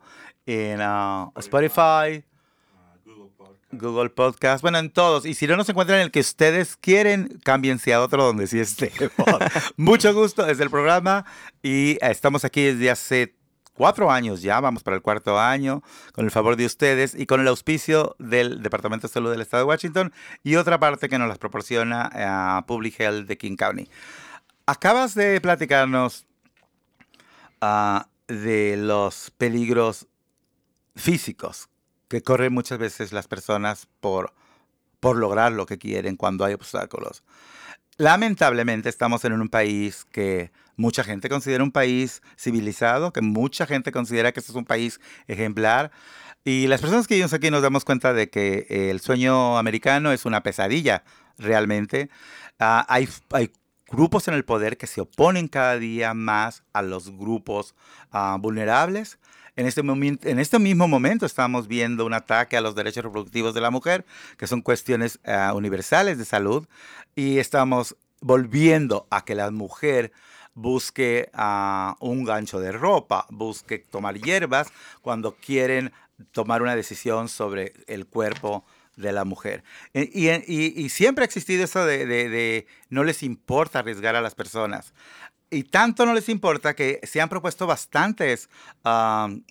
en 0.47 0.81
uh, 0.81 1.33
Spotify, 1.35 2.25
Google 3.73 4.11
Podcast, 4.11 4.63
bueno, 4.63 4.79
en 4.79 4.91
todos. 4.91 5.27
Y 5.27 5.35
si 5.35 5.49
no 5.49 5.57
nos 5.57 5.69
encuentran 5.69 5.99
en 5.99 6.05
el 6.05 6.11
que 6.13 6.21
ustedes 6.21 6.77
quieren, 6.77 7.41
cámbiense 7.43 7.93
a 7.93 8.01
otro 8.01 8.23
donde 8.23 8.47
sí 8.47 8.61
esté. 8.61 8.93
Mucho 9.77 10.15
gusto, 10.15 10.47
es 10.47 10.61
el 10.61 10.71
programa 10.71 11.27
y 11.65 11.99
estamos 12.01 12.45
aquí 12.45 12.63
desde 12.63 12.91
hace 12.91 13.35
cuatro 13.79 14.11
años 14.11 14.43
ya, 14.43 14.59
vamos 14.61 14.83
para 14.83 14.97
el 14.97 15.03
cuarto 15.03 15.39
año, 15.39 15.85
con 16.13 16.25
el 16.25 16.33
favor 16.33 16.57
de 16.57 16.67
ustedes 16.67 17.15
y 17.15 17.27
con 17.27 17.41
el 17.41 17.47
auspicio 17.47 18.17
del 18.19 18.61
Departamento 18.61 19.07
de 19.07 19.13
Salud 19.13 19.31
del 19.31 19.41
Estado 19.41 19.63
de 19.63 19.69
Washington 19.69 20.13
y 20.43 20.57
otra 20.57 20.81
parte 20.81 21.09
que 21.09 21.17
nos 21.17 21.29
las 21.29 21.39
proporciona 21.39 22.11
a 22.13 22.67
Public 22.67 22.99
Health 22.99 23.29
de 23.29 23.39
King 23.39 23.55
County. 23.55 23.89
Acabas 24.67 25.15
de 25.15 25.41
platicarnos 25.41 26.27
ah, 27.61 28.09
de 28.27 28.77
los 28.77 29.31
peligros 29.39 30.09
físicos 30.97 31.69
que 32.09 32.21
corren 32.21 32.53
muchas 32.53 32.81
veces 32.81 33.13
las 33.13 33.29
personas 33.29 33.87
por, 34.01 34.35
por 34.99 35.17
lograr 35.17 35.53
lo 35.53 35.67
que 35.67 35.79
quieren 35.79 36.17
cuando 36.17 36.45
hay 36.45 36.55
obstáculos. 36.55 37.23
Lamentablemente 37.97 38.89
estamos 38.89 39.25
en 39.25 39.35
un 39.35 39.49
país 39.49 40.05
que 40.05 40.51
mucha 40.79 41.05
gente 41.05 41.29
considera 41.29 41.63
un 41.63 41.73
país 41.73 42.23
civilizado, 42.39 43.13
que 43.13 43.21
mucha 43.21 43.67
gente 43.67 43.93
considera 43.93 44.33
que 44.33 44.41
este 44.41 44.53
es 44.53 44.57
un 44.57 44.65
país 44.65 45.01
ejemplar. 45.27 45.91
Y 46.45 46.69
las 46.69 46.81
personas 46.81 47.07
que 47.07 47.15
vivimos 47.15 47.35
aquí 47.35 47.51
nos 47.51 47.63
damos 47.63 47.85
cuenta 47.85 48.15
de 48.15 48.31
que 48.31 48.67
el 48.71 49.01
sueño 49.01 49.59
americano 49.59 50.13
es 50.13 50.25
una 50.25 50.43
pesadilla, 50.43 51.03
realmente. 51.37 52.09
Ah, 52.59 52.87
hay, 52.89 53.09
hay 53.33 53.51
grupos 53.89 54.29
en 54.29 54.35
el 54.35 54.45
poder 54.45 54.79
que 54.79 54.87
se 54.87 55.01
oponen 55.01 55.49
cada 55.49 55.79
día 55.79 56.15
más 56.15 56.63
a 56.73 56.81
los 56.81 57.11
grupos 57.11 57.75
ah, 58.13 58.39
vulnerables. 58.41 59.19
En 59.57 59.67
este, 59.67 59.81
en 59.81 60.39
este 60.39 60.61
mismo 60.61 60.87
momento 60.87 61.27
estamos 61.27 61.67
viendo 61.67 62.07
un 62.07 62.15
ataque 62.15 62.57
a 62.57 62.61
los 62.61 62.77
derechos 62.77 63.03
reproductivos 63.03 63.53
de 63.53 63.61
la 63.61 63.73
mujer, 63.73 64.07
que 64.37 64.47
son 64.47 64.63
cuestiones 64.63 65.19
ah, 65.25 65.53
universales 65.57 66.19
de 66.19 66.25
salud, 66.25 66.69
y 67.17 67.39
estamos 67.39 67.97
volviendo 68.21 69.09
a 69.11 69.25
que 69.25 69.35
la 69.35 69.51
mujer 69.51 70.13
busque 70.59 71.31
uh, 71.35 71.95
un 72.01 72.25
gancho 72.25 72.59
de 72.59 72.73
ropa, 72.73 73.27
busque 73.31 73.79
tomar 73.79 74.19
hierbas 74.19 74.73
cuando 75.03 75.37
quieren 75.37 75.93
tomar 76.33 76.63
una 76.63 76.75
decisión 76.75 77.29
sobre 77.29 77.73
el 77.87 78.07
cuerpo 78.07 78.65
de 78.97 79.13
la 79.13 79.25
mujer. 79.25 79.63
E, 79.95 80.11
y, 80.49 80.89
siempre 80.89 81.23
ha 81.23 81.27
existido 81.27 81.63
eso 81.63 81.87
de, 81.87 82.67
no 82.91 83.05
les 83.05 83.23
importa 83.23 83.79
arriesgar 83.79 84.17
a 84.17 84.21
las 84.21 84.35
personas. 84.35 84.93
Y 85.51 85.63
tanto 85.63 86.05
no 86.05 86.13
les 86.13 86.29
importa 86.29 86.75
que 86.75 87.01
se 87.05 87.21
han 87.21 87.29
propuesto 87.29 87.67
bastantes 87.67 88.51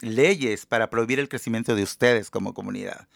leyes 0.01 0.65
para 0.65 0.89
prohibir 0.89 1.19
el 1.19 1.29
crecimiento 1.29 1.73
de 1.73 1.83
ustedes 1.83 2.29
como 2.29 2.53
comunidad. 2.53 3.07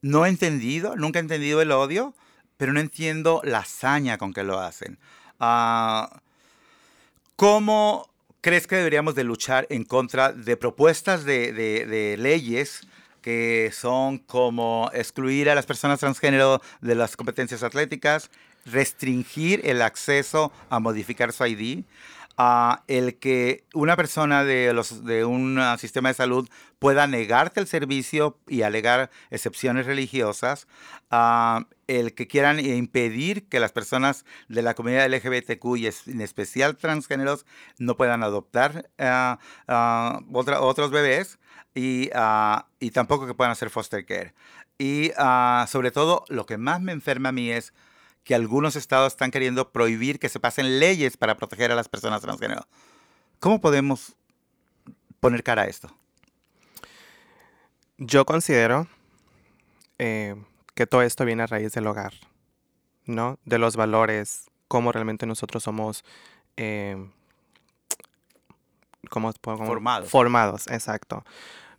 No 0.00 0.24
he 0.24 0.28
entendido, 0.28 0.94
nunca 0.94 1.18
he 1.18 1.22
entendido 1.22 1.60
el 1.60 1.72
odio, 1.72 2.14
pero 2.56 2.72
no 2.72 2.78
entiendo 2.78 3.40
la 3.42 3.58
hazaña 3.58 4.16
con 4.16 4.32
que 4.32 4.44
lo 4.44 4.60
hacen. 4.60 5.00
Ah, 5.40 6.22
¿Cómo 7.36 8.08
crees 8.40 8.66
que 8.66 8.76
deberíamos 8.76 9.14
de 9.14 9.22
luchar 9.22 9.66
en 9.68 9.84
contra 9.84 10.32
de 10.32 10.56
propuestas 10.56 11.26
de, 11.26 12.16
leyes 12.18 12.80
que 13.20 13.70
son 13.74 14.20
como 14.20 14.90
excluir 14.94 15.50
a 15.50 15.54
las 15.54 15.66
personas 15.66 16.00
transgénero 16.00 16.62
de 16.80 16.94
las 16.94 17.14
competencias 17.14 17.62
atléticas, 17.62 18.30
restringir 18.64 19.60
el 19.64 19.82
acceso 19.82 20.50
a 20.70 20.80
modificar 20.80 21.30
su 21.34 21.44
ID, 21.44 21.84
el 22.86 23.18
que 23.18 23.64
una 23.72 23.96
persona 23.96 24.44
de, 24.44 24.72
los, 24.72 25.04
de 25.04 25.24
un 25.24 25.58
sistema 25.78 26.10
de 26.10 26.14
salud 26.14 26.48
pueda 26.78 27.06
negarte 27.06 27.60
el 27.60 27.66
servicio 27.66 28.38
y 28.46 28.62
alegar 28.62 29.10
excepciones 29.30 29.86
religiosas, 29.86 30.68
a 31.10 31.66
el 31.86 32.14
que 32.14 32.26
quieran 32.26 32.60
impedir 32.60 33.48
que 33.48 33.60
las 33.60 33.72
personas 33.72 34.24
de 34.48 34.62
la 34.62 34.74
comunidad 34.74 35.08
LGBTQ 35.08 35.76
y 35.76 35.86
en 35.86 36.20
especial 36.20 36.76
transgéneros 36.76 37.46
no 37.78 37.96
puedan 37.96 38.22
adoptar 38.22 38.90
otros 39.66 40.90
bebés 40.90 41.38
y, 41.74 42.10
y, 42.80 42.90
tampoco 42.90 43.26
que 43.26 43.34
puedan 43.34 43.52
hacer 43.52 43.70
foster 43.70 44.04
care. 44.04 44.34
Y 44.78 45.12
sobre 45.68 45.90
todo, 45.90 46.24
lo 46.28 46.44
que 46.44 46.58
más 46.58 46.82
me 46.82 46.92
enferma 46.92 47.30
a 47.30 47.32
mí 47.32 47.50
es 47.50 47.72
que 48.26 48.34
algunos 48.34 48.74
estados 48.74 49.12
están 49.12 49.30
queriendo 49.30 49.70
prohibir 49.70 50.18
que 50.18 50.28
se 50.28 50.40
pasen 50.40 50.80
leyes 50.80 51.16
para 51.16 51.36
proteger 51.36 51.70
a 51.70 51.76
las 51.76 51.88
personas 51.88 52.20
transgénero. 52.22 52.66
¿Cómo 53.38 53.60
podemos 53.60 54.16
poner 55.20 55.44
cara 55.44 55.62
a 55.62 55.66
esto? 55.66 55.96
Yo 57.98 58.26
considero 58.26 58.88
eh, 60.00 60.34
que 60.74 60.88
todo 60.88 61.02
esto 61.02 61.24
viene 61.24 61.44
a 61.44 61.46
raíz 61.46 61.70
del 61.70 61.86
hogar, 61.86 62.14
¿no? 63.04 63.38
De 63.44 63.58
los 63.58 63.76
valores, 63.76 64.50
cómo 64.66 64.90
realmente 64.90 65.24
nosotros 65.24 65.62
somos... 65.62 66.04
Eh, 66.56 67.08
formados. 69.40 70.10
Formados, 70.10 70.66
exacto. 70.66 71.24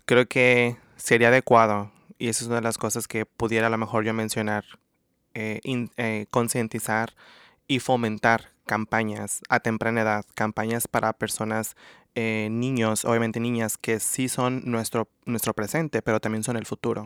Creo 0.05 0.26
que 0.30 0.78
sería 0.95 1.28
adecuado, 1.28 1.91
y 2.17 2.30
esa 2.30 2.45
es 2.45 2.47
una 2.47 2.55
de 2.55 2.61
las 2.61 2.78
cosas 2.78 3.05
que 3.05 3.26
pudiera 3.26 3.67
a 3.67 3.69
lo 3.69 3.78
mejor 3.78 4.05
yo 4.05 4.13
mencionar 4.13 4.63
eh, 5.39 5.89
eh, 5.97 6.25
concientizar 6.31 7.13
y 7.67 7.77
fomentar 7.77 8.49
campañas 8.65 9.41
a 9.49 9.59
temprana 9.59 10.01
edad, 10.01 10.25
campañas 10.33 10.88
para 10.88 11.13
personas, 11.13 11.75
eh, 12.15 12.47
niños, 12.49 13.05
obviamente 13.05 13.39
niñas, 13.39 13.77
que 13.77 13.99
sí 13.99 14.29
son 14.29 14.63
nuestro, 14.65 15.07
nuestro 15.25 15.53
presente, 15.53 16.01
pero 16.01 16.19
también 16.19 16.43
son 16.43 16.57
el 16.57 16.65
futuro. 16.65 17.05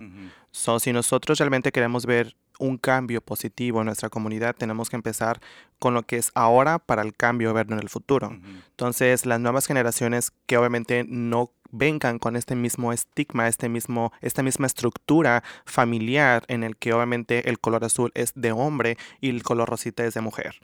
So, 0.52 0.80
si 0.80 0.94
nosotros 0.94 1.40
realmente 1.40 1.74
queremos 1.74 2.06
ver 2.06 2.38
un 2.58 2.78
cambio 2.78 3.20
positivo 3.20 3.82
en 3.82 3.88
nuestra 3.88 4.10
comunidad, 4.10 4.56
tenemos 4.56 4.90
que 4.90 4.96
empezar 4.96 5.42
con 5.78 5.94
lo 5.94 6.04
que 6.04 6.16
es 6.16 6.32
ahora 6.34 6.80
para 6.80 7.02
el 7.02 7.14
cambio 7.14 7.54
verlo 7.54 7.76
en 7.76 7.82
el 7.82 7.90
futuro. 7.90 8.32
Entonces, 8.70 9.26
las 9.26 9.42
nuevas 9.42 9.68
generaciones 9.68 10.32
que 10.46 10.58
obviamente 10.58 11.04
no 11.06 11.52
vengan 11.72 12.20
con 12.20 12.36
este 12.36 12.56
mismo 12.56 12.94
estigma, 12.94 13.48
este 13.48 13.70
mismo, 13.70 14.12
esta 14.22 14.44
misma 14.44 14.68
estructura 14.68 15.44
familiar 15.66 16.44
en 16.48 16.64
el 16.64 16.78
que 16.78 16.94
obviamente 16.94 17.50
el 17.50 17.60
color 17.60 17.84
azul 17.84 18.12
es 18.14 18.34
de 18.36 18.52
hombre 18.52 18.98
y 19.20 19.30
el 19.30 19.44
color 19.44 19.70
rosita 19.70 20.06
es 20.06 20.14
de 20.14 20.22
mujer. 20.22 20.56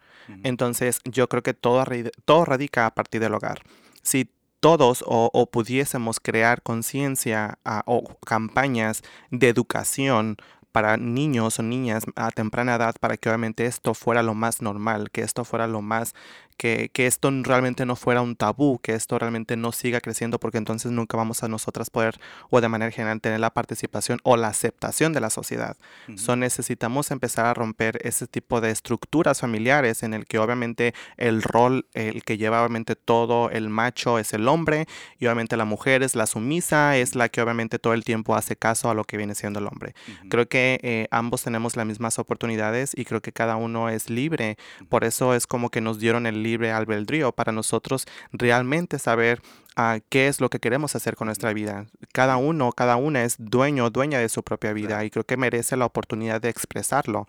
Entonces, 0.44 1.00
yo 1.06 1.30
creo 1.30 1.42
que 1.42 1.54
todo, 1.54 1.86
todo 2.26 2.44
radica 2.46 2.86
a 2.86 2.94
partir 2.94 3.22
del 3.22 3.34
hogar. 3.34 3.62
Si 4.02 4.30
todos 4.60 5.04
o, 5.08 5.30
o 5.34 5.46
pudiésemos 5.46 6.20
crear 6.20 6.62
conciencia 6.62 7.60
o 7.86 8.04
campañas 8.26 9.04
de 9.32 9.48
educación 9.48 10.38
para 10.78 10.98
niños 10.98 11.58
o 11.58 11.64
niñas 11.64 12.04
a 12.16 12.30
temprana 12.30 12.76
edad 12.76 12.96
para 13.00 13.18
que 13.18 13.30
obviamente 13.30 13.66
esto 13.66 13.94
fuera 13.94 14.22
lo 14.22 14.36
más 14.36 14.62
normal, 14.62 15.10
que 15.12 15.22
esto 15.22 15.44
fuera 15.44 15.66
lo 15.66 15.82
más, 15.82 16.14
que, 16.58 16.90
que 16.92 17.08
esto 17.08 17.30
realmente 17.44 17.86
no 17.86 17.96
fuera 17.96 18.22
un 18.22 18.36
tabú, 18.36 18.80
que 18.80 18.94
esto 18.94 19.18
realmente 19.20 19.56
no 19.56 19.72
siga 19.72 20.02
creciendo 20.02 20.40
porque 20.40 20.58
entonces 20.58 20.92
nunca 20.92 21.16
vamos 21.18 21.44
a 21.44 21.48
nosotras 21.48 21.90
poder 21.90 22.20
o 22.50 22.60
de 22.62 22.68
manera 22.68 22.92
general 22.92 23.22
tener 23.22 23.40
la 23.40 23.54
participación 23.54 24.20
o 24.24 24.38
la 24.38 24.48
aceptación 24.48 25.14
de 25.14 25.22
la 25.22 25.30
sociedad. 25.30 25.78
Ujú. 26.08 26.18
So, 26.18 26.36
necesitamos 26.36 27.12
empezar 27.12 27.46
a 27.46 27.54
romper 27.54 28.00
ese 28.04 28.28
tipo 28.28 28.62
de 28.62 28.72
estructuras 28.72 29.42
familiares 29.42 30.04
en 30.04 30.14
el 30.14 30.26
que 30.26 30.40
obviamente 30.40 30.94
el 31.18 31.44
rol, 31.44 31.86
el 31.94 32.24
que 32.24 32.38
lleva 32.38 32.62
obviamente 32.62 32.96
todo 32.96 33.50
el 33.52 33.70
macho 33.70 34.20
es 34.20 34.34
el 34.34 34.48
hombre 34.48 34.88
y 35.20 35.26
obviamente 35.26 35.58
la 35.58 35.66
mujer 35.66 36.04
es 36.04 36.16
la 36.16 36.26
sumisa, 36.26 36.98
es 36.98 37.16
la 37.16 37.30
que 37.30 37.42
obviamente 37.42 37.80
todo 37.80 37.94
el 37.94 38.04
tiempo 38.04 38.36
hace 38.36 38.56
caso 38.56 38.90
a 38.90 38.94
lo 38.94 39.04
que 39.04 39.18
viene 39.18 39.36
siendo 39.36 39.60
el 39.60 39.68
hombre. 39.68 39.94
Ujú. 40.08 40.30
Creo 40.30 40.48
que 40.48 40.80
eh, 40.82 41.08
ambos 41.12 41.44
tenemos 41.44 41.76
las 41.76 41.86
mismas 41.86 42.20
oportunidades 42.20 42.92
y 42.96 43.06
creo 43.06 43.22
que 43.22 43.32
cada 43.32 43.56
uno 43.56 43.90
es 43.90 44.10
libre. 44.10 44.58
Por 44.90 45.04
eso 45.04 45.34
es 45.34 45.48
como 45.48 45.70
que 45.70 45.82
nos 45.82 46.00
dieron 46.00 46.26
el 46.26 46.44
libre 46.48 46.72
albedrío 46.72 47.32
para 47.34 47.52
nosotros 47.52 48.06
realmente 48.32 49.00
saber 49.00 49.42
ah, 49.76 50.00
qué 50.10 50.28
es 50.28 50.40
lo 50.40 50.50
que 50.50 50.60
queremos 50.60 50.96
hacer 50.96 51.16
con 51.16 51.26
nuestra 51.26 51.52
vida. 51.54 51.86
Cada 52.14 52.38
uno, 52.38 52.72
cada 52.72 52.96
una 52.96 53.24
es 53.24 53.36
dueño 53.38 53.86
o 53.86 53.90
dueña 53.90 54.20
de 54.20 54.30
su 54.30 54.44
propia 54.44 54.72
vida 54.72 55.04
y 55.04 55.10
creo 55.10 55.26
que 55.26 55.36
merece 55.36 55.76
la 55.76 55.86
oportunidad 55.86 56.40
de 56.42 56.50
expresarlo. 56.50 57.28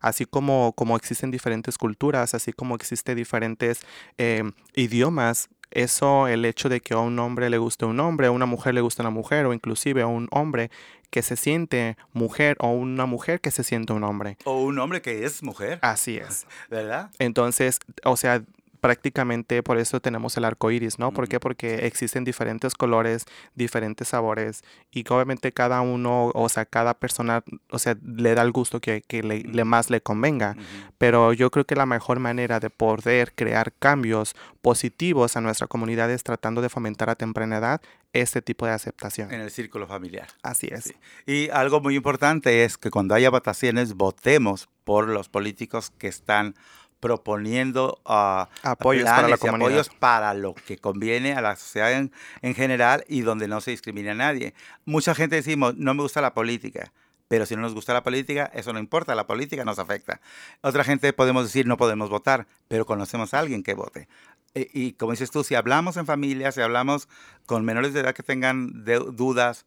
Así 0.00 0.24
como, 0.24 0.72
como 0.72 0.96
existen 0.96 1.30
diferentes 1.30 1.76
culturas, 1.76 2.34
así 2.34 2.52
como 2.52 2.76
existen 2.76 3.16
diferentes 3.16 3.80
eh, 4.16 4.44
idiomas, 4.74 5.48
eso, 5.70 6.26
el 6.26 6.44
hecho 6.44 6.68
de 6.68 6.80
que 6.80 6.94
a 6.94 6.98
un 6.98 7.18
hombre 7.18 7.48
le 7.48 7.58
guste 7.58 7.84
un 7.84 8.00
hombre, 8.00 8.26
a 8.26 8.30
una 8.30 8.46
mujer 8.46 8.74
le 8.74 8.80
guste 8.80 9.02
una 9.02 9.10
mujer, 9.10 9.46
o 9.46 9.54
inclusive 9.54 10.02
a 10.02 10.06
un 10.06 10.28
hombre 10.32 10.70
que 11.10 11.22
se 11.22 11.36
siente 11.36 11.96
mujer 12.12 12.56
o 12.60 12.68
una 12.68 13.06
mujer 13.06 13.40
que 13.40 13.50
se 13.50 13.64
siente 13.64 13.92
un 13.92 14.04
hombre. 14.04 14.36
O 14.44 14.62
un 14.62 14.78
hombre 14.78 15.02
que 15.02 15.24
es 15.24 15.42
mujer, 15.42 15.78
Así 15.82 16.16
es. 16.16 16.46
¿verdad? 16.70 17.10
Entonces, 17.18 17.80
o 18.04 18.16
sea, 18.16 18.42
prácticamente 18.80 19.62
por 19.62 19.78
eso 19.78 20.00
tenemos 20.00 20.36
el 20.36 20.44
arco 20.44 20.70
iris, 20.70 20.98
¿no? 20.98 21.12
¿Por 21.12 21.28
qué? 21.28 21.38
Porque 21.38 21.86
existen 21.86 22.24
diferentes 22.24 22.74
colores, 22.74 23.26
diferentes 23.54 24.08
sabores, 24.08 24.62
y 24.90 25.04
que 25.04 25.12
obviamente 25.14 25.52
cada 25.52 25.80
uno, 25.80 26.30
o 26.34 26.48
sea, 26.48 26.64
cada 26.64 26.94
persona, 26.94 27.44
o 27.70 27.78
sea, 27.78 27.96
le 28.04 28.34
da 28.34 28.42
el 28.42 28.52
gusto 28.52 28.80
que, 28.80 29.02
que 29.02 29.22
le, 29.22 29.64
más 29.64 29.90
le 29.90 30.00
convenga. 30.00 30.56
Pero 30.98 31.32
yo 31.32 31.50
creo 31.50 31.64
que 31.64 31.76
la 31.76 31.86
mejor 31.86 32.18
manera 32.18 32.60
de 32.60 32.70
poder 32.70 33.32
crear 33.34 33.72
cambios 33.72 34.34
positivos 34.62 35.36
a 35.36 35.40
nuestra 35.40 35.66
comunidad 35.66 36.10
es 36.10 36.22
tratando 36.22 36.62
de 36.62 36.68
fomentar 36.68 37.10
a 37.10 37.14
temprana 37.14 37.58
edad 37.58 37.80
este 38.12 38.42
tipo 38.42 38.66
de 38.66 38.72
aceptación. 38.72 39.32
En 39.32 39.40
el 39.40 39.50
círculo 39.50 39.86
familiar. 39.86 40.28
Así 40.42 40.68
es. 40.70 40.84
Sí. 40.84 40.94
Y 41.26 41.50
algo 41.50 41.80
muy 41.80 41.94
importante 41.94 42.64
es 42.64 42.76
que 42.76 42.90
cuando 42.90 43.14
haya 43.14 43.30
votaciones 43.30 43.94
votemos 43.94 44.68
por 44.84 45.08
los 45.08 45.28
políticos 45.28 45.92
que 45.98 46.08
están 46.08 46.56
proponiendo 47.00 48.00
ah, 48.04 48.48
Apoyos 48.62 49.04
para 49.10 49.28
la 49.28 49.38
comunidad. 49.38 49.68
apoyos 49.70 49.88
para 49.98 50.34
lo 50.34 50.54
que 50.54 50.78
conviene 50.78 51.34
a 51.34 51.40
la 51.40 51.56
sociedad 51.56 51.92
en, 51.92 52.12
en 52.42 52.54
general 52.54 53.04
y 53.08 53.22
donde 53.22 53.48
no 53.48 53.60
se 53.60 53.72
discrimina 53.72 54.12
a 54.12 54.14
nadie. 54.14 54.54
Mucha 54.84 55.14
gente 55.14 55.36
decimos, 55.36 55.76
no 55.76 55.94
me 55.94 56.02
gusta 56.02 56.20
la 56.20 56.34
política. 56.34 56.92
Pero 57.28 57.46
si 57.46 57.54
no 57.54 57.62
nos 57.62 57.74
gusta 57.74 57.92
la 57.94 58.02
política, 58.02 58.50
eso 58.54 58.72
no 58.72 58.80
importa, 58.80 59.14
la 59.14 59.26
política 59.28 59.64
nos 59.64 59.78
afecta. 59.78 60.20
Otra 60.62 60.82
gente 60.82 61.12
podemos 61.12 61.44
decir, 61.44 61.64
no 61.64 61.76
podemos 61.76 62.10
votar, 62.10 62.48
pero 62.66 62.84
conocemos 62.86 63.34
a 63.34 63.38
alguien 63.38 63.62
que 63.62 63.74
vote. 63.74 64.08
E- 64.54 64.68
Y, 64.74 64.92
como 64.94 65.12
dices 65.12 65.30
tú, 65.30 65.44
si 65.44 65.54
hablamos 65.54 65.96
en 65.96 66.06
familia, 66.06 66.50
si 66.50 66.60
hablamos 66.60 67.08
con 67.46 67.64
menores 67.64 67.94
de 67.94 68.00
edad 68.00 68.14
que 68.16 68.24
tengan 68.24 68.84
de- 68.84 68.98
dudas, 68.98 69.64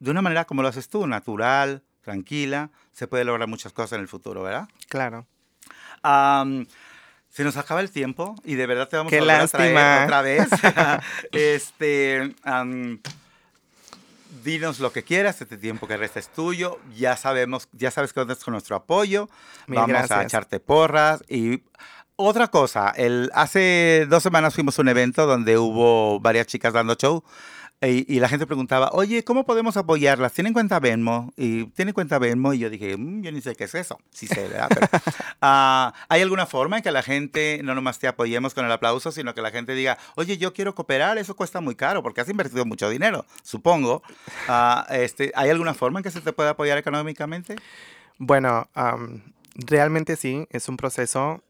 de 0.00 0.10
una 0.10 0.22
manera 0.22 0.44
como 0.44 0.62
lo 0.62 0.68
haces 0.68 0.88
tú, 0.88 1.06
natural, 1.06 1.84
tranquila, 2.00 2.70
se 2.92 3.06
puede 3.06 3.24
lograr 3.24 3.48
muchas 3.48 3.72
cosas 3.72 3.92
en 3.92 4.00
el 4.00 4.08
futuro, 4.08 4.42
¿verdad? 4.42 4.68
Claro. 4.88 5.24
Am, 6.04 6.66
se 7.30 7.42
nos 7.42 7.56
acaba 7.56 7.80
el 7.80 7.90
tiempo 7.90 8.36
y 8.44 8.54
de 8.54 8.66
verdad 8.66 8.88
te 8.88 8.96
vamos 8.96 9.10
¡Qué 9.10 9.18
a 9.18 9.42
a 9.42 9.48
traer 9.48 10.04
otra 10.04 10.22
vez. 10.22 10.46
este, 11.32 12.34
am, 12.44 13.00
dinos 14.44 14.78
lo 14.78 14.92
que 14.92 15.02
quieras, 15.02 15.40
este 15.40 15.56
tiempo 15.56 15.88
que 15.88 15.96
resta 15.96 16.20
es 16.20 16.28
tuyo. 16.28 16.78
Ya 16.94 17.16
sabemos, 17.16 17.68
ya 17.72 17.90
sabes 17.90 18.12
que 18.12 18.20
cuentas 18.20 18.44
con 18.44 18.52
nuestro 18.52 18.76
apoyo. 18.76 19.28
Mil 19.66 19.80
vamos 19.80 19.96
a 19.96 19.98
gracias. 20.06 20.24
echarte 20.26 20.60
porras 20.60 21.24
y 21.28 21.62
otra 22.16 22.46
cosa, 22.48 22.90
el, 22.90 23.30
hace 23.34 24.06
dos 24.08 24.22
semanas 24.22 24.54
fuimos 24.54 24.78
a 24.78 24.82
un 24.82 24.88
evento 24.88 25.26
donde 25.26 25.58
hubo 25.58 26.20
varias 26.20 26.46
chicas 26.46 26.72
dando 26.72 26.94
show 26.94 27.24
y, 27.80 28.14
y 28.14 28.18
la 28.20 28.28
gente 28.28 28.46
preguntaba, 28.46 28.90
oye, 28.92 29.24
¿cómo 29.24 29.44
podemos 29.44 29.76
apoyarlas? 29.76 30.32
¿Tienen 30.32 30.52
cuenta 30.54 30.80
Venmo? 30.80 31.32
Y 31.36 31.66
¿tienen 31.66 31.92
cuenta 31.92 32.18
Venmo? 32.18 32.54
Y 32.54 32.58
yo 32.60 32.70
dije, 32.70 32.96
"Mm, 32.96 33.22
yo 33.22 33.30
ni 33.32 33.40
sé 33.42 33.54
qué 33.54 33.64
es 33.64 33.74
eso. 33.74 33.98
Sí 34.10 34.26
sé, 34.26 34.48
¿verdad? 34.48 34.68
Pero, 34.68 34.88
ah, 35.42 35.92
¿Hay 36.08 36.22
alguna 36.22 36.46
forma 36.46 36.78
en 36.78 36.82
que 36.82 36.90
la 36.90 37.02
gente 37.02 37.60
no 37.62 37.74
nomás 37.74 37.98
te 37.98 38.08
apoyemos 38.08 38.54
con 38.54 38.64
el 38.64 38.72
aplauso, 38.72 39.12
sino 39.12 39.34
que 39.34 39.42
la 39.42 39.50
gente 39.50 39.74
diga, 39.74 39.98
oye, 40.14 40.38
yo 40.38 40.52
quiero 40.54 40.74
cooperar, 40.74 41.18
eso 41.18 41.36
cuesta 41.36 41.60
muy 41.60 41.74
caro 41.74 42.02
porque 42.02 42.20
has 42.22 42.28
invertido 42.28 42.64
mucho 42.64 42.88
dinero, 42.88 43.26
supongo. 43.42 44.02
Ah, 44.48 44.86
este, 44.90 45.32
¿Hay 45.34 45.50
alguna 45.50 45.74
forma 45.74 45.98
en 45.98 46.04
que 46.04 46.10
se 46.10 46.20
te 46.20 46.32
pueda 46.32 46.50
apoyar 46.50 46.78
económicamente? 46.78 47.56
Bueno, 48.18 48.68
am, 48.74 49.22
realmente 49.56 50.16
sí, 50.16 50.46
es 50.50 50.68
un 50.68 50.76
proceso 50.76 51.42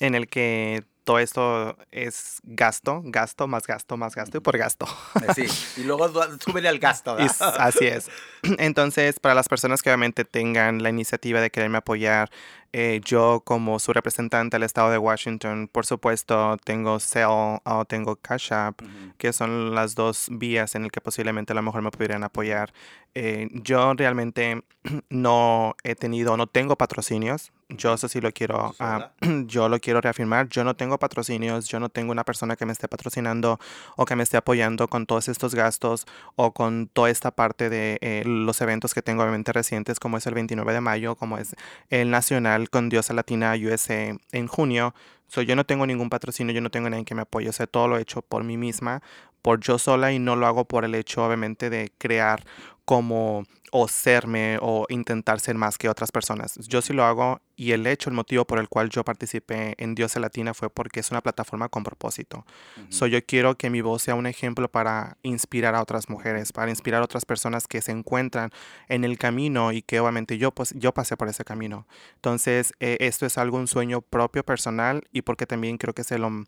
en 0.00 0.14
el 0.14 0.28
que 0.28 0.84
todo 1.06 1.20
esto 1.20 1.78
es 1.92 2.40
gasto, 2.42 3.00
gasto, 3.04 3.46
más 3.46 3.64
gasto, 3.64 3.96
más 3.96 4.16
gasto 4.16 4.38
y 4.38 4.40
por 4.40 4.58
gasto. 4.58 4.86
Eh, 5.22 5.46
Sí, 5.46 5.80
y 5.80 5.84
luego 5.84 6.10
súbele 6.40 6.68
al 6.68 6.80
gasto. 6.80 7.16
Así 7.16 7.86
es. 7.86 8.10
Entonces, 8.58 9.20
para 9.20 9.36
las 9.36 9.48
personas 9.48 9.82
que 9.82 9.90
obviamente 9.90 10.24
tengan 10.24 10.82
la 10.82 10.90
iniciativa 10.90 11.40
de 11.40 11.50
quererme 11.50 11.78
apoyar, 11.78 12.28
eh, 12.72 13.00
yo 13.04 13.42
como 13.44 13.78
su 13.78 13.92
representante 13.92 14.56
al 14.56 14.62
estado 14.62 14.90
de 14.90 14.98
Washington, 14.98 15.68
por 15.70 15.86
supuesto, 15.86 16.56
tengo 16.64 16.98
Zelle 17.00 17.26
o 17.64 17.84
tengo 17.86 18.16
Cash 18.16 18.52
App, 18.52 18.82
Ujú. 18.82 18.90
que 19.18 19.32
son 19.32 19.74
las 19.74 19.94
dos 19.94 20.28
vías 20.30 20.74
en 20.74 20.84
el 20.84 20.90
que 20.90 21.00
posiblemente 21.00 21.52
a 21.52 21.56
lo 21.56 21.62
mejor 21.62 21.82
me 21.82 21.90
pudieran 21.90 22.24
apoyar. 22.24 22.72
Eh, 23.14 23.48
yo 23.52 23.94
realmente 23.94 24.62
no 25.08 25.74
he 25.84 25.94
tenido, 25.94 26.36
no 26.36 26.46
tengo 26.46 26.76
patrocinios. 26.76 27.52
Yo 27.68 27.94
eso 27.94 28.08
sí 28.08 28.20
lo 28.20 28.30
quiero, 28.30 28.76
ah, 28.78 29.10
yo 29.46 29.68
lo 29.68 29.80
quiero 29.80 30.00
reafirmar. 30.00 30.48
Yo 30.48 30.62
no 30.62 30.76
tengo 30.76 30.98
patrocinios, 30.98 31.66
yo 31.66 31.80
no 31.80 31.88
tengo 31.88 32.12
una 32.12 32.22
persona 32.22 32.54
que 32.56 32.64
me 32.64 32.72
esté 32.72 32.86
patrocinando 32.86 33.58
o 33.96 34.04
que 34.04 34.14
me 34.14 34.22
esté 34.22 34.36
apoyando 34.36 34.86
con 34.86 35.06
todos 35.06 35.28
estos 35.28 35.54
gastos 35.54 36.06
o 36.36 36.52
con 36.52 36.86
toda 36.92 37.10
esta 37.10 37.32
parte 37.32 37.68
de 37.68 37.98
eh, 38.02 38.22
los 38.24 38.60
eventos 38.60 38.94
que 38.94 39.02
tengo 39.02 39.22
obviamente 39.22 39.52
recientes, 39.52 39.98
como 39.98 40.16
es 40.16 40.26
el 40.26 40.34
29 40.34 40.72
de 40.74 40.80
mayo, 40.80 41.16
como 41.16 41.38
es 41.38 41.56
el 41.90 42.10
Nacional 42.10 42.55
con 42.70 42.88
Diosa 42.88 43.14
Latina 43.14 43.54
USA 43.54 44.16
en 44.32 44.46
junio. 44.46 44.94
So, 45.28 45.42
yo 45.42 45.56
no 45.56 45.64
tengo 45.66 45.86
ningún 45.86 46.08
patrocinio, 46.08 46.54
yo 46.54 46.60
no 46.60 46.70
tengo 46.70 46.88
nadie 46.88 47.04
que 47.04 47.14
me 47.14 47.22
apoye. 47.22 47.48
O 47.48 47.52
sea, 47.52 47.66
todo 47.66 47.88
lo 47.88 47.98
he 47.98 48.02
hecho 48.02 48.22
por 48.22 48.44
mí 48.44 48.56
misma, 48.56 49.02
por 49.46 49.60
yo 49.60 49.78
sola 49.78 50.12
y 50.12 50.18
no 50.18 50.34
lo 50.34 50.48
hago 50.48 50.64
por 50.64 50.84
el 50.84 50.96
hecho, 50.96 51.24
obviamente, 51.24 51.70
de 51.70 51.92
crear 51.98 52.42
como 52.84 53.44
o 53.70 53.86
serme 53.86 54.58
o 54.60 54.86
intentar 54.88 55.38
ser 55.38 55.54
más 55.54 55.78
que 55.78 55.88
otras 55.88 56.10
personas. 56.10 56.56
Yo 56.66 56.82
sí 56.82 56.92
lo 56.92 57.04
hago 57.04 57.40
y 57.54 57.70
el 57.70 57.86
hecho, 57.86 58.10
el 58.10 58.16
motivo 58.16 58.44
por 58.44 58.58
el 58.58 58.68
cual 58.68 58.90
yo 58.90 59.04
participé 59.04 59.76
en 59.78 59.94
Diosa 59.94 60.18
Latina 60.18 60.52
fue 60.52 60.68
porque 60.68 60.98
es 60.98 61.12
una 61.12 61.20
plataforma 61.20 61.68
con 61.68 61.84
propósito. 61.84 62.44
So, 62.88 63.06
yo 63.06 63.24
quiero 63.24 63.56
que 63.56 63.70
mi 63.70 63.82
voz 63.82 64.02
sea 64.02 64.16
un 64.16 64.26
ejemplo 64.26 64.68
para 64.68 65.16
inspirar 65.22 65.76
a 65.76 65.82
otras 65.82 66.08
mujeres, 66.08 66.52
para 66.52 66.70
inspirar 66.70 67.02
a 67.02 67.04
otras 67.04 67.24
personas 67.24 67.68
que 67.68 67.82
se 67.82 67.92
encuentran 67.92 68.50
en 68.88 69.04
el 69.04 69.16
camino 69.16 69.70
y 69.70 69.80
que 69.80 70.00
obviamente 70.00 70.38
yo, 70.38 70.50
pues, 70.50 70.74
yo 70.76 70.92
pasé 70.92 71.16
por 71.16 71.28
ese 71.28 71.44
camino. 71.44 71.86
Entonces, 72.16 72.72
eh, 72.80 72.96
esto 72.98 73.26
es 73.26 73.38
algo, 73.38 73.58
un 73.58 73.68
sueño 73.68 74.00
propio, 74.00 74.44
personal 74.44 75.04
y 75.12 75.22
porque 75.22 75.46
también 75.46 75.78
creo 75.78 75.94
que 75.94 76.02
se 76.02 76.18
lo, 76.18 76.46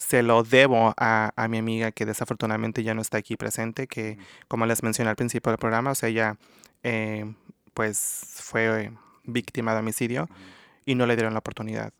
se 0.00 0.22
lo 0.22 0.42
debo 0.42 0.94
a, 0.96 1.30
a 1.36 1.48
mi 1.48 1.58
amiga 1.58 1.92
que 1.92 2.06
desafortunadamente 2.06 2.82
ya 2.82 2.94
no 2.94 3.02
está 3.02 3.18
aquí 3.18 3.36
presente, 3.36 3.86
que 3.86 4.18
como 4.48 4.64
les 4.66 4.82
mencioné 4.82 5.10
al 5.10 5.16
principio 5.16 5.52
del 5.52 5.58
programa, 5.58 5.90
o 5.90 5.94
sea, 5.94 6.08
ella 6.08 6.36
eh, 6.82 7.32
pues 7.74 8.22
fue 8.26 8.90
víctima 9.24 9.74
de 9.74 9.80
homicidio. 9.80 10.28
y 10.86 10.94
no 10.96 11.06
le 11.06 11.14
dieron 11.14 11.34
la 11.34 11.40
oportunidad. 11.40 11.92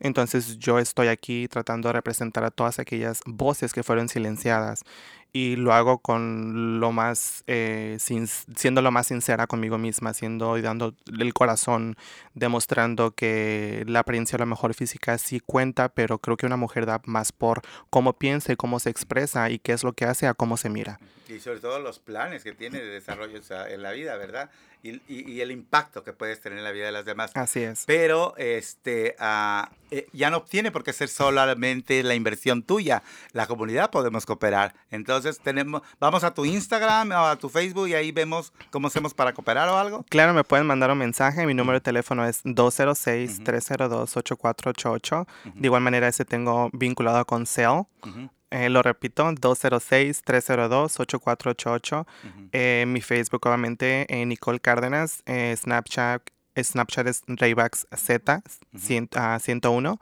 Entonces 0.00 0.58
yo 0.58 0.78
estoy 0.78 1.08
aquí 1.08 1.48
tratando 1.48 1.88
de 1.88 1.94
representar 1.94 2.44
a 2.44 2.50
todas 2.50 2.78
aquellas 2.78 3.20
voces 3.26 3.72
que 3.74 3.82
fueron 3.82 4.08
silenciadas 4.08 4.84
y 5.32 5.56
lo 5.56 5.72
hago 5.72 5.98
con 5.98 6.80
lo 6.80 6.92
más, 6.92 7.44
eh, 7.46 7.96
siendo 7.98 8.82
lo 8.82 8.90
más 8.90 9.08
sincera 9.08 9.46
conmigo 9.46 9.78
misma, 9.78 10.14
siendo 10.14 10.58
y 10.58 10.62
dando 10.62 10.94
el 11.06 11.32
corazón, 11.34 11.96
demostrando 12.34 13.12
que 13.12 13.84
la 13.86 14.00
apariencia 14.00 14.36
a 14.36 14.40
lo 14.40 14.46
mejor 14.46 14.74
física 14.74 15.18
sí 15.18 15.40
cuenta, 15.40 15.88
pero 15.88 16.18
creo 16.18 16.36
que 16.36 16.46
una 16.46 16.56
mujer 16.56 16.86
da 16.86 17.00
más 17.04 17.32
por 17.32 17.62
cómo 17.90 18.14
piensa 18.14 18.52
y 18.52 18.56
cómo 18.56 18.80
se 18.80 18.90
expresa 18.90 19.50
y 19.50 19.58
qué 19.58 19.72
es 19.72 19.84
lo 19.84 19.92
que 19.92 20.04
hace 20.04 20.26
a 20.26 20.34
cómo 20.34 20.56
se 20.56 20.68
mira. 20.68 20.98
Y 21.28 21.38
sobre 21.38 21.60
todo 21.60 21.78
los 21.78 22.00
planes 22.00 22.42
que 22.42 22.52
tiene 22.52 22.80
de 22.80 22.86
desarrollo 22.86 23.40
en 23.68 23.82
la 23.82 23.92
vida, 23.92 24.16
¿verdad? 24.16 24.50
Y, 24.82 24.92
y- 25.08 25.30
y 25.32 25.40
el 25.42 25.50
impacto 25.50 26.02
que 26.04 26.12
puedes 26.14 26.40
tener 26.40 26.56
en 26.58 26.64
la 26.64 26.70
vida 26.72 26.86
de 26.86 26.92
las 26.92 27.04
demás. 27.04 27.30
Así 27.34 27.60
es. 27.60 27.84
Pero 27.86 28.34
este, 28.38 29.14
ah, 29.18 29.70
eh, 29.90 30.06
ya 30.12 30.30
no 30.30 30.42
tiene 30.42 30.70
por 30.70 30.84
qué 30.84 30.92
ser 30.94 31.08
solamente 31.08 32.02
la 32.02 32.14
inversión 32.14 32.62
tuya. 32.62 33.02
La 33.32 33.46
comunidad 33.46 33.90
podemos 33.90 34.24
cooperar. 34.24 34.74
Entonces, 34.90 35.38
tenemos, 35.40 35.82
vamos 35.98 36.24
a 36.24 36.32
tu 36.32 36.44
Instagram 36.46 37.10
o 37.12 37.26
a 37.26 37.36
tu 37.36 37.48
Facebook 37.50 37.88
y 37.88 37.94
ahí 37.94 38.10
vemos 38.12 38.52
cómo 38.70 38.86
hacemos 38.88 39.12
para 39.12 39.34
cooperar 39.34 39.68
o 39.68 39.76
algo. 39.76 40.04
Claro, 40.08 40.32
me 40.32 40.44
pueden 40.44 40.66
mandar 40.66 40.90
un 40.90 40.96
mensaje. 40.98 41.44
Mi 41.44 41.52
número 41.54 41.76
de 41.78 41.82
teléfono 41.82 42.24
es 42.26 42.42
206-302-8488. 42.44 45.26
De 45.54 45.66
igual 45.66 45.82
manera, 45.82 46.08
ese 46.08 46.24
tengo 46.24 46.70
vinculado 46.72 47.24
con 47.26 47.46
Cell. 47.46 47.82
Ujú, 48.02 48.30
Eh, 48.50 48.68
lo 48.68 48.82
repito, 48.82 49.32
206-302-8488. 49.32 52.06
ujú. 52.24 52.48
Eh, 52.52 52.84
mi 52.86 53.00
Facebook, 53.00 53.46
obviamente, 53.46 54.06
eh, 54.08 54.26
Nicole 54.26 54.60
Cárdenas. 54.60 55.22
eh, 55.26 55.54
Snapchat, 55.56 56.22
Snapchat 56.56 57.06
es 57.06 57.22
Raybax 57.26 57.86
Z, 57.96 58.42
cien- 58.74 59.08
ah, 59.16 59.38
101. 59.38 60.00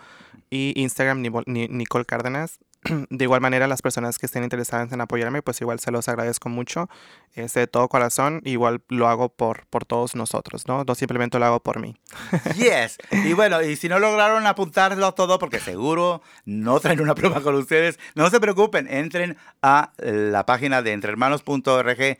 Y 0.50 0.72
Instagram, 0.76 1.20
Nicole 1.46 2.04
Cárdenas. 2.06 2.58
De 3.10 3.24
igual 3.24 3.40
manera, 3.40 3.66
las 3.66 3.82
personas 3.82 4.18
que 4.18 4.26
estén 4.26 4.42
interesadas 4.42 4.92
en 4.92 5.00
apoyarme, 5.00 5.42
pues 5.42 5.60
igual 5.60 5.80
se 5.80 5.90
los 5.90 6.08
agradezco 6.08 6.48
mucho. 6.48 6.88
Este, 7.34 7.60
de 7.60 7.66
todo 7.66 7.88
corazón, 7.88 8.40
igual 8.44 8.82
lo 8.88 9.08
hago 9.08 9.28
por, 9.28 9.66
por 9.66 9.84
todos 9.84 10.14
nosotros, 10.14 10.66
¿no? 10.66 10.84
No 10.84 10.94
simplemente 10.94 11.38
lo 11.38 11.46
hago 11.46 11.60
por 11.60 11.80
mí. 11.80 11.96
Yes. 12.56 12.98
Y 13.12 13.34
bueno, 13.34 13.62
y 13.62 13.76
si 13.76 13.88
no 13.88 13.98
lograron 13.98 14.46
apuntarlo 14.46 15.12
todo, 15.14 15.38
porque 15.38 15.60
seguro 15.60 16.22
no 16.44 16.80
traen 16.80 17.00
una 17.00 17.14
prueba 17.14 17.40
con 17.40 17.54
ustedes, 17.54 17.98
no 18.14 18.28
se 18.30 18.40
preocupen, 18.40 18.88
entren 18.88 19.36
a 19.62 19.92
la 19.98 20.44
página 20.44 20.82
de 20.82 20.92
entrehermanos.org 20.92 22.18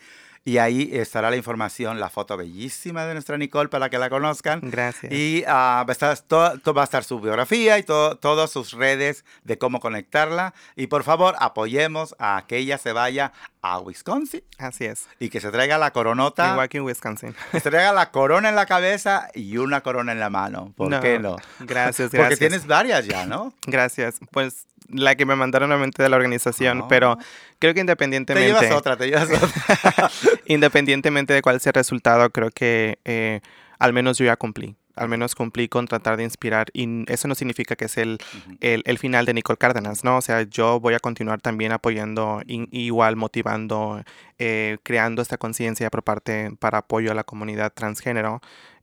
y 0.49 0.57
ahí 0.57 0.89
estará 0.95 1.29
la 1.29 1.37
información, 1.37 2.01
la 2.01 2.09
foto 2.09 2.35
bellísima 2.39 3.05
de 3.05 3.13
nuestra 3.13 3.37
Nicole 3.37 3.69
para 3.69 3.91
que 3.91 3.99
la 3.99 4.09
conozcan. 4.09 4.61
Gracias. 4.63 5.13
Y 5.13 5.45
ah, 5.47 5.85
va, 5.87 5.91
a 5.91 5.93
estar, 5.93 6.19
todo, 6.21 6.59
todo 6.61 6.73
va 6.73 6.81
a 6.81 6.85
estar 6.85 7.05
su 7.05 7.21
biografía 7.21 7.79
y 7.79 7.83
todo, 7.83 8.17
todas 8.17 8.51
sus 8.51 8.73
redes 8.73 9.27
de 9.45 9.59
cómo 9.59 9.79
conectarla. 9.79 10.55
Y 10.75 10.87
por 10.87 11.03
favor, 11.03 11.37
apoyemos 11.39 12.17
a 12.19 12.45
que 12.49 12.57
ella 12.57 12.79
se 12.79 12.95
vaya 12.95 13.35
a 13.63 13.81
Wisconsin 13.81 14.43
Así 14.59 14.85
es. 14.85 15.09
y 15.19 15.31
que 15.31 15.41
se 15.41 15.51
traiga 15.51 15.79
la 15.79 15.91
coronota, 15.93 16.53
Igual 16.53 16.69
que 16.69 16.79
en 16.79 16.85
Wisconsin. 16.85 17.35
que 17.53 17.61
se 17.61 17.71
traiga 17.71 17.93
la 17.93 18.11
corona 18.11 18.49
en 18.49 18.55
la 18.55 18.67
cabeza 18.67 19.29
y 19.35 19.57
una 19.59 19.81
corona 19.81 20.13
en 20.13 20.21
la 20.21 20.31
mano. 20.31 20.73
¿Por 20.77 21.01
qué 21.01 21.19
no? 21.19 21.37
Gracias, 21.61 22.09
Porque 22.11 22.19
gracias. 22.19 22.39
tienes 22.39 22.67
varias 22.67 23.07
ya, 23.07 23.27
¿no? 23.27 23.53
Gracias. 23.67 24.21
Pues 24.31 24.67
la 24.89 25.17
que 25.17 25.27
me 25.27 25.37
mandaron 25.37 25.69
nuevamente 25.69 26.03
de 26.03 26.09
la 26.09 26.17
organización, 26.17 26.83
Ah. 26.85 26.87
pero 26.89 27.19
creo 27.59 27.73
que 27.73 27.77
Te 27.77 27.81
independientemente, 27.81 28.47
llevas 28.49 28.71
otra, 28.73 28.97
te 28.97 29.07
llevas 29.07 29.29
otra. 29.31 30.11
independientemente 30.47 31.35
de 31.35 31.43
cuál 31.43 31.61
sea 31.61 31.71
el 31.71 31.75
resultado, 31.75 32.31
creo 32.31 32.51
que 32.51 32.99
eh, 33.05 33.41
al 33.79 33.93
menos 33.93 34.19
yo 34.19 34.25
ya 34.25 34.37
cumplí. 34.37 34.77
Al 34.99 35.09
menos 35.09 35.35
cumplí 35.35 35.69
con 35.69 35.87
tratar 35.87 36.17
de 36.17 36.25
inspirar 36.25 36.67
y 36.73 37.11
eso 37.11 37.29
no 37.29 37.35
significa 37.35 37.77
que 37.77 37.87
es 37.87 37.97
el, 37.99 38.19
el, 38.61 38.83
el 38.85 38.99
final 38.99 39.25
de 39.27 39.35
Nicole 39.35 39.57
Cárdenas, 39.57 40.05
¿no? 40.05 40.17
O 40.17 40.21
sea, 40.21 40.43
yo 40.43 40.81
voy 40.81 40.95
a 40.95 40.99
continuar 40.99 41.41
también 41.41 41.73
apoyando, 41.73 42.43
in- 42.47 42.69
igual 42.73 43.17
motivando, 43.17 44.03
eh, 44.39 44.79
creando 44.83 45.23
esta 45.23 45.39
conciencia 45.39 45.91
por 45.91 46.03
parte, 46.03 46.51
para 46.59 46.79
apoyo 46.79 47.13
a 47.13 47.15
la 47.15 47.25
comunidad 47.25 47.73
transgénero, 47.73 48.41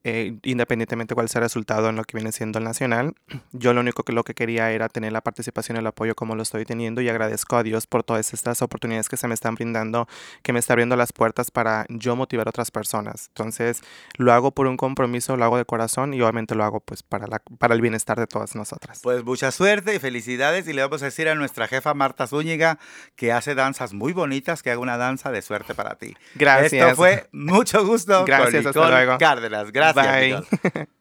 eh, 0.08 0.38
independientemente 0.44 1.16
cuál 1.16 1.30
sea 1.30 1.40
el 1.40 1.46
resultado 1.46 1.90
en 1.90 1.96
lo 1.96 2.04
que 2.04 2.16
viene 2.16 2.32
siendo 2.32 2.60
el 2.60 2.66
nacional. 2.66 3.16
Yo 3.54 3.74
lo 3.74 3.82
único 3.82 4.04
que 4.04 4.14
lo 4.14 4.24
que 4.24 4.36
quería 4.36 4.72
era 4.72 4.88
tener 4.88 5.12
la 5.12 5.22
participación 5.22 5.78
y 5.78 5.80
el 5.80 5.88
apoyo 5.88 6.14
como 6.14 6.36
lo 6.36 6.44
estoy 6.44 6.64
teniendo 6.64 7.02
y 7.02 7.10
agradezco 7.10 7.58
a 7.58 7.64
Dios 7.64 7.88
por 7.88 8.04
todas 8.04 8.32
estas 8.32 8.62
oportunidades 8.62 9.10
que 9.10 9.18
se 9.18 9.28
me 9.28 9.34
están 9.34 9.56
brindando, 9.56 10.08
que 10.44 10.54
me 10.54 10.60
está 10.60 10.74
abriendo 10.74 10.96
las 10.96 11.12
puertas 11.12 11.50
para 11.50 11.88
yo 11.90 12.16
motivar 12.16 12.46
a 12.46 12.52
otras 12.52 12.70
personas. 12.70 13.30
Entonces, 13.30 13.82
lo 14.18 14.32
hago 14.32 14.52
por 14.52 14.68
un 14.68 14.78
compromiso, 14.78 15.38
lo 15.38 15.44
hago 15.44 15.58
de 15.58 15.66
corazón 15.66 16.14
y 16.14 16.22
obviamente 16.22 16.54
lo 16.54 16.64
hago 16.64 16.82
pues 16.82 17.02
para, 17.02 17.26
la, 17.26 17.42
para 17.58 17.74
el 17.74 17.82
bienestar 17.82 18.20
de 18.20 18.28
todas 18.28 18.56
nosotras. 18.56 19.00
Pues 19.02 19.24
mucha 19.24 19.50
suerte 19.50 19.96
y 19.96 19.98
felicidades. 19.98 20.68
Y 20.68 20.74
le 20.74 20.84
vamos 20.84 21.02
a 21.02 21.06
decir 21.06 21.28
a 21.30 21.34
nuestra 21.34 21.68
jefa 21.68 21.96
Marta 21.96 22.28
Zúñiga 22.28 22.78
que 23.16 23.32
hace 23.32 23.56
danzas 23.56 23.94
muy 23.94 24.14
bonitas, 24.14 24.62
que 24.62 24.70
haga 24.70 24.80
una 24.80 24.98
danza 24.98 25.32
de 25.32 25.42
suerte 25.42 25.74
para 25.74 25.96
ti. 25.96 26.16
Gracias. 26.36 26.74
Esto 26.74 26.96
fue 26.96 27.28
mucho 27.32 27.84
gusto. 27.84 28.24
Gracias, 28.26 28.62
con 28.62 28.68
hasta 28.68 28.90
luego. 28.90 29.18
Cárdenas. 29.18 29.72
Gracias. 29.72 29.95
Bye. 29.96 30.44
Nicole. 30.62 30.86